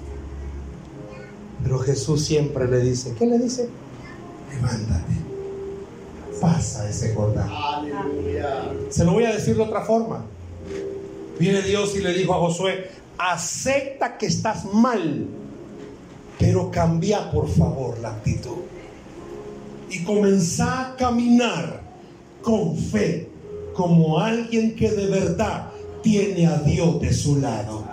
Pero 1.64 1.80
Jesús 1.80 2.26
siempre 2.26 2.68
le 2.68 2.82
dice, 2.82 3.14
¿qué 3.18 3.26
le 3.26 3.38
dice? 3.38 3.70
Levántate, 4.54 5.14
pasa 6.42 6.90
ese 6.90 7.14
Jordán. 7.14 7.50
Se 8.90 9.04
lo 9.04 9.14
voy 9.14 9.26
a 9.26 9.34
decir 9.34 9.56
de 9.56 9.64
otra 9.64 9.82
forma. 9.82 10.26
Viene 11.40 11.62
Dios 11.62 11.96
y 11.96 12.00
le 12.00 12.14
dijo 12.14 12.34
a 12.34 12.38
Josué, 12.38 12.90
acepta 13.18 14.18
que 14.18 14.26
estás 14.26 14.66
mal, 14.74 15.28
pero 16.38 16.72
cambia 16.72 17.32
por 17.32 17.48
favor 17.48 17.98
la 18.00 18.10
actitud 18.10 18.58
y 19.90 20.04
comenzá 20.04 20.90
a 20.90 20.96
caminar 20.96 21.82
con 22.42 22.78
fe 22.78 23.30
como 23.74 24.20
alguien 24.20 24.76
que 24.76 24.92
de 24.92 25.08
verdad 25.08 25.70
tiene 26.02 26.48
a 26.48 26.58
Dios 26.60 27.02
de 27.02 27.14
su 27.14 27.40
lado. 27.40 27.86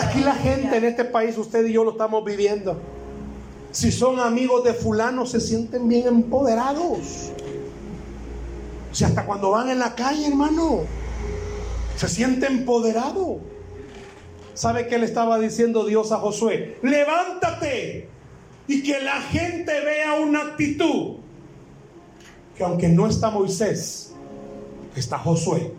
Aquí 0.00 0.20
la 0.20 0.34
gente 0.34 0.76
en 0.76 0.84
este 0.84 1.04
país, 1.04 1.36
usted 1.38 1.66
y 1.66 1.72
yo 1.72 1.84
lo 1.84 1.92
estamos 1.92 2.24
viviendo. 2.24 2.80
Si 3.70 3.90
son 3.90 4.20
amigos 4.20 4.64
de 4.64 4.74
fulano, 4.74 5.26
se 5.26 5.40
sienten 5.40 5.88
bien 5.88 6.06
empoderados. 6.06 7.32
Si 8.92 9.04
hasta 9.04 9.26
cuando 9.26 9.50
van 9.50 9.70
en 9.70 9.80
la 9.80 9.94
calle, 9.94 10.28
hermano, 10.28 10.82
se 11.96 12.08
siente 12.08 12.46
empoderado. 12.46 13.38
¿Sabe 14.54 14.86
qué 14.86 14.98
le 14.98 15.06
estaba 15.06 15.38
diciendo 15.38 15.84
Dios 15.84 16.12
a 16.12 16.18
Josué? 16.18 16.78
Levántate, 16.82 18.08
y 18.66 18.82
que 18.82 19.00
la 19.00 19.20
gente 19.20 19.72
vea 19.80 20.14
una 20.14 20.40
actitud 20.42 21.16
que 22.56 22.64
aunque 22.64 22.88
no 22.88 23.06
está 23.06 23.30
Moisés, 23.30 24.12
está 24.94 25.18
Josué. 25.18 25.72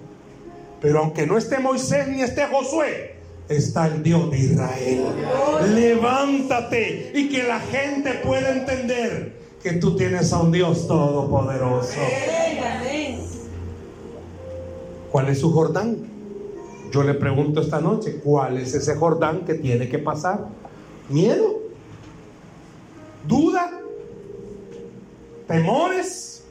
Pero 0.81 0.99
aunque 0.99 1.25
no 1.25 1.37
esté 1.37 1.59
Moisés 1.59 2.07
ni 2.07 2.21
esté 2.21 2.45
Josué, 2.45 3.15
está 3.49 3.87
el 3.87 4.03
Dios 4.03 4.29
de 4.31 4.39
Israel. 4.39 5.05
Levántate 5.73 7.11
y 7.13 7.29
que 7.29 7.43
la 7.43 7.59
gente 7.59 8.13
pueda 8.23 8.51
entender 8.51 9.33
que 9.61 9.73
tú 9.73 9.95
tienes 9.95 10.31
a 10.31 10.41
un 10.41 10.51
Dios 10.51 10.87
todopoderoso. 10.87 11.99
¿Cuál 15.11 15.29
es 15.29 15.39
su 15.39 15.51
Jordán? 15.51 15.97
Yo 16.91 17.03
le 17.03 17.13
pregunto 17.13 17.61
esta 17.61 17.79
noche, 17.81 18.19
¿cuál 18.23 18.57
es 18.57 18.73
ese 18.73 18.95
Jordán 18.95 19.45
que 19.45 19.55
tiene 19.55 19.89
que 19.89 19.97
pasar? 19.97 20.47
¿Miedo? 21.09 21.61
¿Duda? 23.27 23.79
¿Temores? 25.47 26.43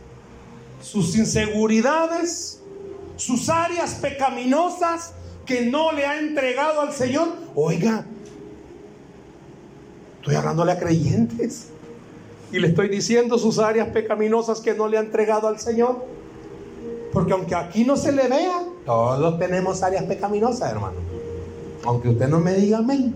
¿Sus 0.80 1.16
inseguridades? 1.16 2.63
¿Sus 3.16 3.48
áreas 3.48 3.94
pecaminosas 3.94 5.12
que 5.46 5.66
no 5.66 5.92
le 5.92 6.06
ha 6.06 6.18
entregado 6.18 6.80
al 6.80 6.92
Señor? 6.92 7.28
Oiga, 7.54 8.04
estoy 10.20 10.34
hablándole 10.34 10.72
a 10.72 10.78
creyentes 10.78 11.68
y 12.50 12.58
le 12.58 12.68
estoy 12.68 12.88
diciendo 12.88 13.38
sus 13.38 13.58
áreas 13.58 13.88
pecaminosas 13.88 14.60
que 14.60 14.74
no 14.74 14.88
le 14.88 14.98
ha 14.98 15.00
entregado 15.00 15.48
al 15.48 15.58
Señor. 15.58 16.04
Porque 17.12 17.32
aunque 17.32 17.54
aquí 17.54 17.84
no 17.84 17.96
se 17.96 18.10
le 18.10 18.28
vea, 18.28 18.62
todos 18.84 19.38
tenemos 19.38 19.82
áreas 19.82 20.04
pecaminosas, 20.04 20.70
hermano. 20.70 20.96
Aunque 21.84 22.08
usted 22.08 22.28
no 22.28 22.40
me 22.40 22.54
diga 22.54 22.78
amén. 22.78 23.14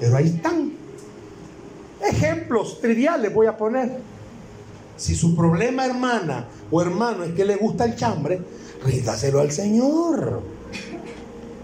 Pero 0.00 0.16
ahí 0.16 0.26
están. 0.26 0.72
Ejemplos 2.00 2.80
triviales 2.80 3.32
voy 3.32 3.46
a 3.46 3.56
poner. 3.56 4.00
Si 4.96 5.14
su 5.14 5.36
problema, 5.36 5.86
hermana 5.86 6.48
o 6.70 6.82
hermano, 6.82 7.24
es 7.24 7.32
que 7.32 7.44
le 7.44 7.56
gusta 7.56 7.84
el 7.84 7.96
chambre, 7.96 8.40
ríndaselo 8.84 9.40
al 9.40 9.50
Señor. 9.50 10.42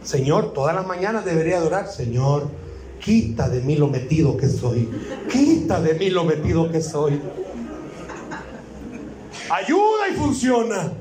Señor, 0.03 0.53
todas 0.53 0.75
las 0.75 0.87
mañanas 0.87 1.25
debería 1.25 1.59
adorar, 1.59 1.89
Señor, 1.89 2.49
quita 3.01 3.49
de 3.49 3.61
mí 3.61 3.77
lo 3.77 3.89
metido 3.89 4.37
que 4.37 4.49
soy. 4.49 4.89
Quita 5.31 5.81
de 5.81 5.95
mí 5.95 6.11
lo 6.11 6.25
metido 6.25 6.71
que 6.71 6.81
soy. 6.81 7.21
Ayuda 9.51 10.09
y 10.11 10.16
funciona. 10.16 10.93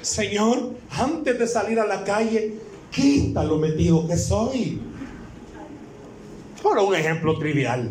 Señor, 0.00 0.70
antes 0.90 1.38
de 1.38 1.46
salir 1.46 1.80
a 1.80 1.86
la 1.86 2.04
calle, 2.04 2.54
quita 2.90 3.44
lo 3.44 3.58
metido 3.58 4.06
que 4.06 4.16
soy. 4.16 4.80
Por 6.62 6.78
un 6.78 6.94
ejemplo 6.94 7.38
trivial. 7.38 7.90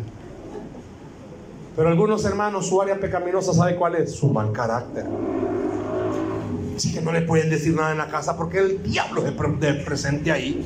Pero 1.76 1.88
algunos 1.88 2.24
hermanos, 2.24 2.66
su 2.66 2.80
área 2.80 2.98
pecaminosa, 2.98 3.52
¿sabe 3.52 3.76
cuál 3.76 3.96
es? 3.96 4.12
Su 4.12 4.28
mal 4.28 4.50
carácter. 4.50 5.04
Así 6.76 6.92
que 6.92 7.00
no 7.00 7.10
le 7.10 7.22
pueden 7.22 7.48
decir 7.48 7.74
nada 7.74 7.92
en 7.92 7.98
la 7.98 8.08
casa 8.08 8.36
porque 8.36 8.58
el 8.58 8.82
diablo 8.82 9.24
es 9.26 9.32
presente 9.82 10.30
ahí. 10.30 10.62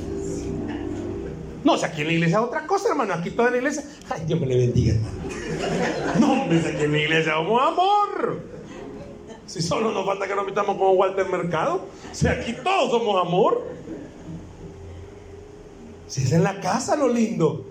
No, 1.63 1.77
si 1.77 1.85
aquí 1.85 2.01
en 2.01 2.07
la 2.07 2.13
iglesia 2.13 2.39
es 2.39 2.43
otra 2.43 2.67
cosa, 2.67 2.89
hermano. 2.89 3.13
Aquí 3.13 3.31
toda 3.31 3.51
la 3.51 3.57
iglesia. 3.57 3.83
Ay, 4.09 4.23
Dios 4.25 4.39
me 4.39 4.47
le 4.47 4.57
bendiga, 4.57 4.95
hermano. 4.95 5.15
No, 6.19 6.33
hombre, 6.33 6.59
aquí 6.59 6.83
en 6.83 6.91
la 6.91 6.97
iglesia 6.97 7.35
vamos 7.35 7.61
amor. 7.61 8.41
Si 9.45 9.61
solo 9.61 9.91
nos 9.91 10.05
falta 10.05 10.27
que 10.27 10.35
nos 10.35 10.45
metamos 10.45 10.75
como 10.75 10.91
Walter 10.91 11.29
Mercado. 11.29 11.85
Si 12.11 12.27
aquí 12.27 12.55
todos 12.61 12.91
somos 12.91 13.25
amor. 13.25 13.65
Si 16.07 16.23
es 16.23 16.31
en 16.33 16.43
la 16.43 16.59
casa 16.59 16.97
lo 16.97 17.07
lindo. 17.07 17.65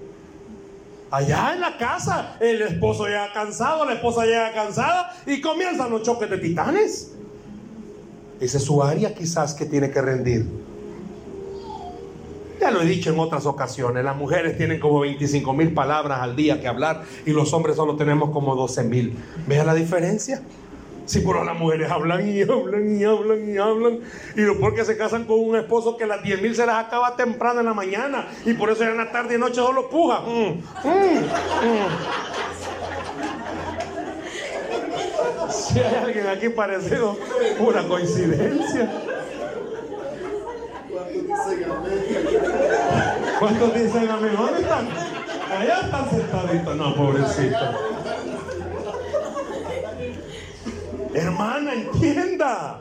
Allá 1.11 1.53
en 1.55 1.61
la 1.61 1.77
casa, 1.77 2.37
el 2.41 2.63
esposo 2.63 3.05
llega 3.07 3.33
cansado, 3.33 3.85
la 3.85 3.95
esposa 3.95 4.25
llega 4.25 4.53
cansada 4.53 5.15
y 5.27 5.41
comienzan 5.41 5.91
los 5.91 6.05
choques 6.05 6.31
de 6.31 6.39
titanes. 6.39 7.17
Esa 8.41 8.57
es 8.57 8.65
su 8.65 8.83
área 8.83 9.15
quizás 9.15 9.55
que 9.55 9.67
tiene 9.67 9.91
que 9.91 10.01
rendir. 10.01 10.47
Ya 12.61 12.71
lo 12.71 12.83
he 12.83 12.85
dicho 12.85 13.11
en 13.11 13.19
otras 13.19 13.47
ocasiones, 13.47 14.05
las 14.05 14.17
mujeres 14.17 14.57
tienen 14.57 14.81
como 14.81 15.01
25 15.01 15.53
mil 15.55 15.73
palabras 15.73 16.21
al 16.21 16.37
día 16.37 16.61
que 16.61 16.69
hablar 16.69 17.05
y 17.25 17.31
los 17.31 17.53
hombres 17.55 17.77
solo 17.77 17.97
tenemos 17.97 18.31
como 18.31 18.55
12 18.55 18.85
mil. 18.85 19.15
¿Vea 19.47 19.65
la 19.65 19.75
diferencia? 19.75 20.43
Si 21.07 21.21
por 21.21 21.45
las 21.45 21.59
mujeres 21.59 21.91
hablan 21.91 22.29
y 22.29 22.43
hablan 22.43 23.01
y 23.01 23.05
hablan 23.05 23.49
y 23.49 23.57
hablan. 23.57 23.99
Y 24.37 24.61
porque 24.61 24.85
se 24.85 24.97
casan 24.97 25.25
con 25.25 25.41
un 25.41 25.57
esposo 25.57 25.97
que 25.97 26.07
las 26.07 26.23
10 26.23 26.43
mil 26.43 26.55
se 26.55 26.67
las 26.67 26.85
acaba 26.85 27.17
temprano 27.17 27.61
en 27.61 27.67
la 27.67 27.75
mañana. 27.75 28.29
Y 28.45 28.53
por 28.53 28.71
eso 28.71 28.85
ya 28.85 28.91
en 28.91 28.99
la 28.99 29.11
tarde 29.11 29.37
y 29.37 29.39
noche 29.39 29.57
solo 29.57 29.89
puja. 29.89 30.21
Mm, 30.21 30.61
mm, 30.85 31.19
mm. 31.65 31.89
Si 35.51 35.79
hay 35.79 35.95
alguien 35.95 36.27
aquí 36.27 36.49
parecido, 36.49 37.17
pura 37.59 37.83
coincidencia. 37.87 38.91
¿Cuántos 43.39 43.75
dicen 43.75 44.11
amén? 44.11 44.33
¿Dónde 44.37 44.61
están? 44.61 44.89
Allá 45.59 45.81
están 45.81 46.11
sentaditos. 46.11 46.77
No, 46.77 46.95
pobrecito. 46.95 47.59
Hermana, 51.15 51.75
entienda. 51.75 52.81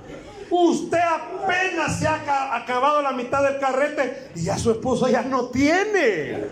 Usted 0.51 0.99
apenas 0.99 1.99
se 1.99 2.07
ha 2.07 2.55
acabado 2.55 3.01
la 3.01 3.11
mitad 3.11 3.43
del 3.43 3.59
carrete 3.59 4.29
y 4.35 4.43
ya 4.43 4.57
su 4.57 4.71
esposo 4.71 5.07
ya 5.07 5.21
no 5.21 5.45
tiene. 5.49 6.43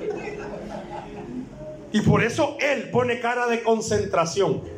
Y 1.91 2.01
por 2.01 2.23
eso 2.23 2.57
él 2.59 2.89
pone 2.91 3.19
cara 3.19 3.47
de 3.47 3.63
concentración. 3.63 4.76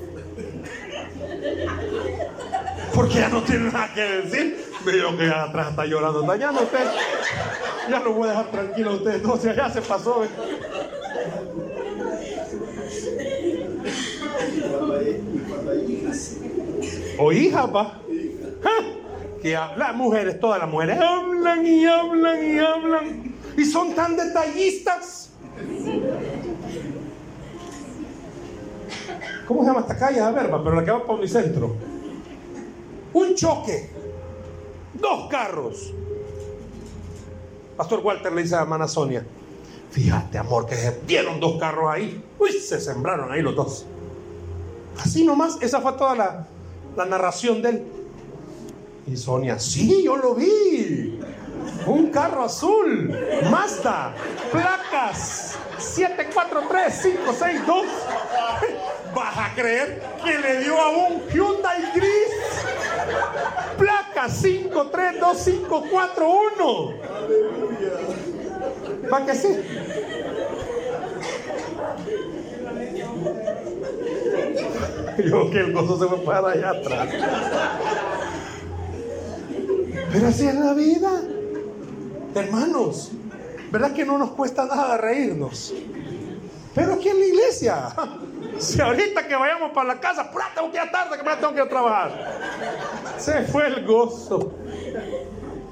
Porque 2.93 3.15
ya 3.15 3.29
no 3.29 3.41
tiene 3.43 3.71
nada 3.71 3.93
que 3.93 4.01
decir. 4.01 4.65
Veo 4.85 5.17
que 5.17 5.27
atrás 5.27 5.69
está 5.69 5.85
llorando. 5.85 6.21
Dañando 6.21 6.61
usted. 6.61 6.85
Ya 7.89 7.99
lo 7.99 8.13
voy 8.13 8.27
a 8.27 8.31
dejar 8.31 8.51
tranquilo 8.51 8.91
a 8.91 8.93
usted. 8.95 9.15
Entonces 9.15 9.55
ya 9.55 9.69
se 9.69 9.81
pasó. 9.81 10.23
¿eh? 10.23 10.29
O 17.17 17.31
hija, 17.31 17.65
va. 17.65 17.99
Que 19.41 19.55
hablan 19.55 19.97
mujeres, 19.97 20.39
todas 20.39 20.59
las 20.59 20.69
mujeres 20.69 20.99
hablan 20.99 21.65
y 21.65 21.85
hablan 21.85 22.43
y 22.43 22.59
hablan. 22.59 23.35
Y 23.57 23.65
son 23.65 23.93
tan 23.93 24.15
detallistas. 24.15 25.18
¿Cómo 29.49 29.61
se 29.61 29.67
llama 29.69 29.79
esta 29.79 29.97
calle? 29.97 30.19
A 30.19 30.29
ver, 30.29 30.45
pero 30.45 30.75
la 30.75 30.85
que 30.85 30.91
va 30.91 31.17
mi 31.17 31.27
centro. 31.27 31.75
Un 33.13 33.33
choque. 33.33 33.89
Dos 34.93 35.27
carros. 35.27 35.91
Pastor 37.75 37.99
Walter 38.01 38.31
le 38.31 38.43
dice 38.43 38.53
a 38.53 38.57
la 38.57 38.63
hermana 38.65 38.87
Sonia, 38.87 39.25
fíjate 39.89 40.37
amor, 40.37 40.67
que 40.67 40.75
se 40.75 40.99
dieron 41.07 41.39
dos 41.39 41.59
carros 41.59 41.85
ahí. 41.91 42.23
Uy, 42.37 42.51
se 42.51 42.79
sembraron 42.79 43.31
ahí 43.31 43.41
los 43.41 43.55
dos. 43.55 43.87
Así 44.99 45.25
nomás, 45.25 45.57
esa 45.61 45.81
fue 45.81 45.93
toda 45.93 46.13
la, 46.13 46.47
la 46.95 47.05
narración 47.05 47.63
de 47.63 47.69
él. 47.69 47.83
Y 49.07 49.17
Sonia, 49.17 49.57
sí, 49.57 50.03
yo 50.03 50.15
lo 50.15 50.35
vi. 50.35 51.19
Un 51.87 52.11
carro 52.11 52.43
azul, 52.43 53.17
Mazda, 53.49 54.13
placas 54.51 55.48
743562. 55.79 57.85
¿Vas 59.15 59.37
a 59.37 59.53
creer 59.55 60.03
que 60.23 60.37
le 60.37 60.59
dio 60.59 60.79
a 60.79 60.89
un 60.89 61.27
Hyundai 61.29 61.91
gris? 61.95 62.29
Placa 63.77 64.29
532541. 64.29 66.93
¿Para 69.09 69.25
que 69.25 69.35
sí? 69.35 69.57
Yo 75.25 75.49
que 75.49 75.59
el 75.59 75.73
gozo 75.73 75.99
se 75.99 76.05
me 76.09 76.17
para 76.23 76.51
allá 76.51 76.69
atrás. 76.69 77.09
Pero 80.11 80.27
así 80.27 80.47
es 80.47 80.55
la 80.55 80.73
vida. 80.73 81.21
Hermanos, 82.35 83.11
¿verdad 83.71 83.93
que 83.93 84.05
no 84.05 84.17
nos 84.17 84.31
cuesta 84.31 84.65
nada 84.65 84.97
reírnos? 84.97 85.73
Pero 86.75 86.93
aquí 86.93 87.09
en 87.09 87.19
la 87.19 87.25
iglesia, 87.25 87.89
si 88.59 88.79
ahorita 88.79 89.27
que 89.27 89.35
vayamos 89.35 89.71
para 89.71 89.95
la 89.95 89.99
casa, 89.99 90.31
¡pura, 90.31 90.49
tengo 90.55 90.71
que 90.71 90.77
ir 90.77 90.83
a 90.83 90.91
tarde, 90.91 91.17
que 91.17 91.23
me 91.23 91.35
tengo 91.35 91.49
que 91.49 91.57
ir 91.57 91.63
a 91.63 91.69
trabajar. 91.69 92.39
Se 93.17 93.43
fue 93.43 93.67
el 93.67 93.85
gozo. 93.85 94.53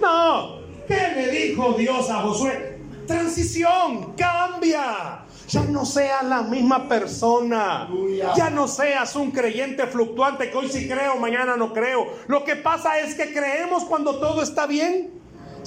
No, 0.01 0.59
¿qué 0.87 1.13
le 1.15 1.29
dijo 1.29 1.73
Dios 1.73 2.09
a 2.09 2.21
Josué? 2.21 2.79
Transición, 3.05 4.13
cambia. 4.15 5.23
Ya 5.47 5.61
no 5.61 5.85
seas 5.85 6.23
la 6.25 6.41
misma 6.41 6.89
persona. 6.89 7.87
Ya 8.35 8.49
no 8.49 8.67
seas 8.67 9.15
un 9.15 9.31
creyente 9.31 9.87
fluctuante 9.87 10.51
que 10.51 10.57
hoy 10.57 10.67
sí 10.67 10.89
creo, 10.89 11.15
mañana 11.15 11.55
no 11.55 11.71
creo. 11.71 12.05
Lo 12.27 12.43
que 12.43 12.57
pasa 12.57 12.99
es 12.99 13.15
que 13.15 13.31
creemos 13.31 13.85
cuando 13.85 14.19
todo 14.19 14.43
está 14.43 14.67
bien. 14.67 15.11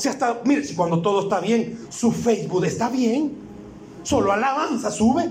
Si 0.01 0.09
hasta, 0.09 0.40
mire, 0.44 0.64
si 0.64 0.74
cuando 0.74 1.03
todo 1.03 1.20
está 1.20 1.40
bien, 1.40 1.78
su 1.90 2.11
Facebook 2.11 2.64
está 2.64 2.88
bien. 2.88 3.36
Solo 4.03 4.32
alabanza 4.32 4.90
sube. 4.90 5.30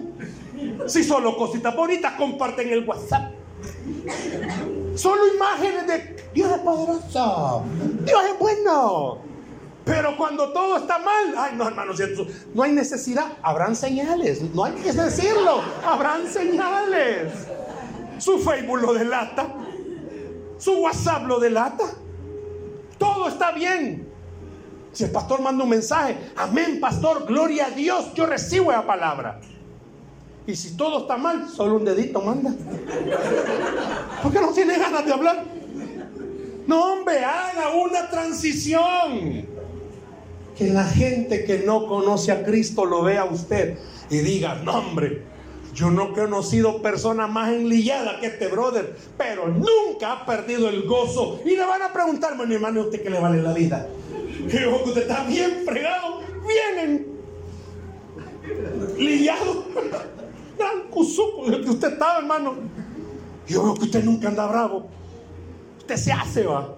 Si 0.85 1.03
solo 1.03 1.35
cositas 1.35 1.75
bonitas 1.75 2.13
comparten 2.13 2.69
el 2.69 2.87
WhatsApp. 2.87 3.31
Solo 4.93 5.21
imágenes 5.33 5.87
de 5.87 6.23
Dios 6.35 6.51
es 6.51 6.59
poderoso. 6.59 7.63
Dios 8.05 8.21
es 8.31 8.37
bueno. 8.37 9.17
Pero 9.85 10.15
cuando 10.15 10.53
todo 10.53 10.77
está 10.77 10.99
mal, 10.99 11.33
ay 11.35 11.53
no 11.55 11.67
hermanos, 11.67 11.99
no 12.53 12.61
hay 12.61 12.71
necesidad, 12.71 13.25
habrán 13.41 13.75
señales, 13.75 14.39
no 14.53 14.65
hay 14.65 14.73
que 14.73 14.93
decirlo, 14.93 15.63
habrán 15.83 16.27
señales. 16.27 17.33
Su 18.19 18.37
Facebook 18.37 18.81
lo 18.81 18.93
delata, 18.93 19.47
su 20.59 20.73
WhatsApp 20.73 21.25
lo 21.25 21.39
delata, 21.39 21.85
todo 22.99 23.29
está 23.29 23.51
bien. 23.51 24.08
Si 24.91 25.03
el 25.03 25.11
pastor 25.11 25.41
manda 25.41 25.63
un 25.63 25.69
mensaje, 25.69 26.17
amén 26.35 26.79
pastor, 26.79 27.25
gloria 27.25 27.67
a 27.67 27.69
Dios, 27.71 28.13
yo 28.15 28.25
recibo 28.25 28.71
esa 28.71 28.85
palabra. 28.85 29.39
Y 30.47 30.55
si 30.55 30.75
todo 30.75 31.01
está 31.01 31.15
mal, 31.15 31.47
solo 31.47 31.75
un 31.75 31.85
dedito 31.85 32.21
manda. 32.21 32.51
¿Por 34.23 34.31
qué 34.31 34.39
no 34.39 34.51
tiene 34.51 34.79
ganas 34.79 35.05
de 35.05 35.13
hablar? 35.13 35.45
No, 36.65 36.93
hombre, 36.93 37.23
haga 37.23 37.71
una 37.75 38.09
transición. 38.09 39.45
Que 40.57 40.69
la 40.69 40.85
gente 40.85 41.45
que 41.45 41.59
no 41.59 41.87
conoce 41.87 42.31
a 42.31 42.43
Cristo 42.43 42.83
lo 42.85 43.03
vea 43.03 43.21
a 43.21 43.25
usted 43.25 43.77
y 44.09 44.17
diga, 44.17 44.55
no, 44.55 44.73
hombre, 44.73 45.23
yo 45.73 45.91
no 45.91 46.09
he 46.09 46.13
conocido 46.13 46.81
persona 46.81 47.27
más 47.27 47.49
enlillada 47.53 48.19
que 48.19 48.25
este 48.25 48.47
brother, 48.47 48.95
pero 49.17 49.47
nunca 49.47 50.11
ha 50.13 50.25
perdido 50.25 50.67
el 50.67 50.87
gozo. 50.87 51.39
Y 51.45 51.51
le 51.51 51.65
van 51.65 51.83
a 51.83 51.93
preguntar, 51.93 52.35
mi 52.35 52.55
hermano, 52.55 52.81
¿a 52.81 52.83
usted 52.85 53.03
qué 53.03 53.09
le 53.09 53.19
vale 53.19 53.41
la 53.41 53.53
vida? 53.53 53.87
Que 54.49 54.67
usted 54.67 55.01
está 55.01 55.23
bien 55.25 55.63
fregado, 55.65 56.21
vienen 56.47 57.07
lillado 58.97 59.65
gran 60.57 60.87
cusuco 60.89 61.45
que 61.45 61.69
usted 61.69 61.93
estaba, 61.93 62.19
hermano. 62.19 62.55
Yo 63.47 63.63
veo 63.63 63.75
que 63.75 63.85
usted 63.85 64.03
nunca 64.03 64.27
anda 64.27 64.45
bravo. 64.45 64.87
Usted 65.79 65.95
se 65.95 66.11
hace, 66.11 66.43
va. 66.43 66.77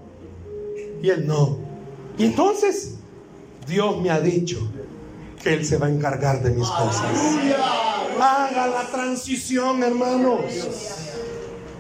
Y 1.02 1.10
él 1.10 1.26
no. 1.26 1.58
Y 2.18 2.26
entonces, 2.26 3.00
Dios 3.68 4.00
me 4.02 4.10
ha 4.10 4.20
dicho 4.20 4.72
que 5.42 5.54
Él 5.54 5.66
se 5.66 5.78
va 5.78 5.88
a 5.88 5.90
encargar 5.90 6.42
de 6.44 6.52
mis 6.52 6.68
cosas. 6.68 7.04
Haga 8.20 8.68
la 8.68 8.84
transición, 8.92 9.82
hermanos. 9.84 10.42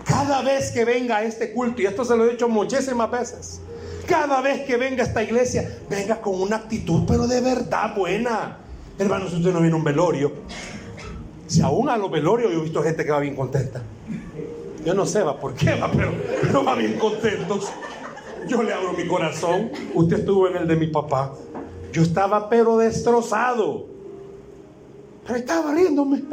Cada 0.03 0.41
vez 0.41 0.71
que 0.71 0.83
venga 0.83 1.17
a 1.17 1.23
este 1.23 1.53
culto, 1.53 1.81
y 1.81 1.85
esto 1.85 2.03
se 2.03 2.17
lo 2.17 2.25
he 2.25 2.31
dicho 2.31 2.49
muchísimas 2.49 3.11
veces, 3.11 3.61
cada 4.05 4.41
vez 4.41 4.61
que 4.61 4.77
venga 4.77 5.03
a 5.03 5.07
esta 5.07 5.23
iglesia, 5.23 5.79
venga 5.89 6.21
con 6.21 6.41
una 6.41 6.57
actitud, 6.57 7.03
pero 7.07 7.27
de 7.27 7.41
verdad 7.41 7.95
buena. 7.95 8.57
Hermanos, 8.97 9.31
si 9.31 9.37
usted 9.37 9.53
no 9.53 9.59
viene 9.59 9.73
a 9.73 9.77
un 9.77 9.83
velorio, 9.83 10.31
si 11.47 11.61
aún 11.61 11.89
a 11.89 11.97
los 11.97 12.09
velorios 12.09 12.51
yo 12.51 12.59
he 12.59 12.63
visto 12.63 12.81
gente 12.83 13.03
que 13.03 13.11
va 13.11 13.19
bien 13.19 13.35
contenta. 13.35 13.81
Yo 14.85 14.93
no 14.93 15.05
sé, 15.05 15.21
va 15.21 15.39
por 15.39 15.53
qué 15.53 15.75
va, 15.75 15.91
pero, 15.91 16.11
no 16.51 16.63
va 16.63 16.75
bien 16.75 16.97
contentos. 16.97 17.71
Yo 18.47 18.63
le 18.63 18.73
abro 18.73 18.93
mi 18.93 19.07
corazón. 19.07 19.69
Usted 19.93 20.19
estuvo 20.19 20.47
en 20.47 20.57
el 20.57 20.67
de 20.67 20.75
mi 20.75 20.87
papá. 20.87 21.33
Yo 21.91 22.01
estaba 22.01 22.49
pero 22.49 22.77
destrozado. 22.77 23.85
Pero 25.25 25.37
estaba 25.37 25.73
riéndome. 25.73 26.23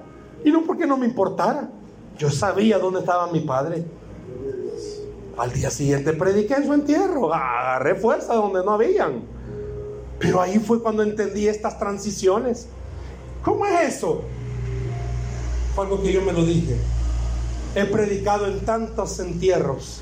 Y 0.44 0.50
no 0.50 0.62
porque 0.62 0.86
no 0.86 0.96
me 0.96 1.06
importara. 1.06 1.68
Yo 2.16 2.30
sabía 2.30 2.78
dónde 2.78 3.00
estaba 3.00 3.30
mi 3.30 3.40
padre. 3.40 3.84
Al 5.38 5.52
día 5.52 5.70
siguiente 5.70 6.12
prediqué 6.12 6.54
en 6.54 6.66
su 6.66 6.72
entierro. 6.72 7.32
Agarré 7.32 7.94
fuerza 7.94 8.34
donde 8.34 8.64
no 8.64 8.72
habían. 8.72 9.22
Pero 10.18 10.40
ahí 10.40 10.58
fue 10.58 10.82
cuando 10.82 11.02
entendí 11.02 11.46
estas 11.46 11.78
transiciones. 11.78 12.66
¿Cómo 13.42 13.64
es 13.66 13.96
eso? 13.96 14.24
algo 15.80 16.02
que 16.02 16.12
yo 16.12 16.22
me 16.22 16.32
lo 16.32 16.44
dije. 16.44 16.76
He 17.74 17.84
predicado 17.84 18.46
en 18.46 18.60
tantos 18.60 19.20
entierros 19.20 20.00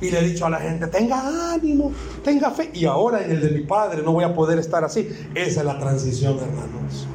y 0.00 0.10
le 0.10 0.20
he 0.20 0.22
dicho 0.22 0.46
a 0.46 0.50
la 0.50 0.58
gente, 0.58 0.86
tenga 0.86 1.52
ánimo, 1.52 1.92
tenga 2.24 2.50
fe. 2.50 2.70
Y 2.72 2.86
ahora 2.86 3.22
en 3.22 3.32
el 3.32 3.40
de 3.40 3.50
mi 3.50 3.60
padre 3.60 4.02
no 4.02 4.12
voy 4.12 4.24
a 4.24 4.34
poder 4.34 4.58
estar 4.58 4.82
así. 4.84 5.08
Esa 5.34 5.60
es 5.60 5.66
la 5.66 5.78
transición, 5.78 6.38
hermanos. 6.38 7.06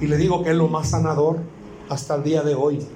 Y 0.00 0.06
le 0.06 0.16
digo 0.16 0.42
que 0.42 0.50
es 0.50 0.56
lo 0.56 0.68
más 0.68 0.90
sanador 0.90 1.40
hasta 1.88 2.14
el 2.14 2.22
día 2.22 2.42
de 2.42 2.54
hoy. 2.54 2.86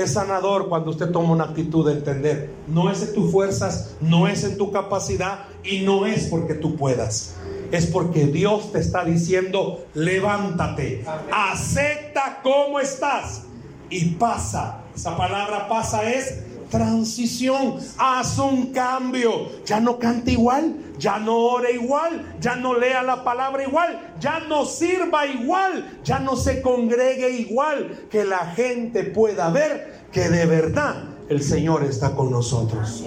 Es 0.00 0.14
sanador 0.14 0.68
cuando 0.68 0.90
usted 0.90 1.10
toma 1.10 1.32
una 1.32 1.44
actitud 1.44 1.86
de 1.86 1.98
entender. 1.98 2.50
No 2.66 2.90
es 2.90 3.02
en 3.02 3.14
tus 3.14 3.30
fuerzas, 3.30 3.96
no 4.00 4.28
es 4.28 4.44
en 4.44 4.56
tu 4.56 4.72
capacidad 4.72 5.44
y 5.62 5.80
no 5.80 6.06
es 6.06 6.26
porque 6.26 6.54
tú 6.54 6.76
puedas 6.76 7.36
es 7.72 7.86
porque 7.86 8.26
Dios 8.26 8.72
te 8.72 8.80
está 8.80 9.04
diciendo, 9.04 9.86
levántate, 9.94 11.04
acepta 11.32 12.40
cómo 12.42 12.80
estás 12.80 13.42
y 13.88 14.06
pasa. 14.10 14.82
Esa 14.94 15.16
palabra 15.16 15.68
pasa 15.68 16.10
es 16.10 16.40
transición. 16.70 17.76
Haz 17.98 18.38
un 18.38 18.72
cambio. 18.72 19.48
Ya 19.66 19.80
no 19.80 19.98
canta 19.98 20.30
igual, 20.30 20.76
ya 20.98 21.18
no 21.18 21.36
ora 21.36 21.70
igual, 21.70 22.36
ya 22.40 22.56
no 22.56 22.78
lea 22.78 23.02
la 23.02 23.24
palabra 23.24 23.62
igual, 23.62 24.14
ya 24.20 24.40
no 24.40 24.64
sirva 24.64 25.26
igual, 25.26 26.00
ya 26.04 26.18
no 26.18 26.36
se 26.36 26.62
congregue 26.62 27.30
igual. 27.30 28.06
Que 28.10 28.24
la 28.24 28.52
gente 28.54 29.04
pueda 29.04 29.50
ver 29.50 30.00
que 30.12 30.28
de 30.28 30.46
verdad 30.46 31.04
el 31.28 31.42
Señor 31.42 31.84
está 31.84 32.14
con 32.14 32.30
nosotros. 32.30 33.04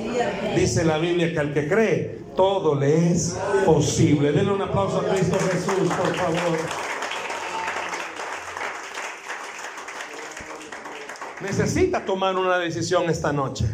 Dice 0.55 0.85
la 0.85 0.97
Biblia 0.97 1.33
que 1.33 1.39
al 1.39 1.53
que 1.53 1.67
cree, 1.67 2.23
todo 2.35 2.75
le 2.75 3.11
es 3.11 3.37
posible. 3.65 4.31
Denle 4.31 4.53
un 4.53 4.61
aplauso 4.61 4.99
a 4.99 5.09
Cristo 5.09 5.37
Jesús, 5.39 5.89
por 5.93 6.15
favor. 6.15 6.92
Necesita 11.43 12.05
tomar 12.05 12.35
una 12.37 12.57
decisión 12.57 13.09
esta 13.09 13.31
noche. 13.33 13.65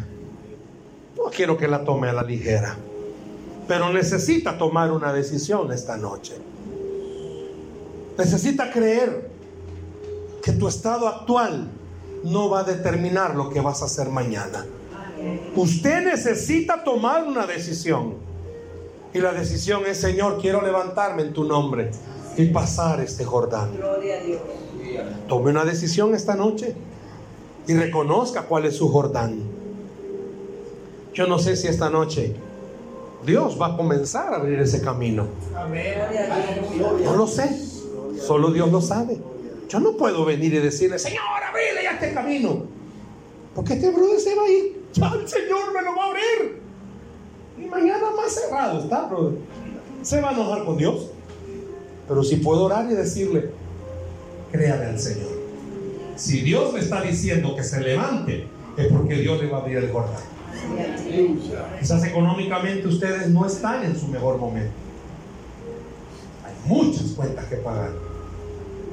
No 1.15 1.26
quiero 1.26 1.55
que 1.55 1.67
la 1.67 1.84
tome 1.84 2.09
a 2.09 2.13
la 2.13 2.24
ligera, 2.24 2.76
pero 3.67 3.93
necesita 3.93 4.57
tomar 4.57 4.91
una 4.91 5.13
decisión 5.13 5.72
esta 5.72 5.95
noche. 5.95 6.34
Necesita 8.17 8.72
creer 8.72 9.30
que 10.43 10.51
tu 10.53 10.67
estado 10.67 11.07
actual 11.07 11.70
no 12.24 12.49
va 12.49 12.61
a 12.61 12.63
determinar 12.63 13.36
lo 13.36 13.49
que 13.49 13.61
vas 13.61 13.82
a 13.82 13.86
hacer 13.86 14.09
mañana. 14.09 14.65
Usted 15.55 16.05
necesita 16.05 16.84
tomar 16.84 17.24
una 17.24 17.45
decisión. 17.45 18.15
Y 19.13 19.20
la 19.20 19.32
decisión 19.32 19.84
es, 19.88 19.99
Señor, 19.99 20.39
quiero 20.39 20.61
levantarme 20.61 21.24
en 21.24 21.34
tu 21.34 21.43
nombre 21.43 21.91
y 22.38 22.45
pasar 22.45 23.01
este 23.01 23.26
Jordán. 23.26 23.72
Tome 25.28 25.51
una 25.51 25.65
decisión 25.65 26.13
esta 26.15 26.36
noche 26.36 26.76
y 27.70 27.76
reconozca 27.76 28.45
cuál 28.45 28.65
es 28.65 28.78
su 28.78 28.89
Jordán. 28.89 29.43
Yo 31.13 31.28
no 31.28 31.38
sé 31.38 31.55
si 31.55 31.67
esta 31.67 31.91
noche 31.91 32.34
Dios 33.24 33.61
va 33.61 33.67
a 33.67 33.78
comenzar 33.78 34.34
a 34.34 34.38
abrir 34.38 34.59
ese 34.59 34.82
camino. 34.82 35.28
No 37.03 37.15
lo 37.15 37.28
sé, 37.28 37.47
solo 38.20 38.49
Dios 38.49 38.72
lo 38.72 38.82
sabe. 38.82 39.20
Yo 39.67 39.80
no 39.80 39.91
puedo 39.97 40.26
venir 40.26 40.51
y 40.55 40.57
decirle, 40.57 40.97
Señor, 40.97 41.22
abrile 41.47 41.84
ya 41.84 41.91
este 41.91 42.11
camino. 42.11 42.63
Porque 43.53 43.74
este 43.74 43.91
brother 43.91 44.20
se 44.20 44.34
va 44.34 44.45
a 44.45 44.49
ir. 44.49 44.86
Ya 44.93 45.11
el 45.13 45.28
Señor 45.28 45.72
me 45.72 45.84
lo 45.84 45.95
va 45.95 46.05
a 46.05 46.07
abrir. 46.07 46.61
Y 47.55 47.65
mañana 47.65 48.09
más 48.17 48.34
cerrado 48.34 48.80
está, 48.80 49.05
brother. 49.05 49.38
Se 50.01 50.20
va 50.22 50.32
a 50.32 50.34
enojar 50.34 50.65
con 50.65 50.76
Dios. 50.76 51.11
Pero 52.07 52.24
si 52.24 52.38
puedo 52.38 52.63
orar 52.63 52.89
y 52.89 52.95
decirle, 52.95 53.51
créale 54.51 54.86
al 54.86 54.99
Señor. 54.99 55.38
Si 56.20 56.41
Dios 56.41 56.74
le 56.74 56.82
está 56.82 57.01
diciendo 57.01 57.55
que 57.55 57.63
se 57.63 57.80
levante, 57.80 58.45
es 58.76 58.88
porque 58.88 59.15
Dios 59.15 59.41
le 59.41 59.47
va 59.47 59.59
a 59.59 59.61
abrir 59.61 59.78
el 59.78 59.89
Jordán. 59.89 60.22
Quizás 61.80 62.03
económicamente 62.03 62.88
ustedes 62.88 63.30
no 63.30 63.45
están 63.45 63.86
en 63.86 63.97
su 63.97 64.09
mejor 64.09 64.38
momento. 64.38 64.74
Hay 66.45 66.53
muchas 66.67 67.11
cuentas 67.11 67.45
que 67.45 67.55
pagar. 67.55 67.91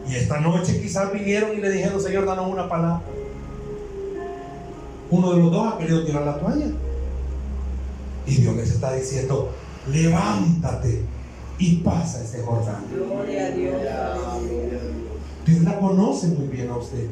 Y 0.09 0.15
esta 0.15 0.41
noche 0.41 0.81
quizás 0.81 1.13
vinieron 1.13 1.59
y 1.59 1.61
le 1.61 1.71
dijeron, 1.71 2.01
Señor, 2.01 2.27
danos 2.27 2.49
una 2.49 2.69
palabra. 2.69 3.03
Uno 5.11 5.33
de 5.33 5.39
los 5.43 5.51
dos 5.51 5.75
ha 5.75 5.79
querido 5.79 6.05
tirar 6.05 6.25
la 6.25 6.39
toalla. 6.39 6.67
Y 8.25 8.35
Dios 8.37 8.55
les 8.55 8.71
está 8.71 8.95
diciendo, 8.95 9.51
levántate 9.91 11.03
y 11.59 11.77
pasa 11.79 12.23
ese 12.23 12.43
Jordán. 12.45 12.85
Gloria 12.95 13.47
a 13.47 13.51
Dios. 13.51 13.83
Dios 15.47 15.63
la 15.63 15.79
conoce 15.79 16.27
muy 16.29 16.49
bien 16.49 16.69
a 16.71 16.77
usted 16.77 17.07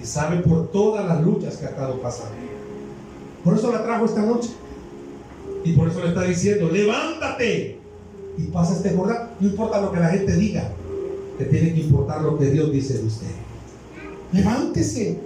y 0.00 0.06
sabe 0.06 0.38
por 0.38 0.70
todas 0.70 1.06
las 1.06 1.20
luchas 1.20 1.56
que 1.56 1.66
ha 1.66 1.70
estado 1.70 2.00
pasando. 2.00 2.34
Por 3.44 3.56
eso 3.56 3.72
la 3.72 3.82
trajo 3.82 4.04
esta 4.04 4.22
noche. 4.22 4.50
Y 5.64 5.72
por 5.72 5.88
eso 5.88 6.00
le 6.00 6.08
está 6.08 6.22
diciendo, 6.22 6.68
levántate 6.68 7.78
y 8.36 8.42
pasa 8.44 8.74
este 8.74 8.96
Jordán. 8.96 9.30
No 9.38 9.48
importa 9.48 9.80
lo 9.80 9.92
que 9.92 10.00
la 10.00 10.08
gente 10.08 10.34
diga, 10.34 10.68
te 11.38 11.44
tiene 11.44 11.74
que 11.74 11.80
importar 11.80 12.22
lo 12.22 12.38
que 12.38 12.46
Dios 12.46 12.72
dice 12.72 12.94
de 12.94 13.04
usted. 13.04 13.30
Levántese. 14.32 15.20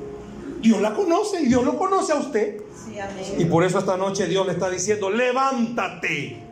Dios 0.61 0.81
la 0.81 0.95
conoce 0.95 1.43
y 1.43 1.47
Dios 1.47 1.65
lo 1.65 1.79
conoce 1.79 2.13
a 2.13 2.17
usted. 2.17 2.61
y 3.39 3.45
por 3.47 3.65
eso 3.65 3.79
esta 3.79 3.97
noche 3.97 4.27
Dios 4.27 4.47
le 4.47 4.53
está 4.53 4.69
diciendo, 4.69 5.11
levántate. 5.11 6.43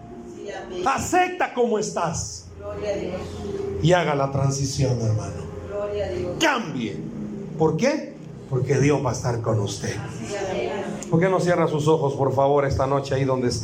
Acepta 0.86 1.52
como 1.52 1.78
estás. 1.78 2.46
Y 3.82 3.92
haga 3.92 4.14
la 4.14 4.30
transición, 4.30 4.98
hermano. 5.00 5.53
Cambie. 6.41 6.97
¿Por 7.59 7.76
qué? 7.76 8.14
Porque 8.51 8.78
Dios 8.78 9.05
va 9.05 9.11
a 9.11 9.12
estar 9.12 9.41
con 9.41 9.61
usted. 9.61 9.95
¿Por 11.11 11.20
qué 11.20 11.28
no 11.28 11.41
cierra 11.41 11.68
sus 11.68 11.89
ojos, 11.89 12.14
por 12.14 12.35
favor, 12.35 12.64
esta 12.64 12.87
noche 12.87 13.14
ahí 13.14 13.24
donde 13.24 13.49
está? 13.49 13.62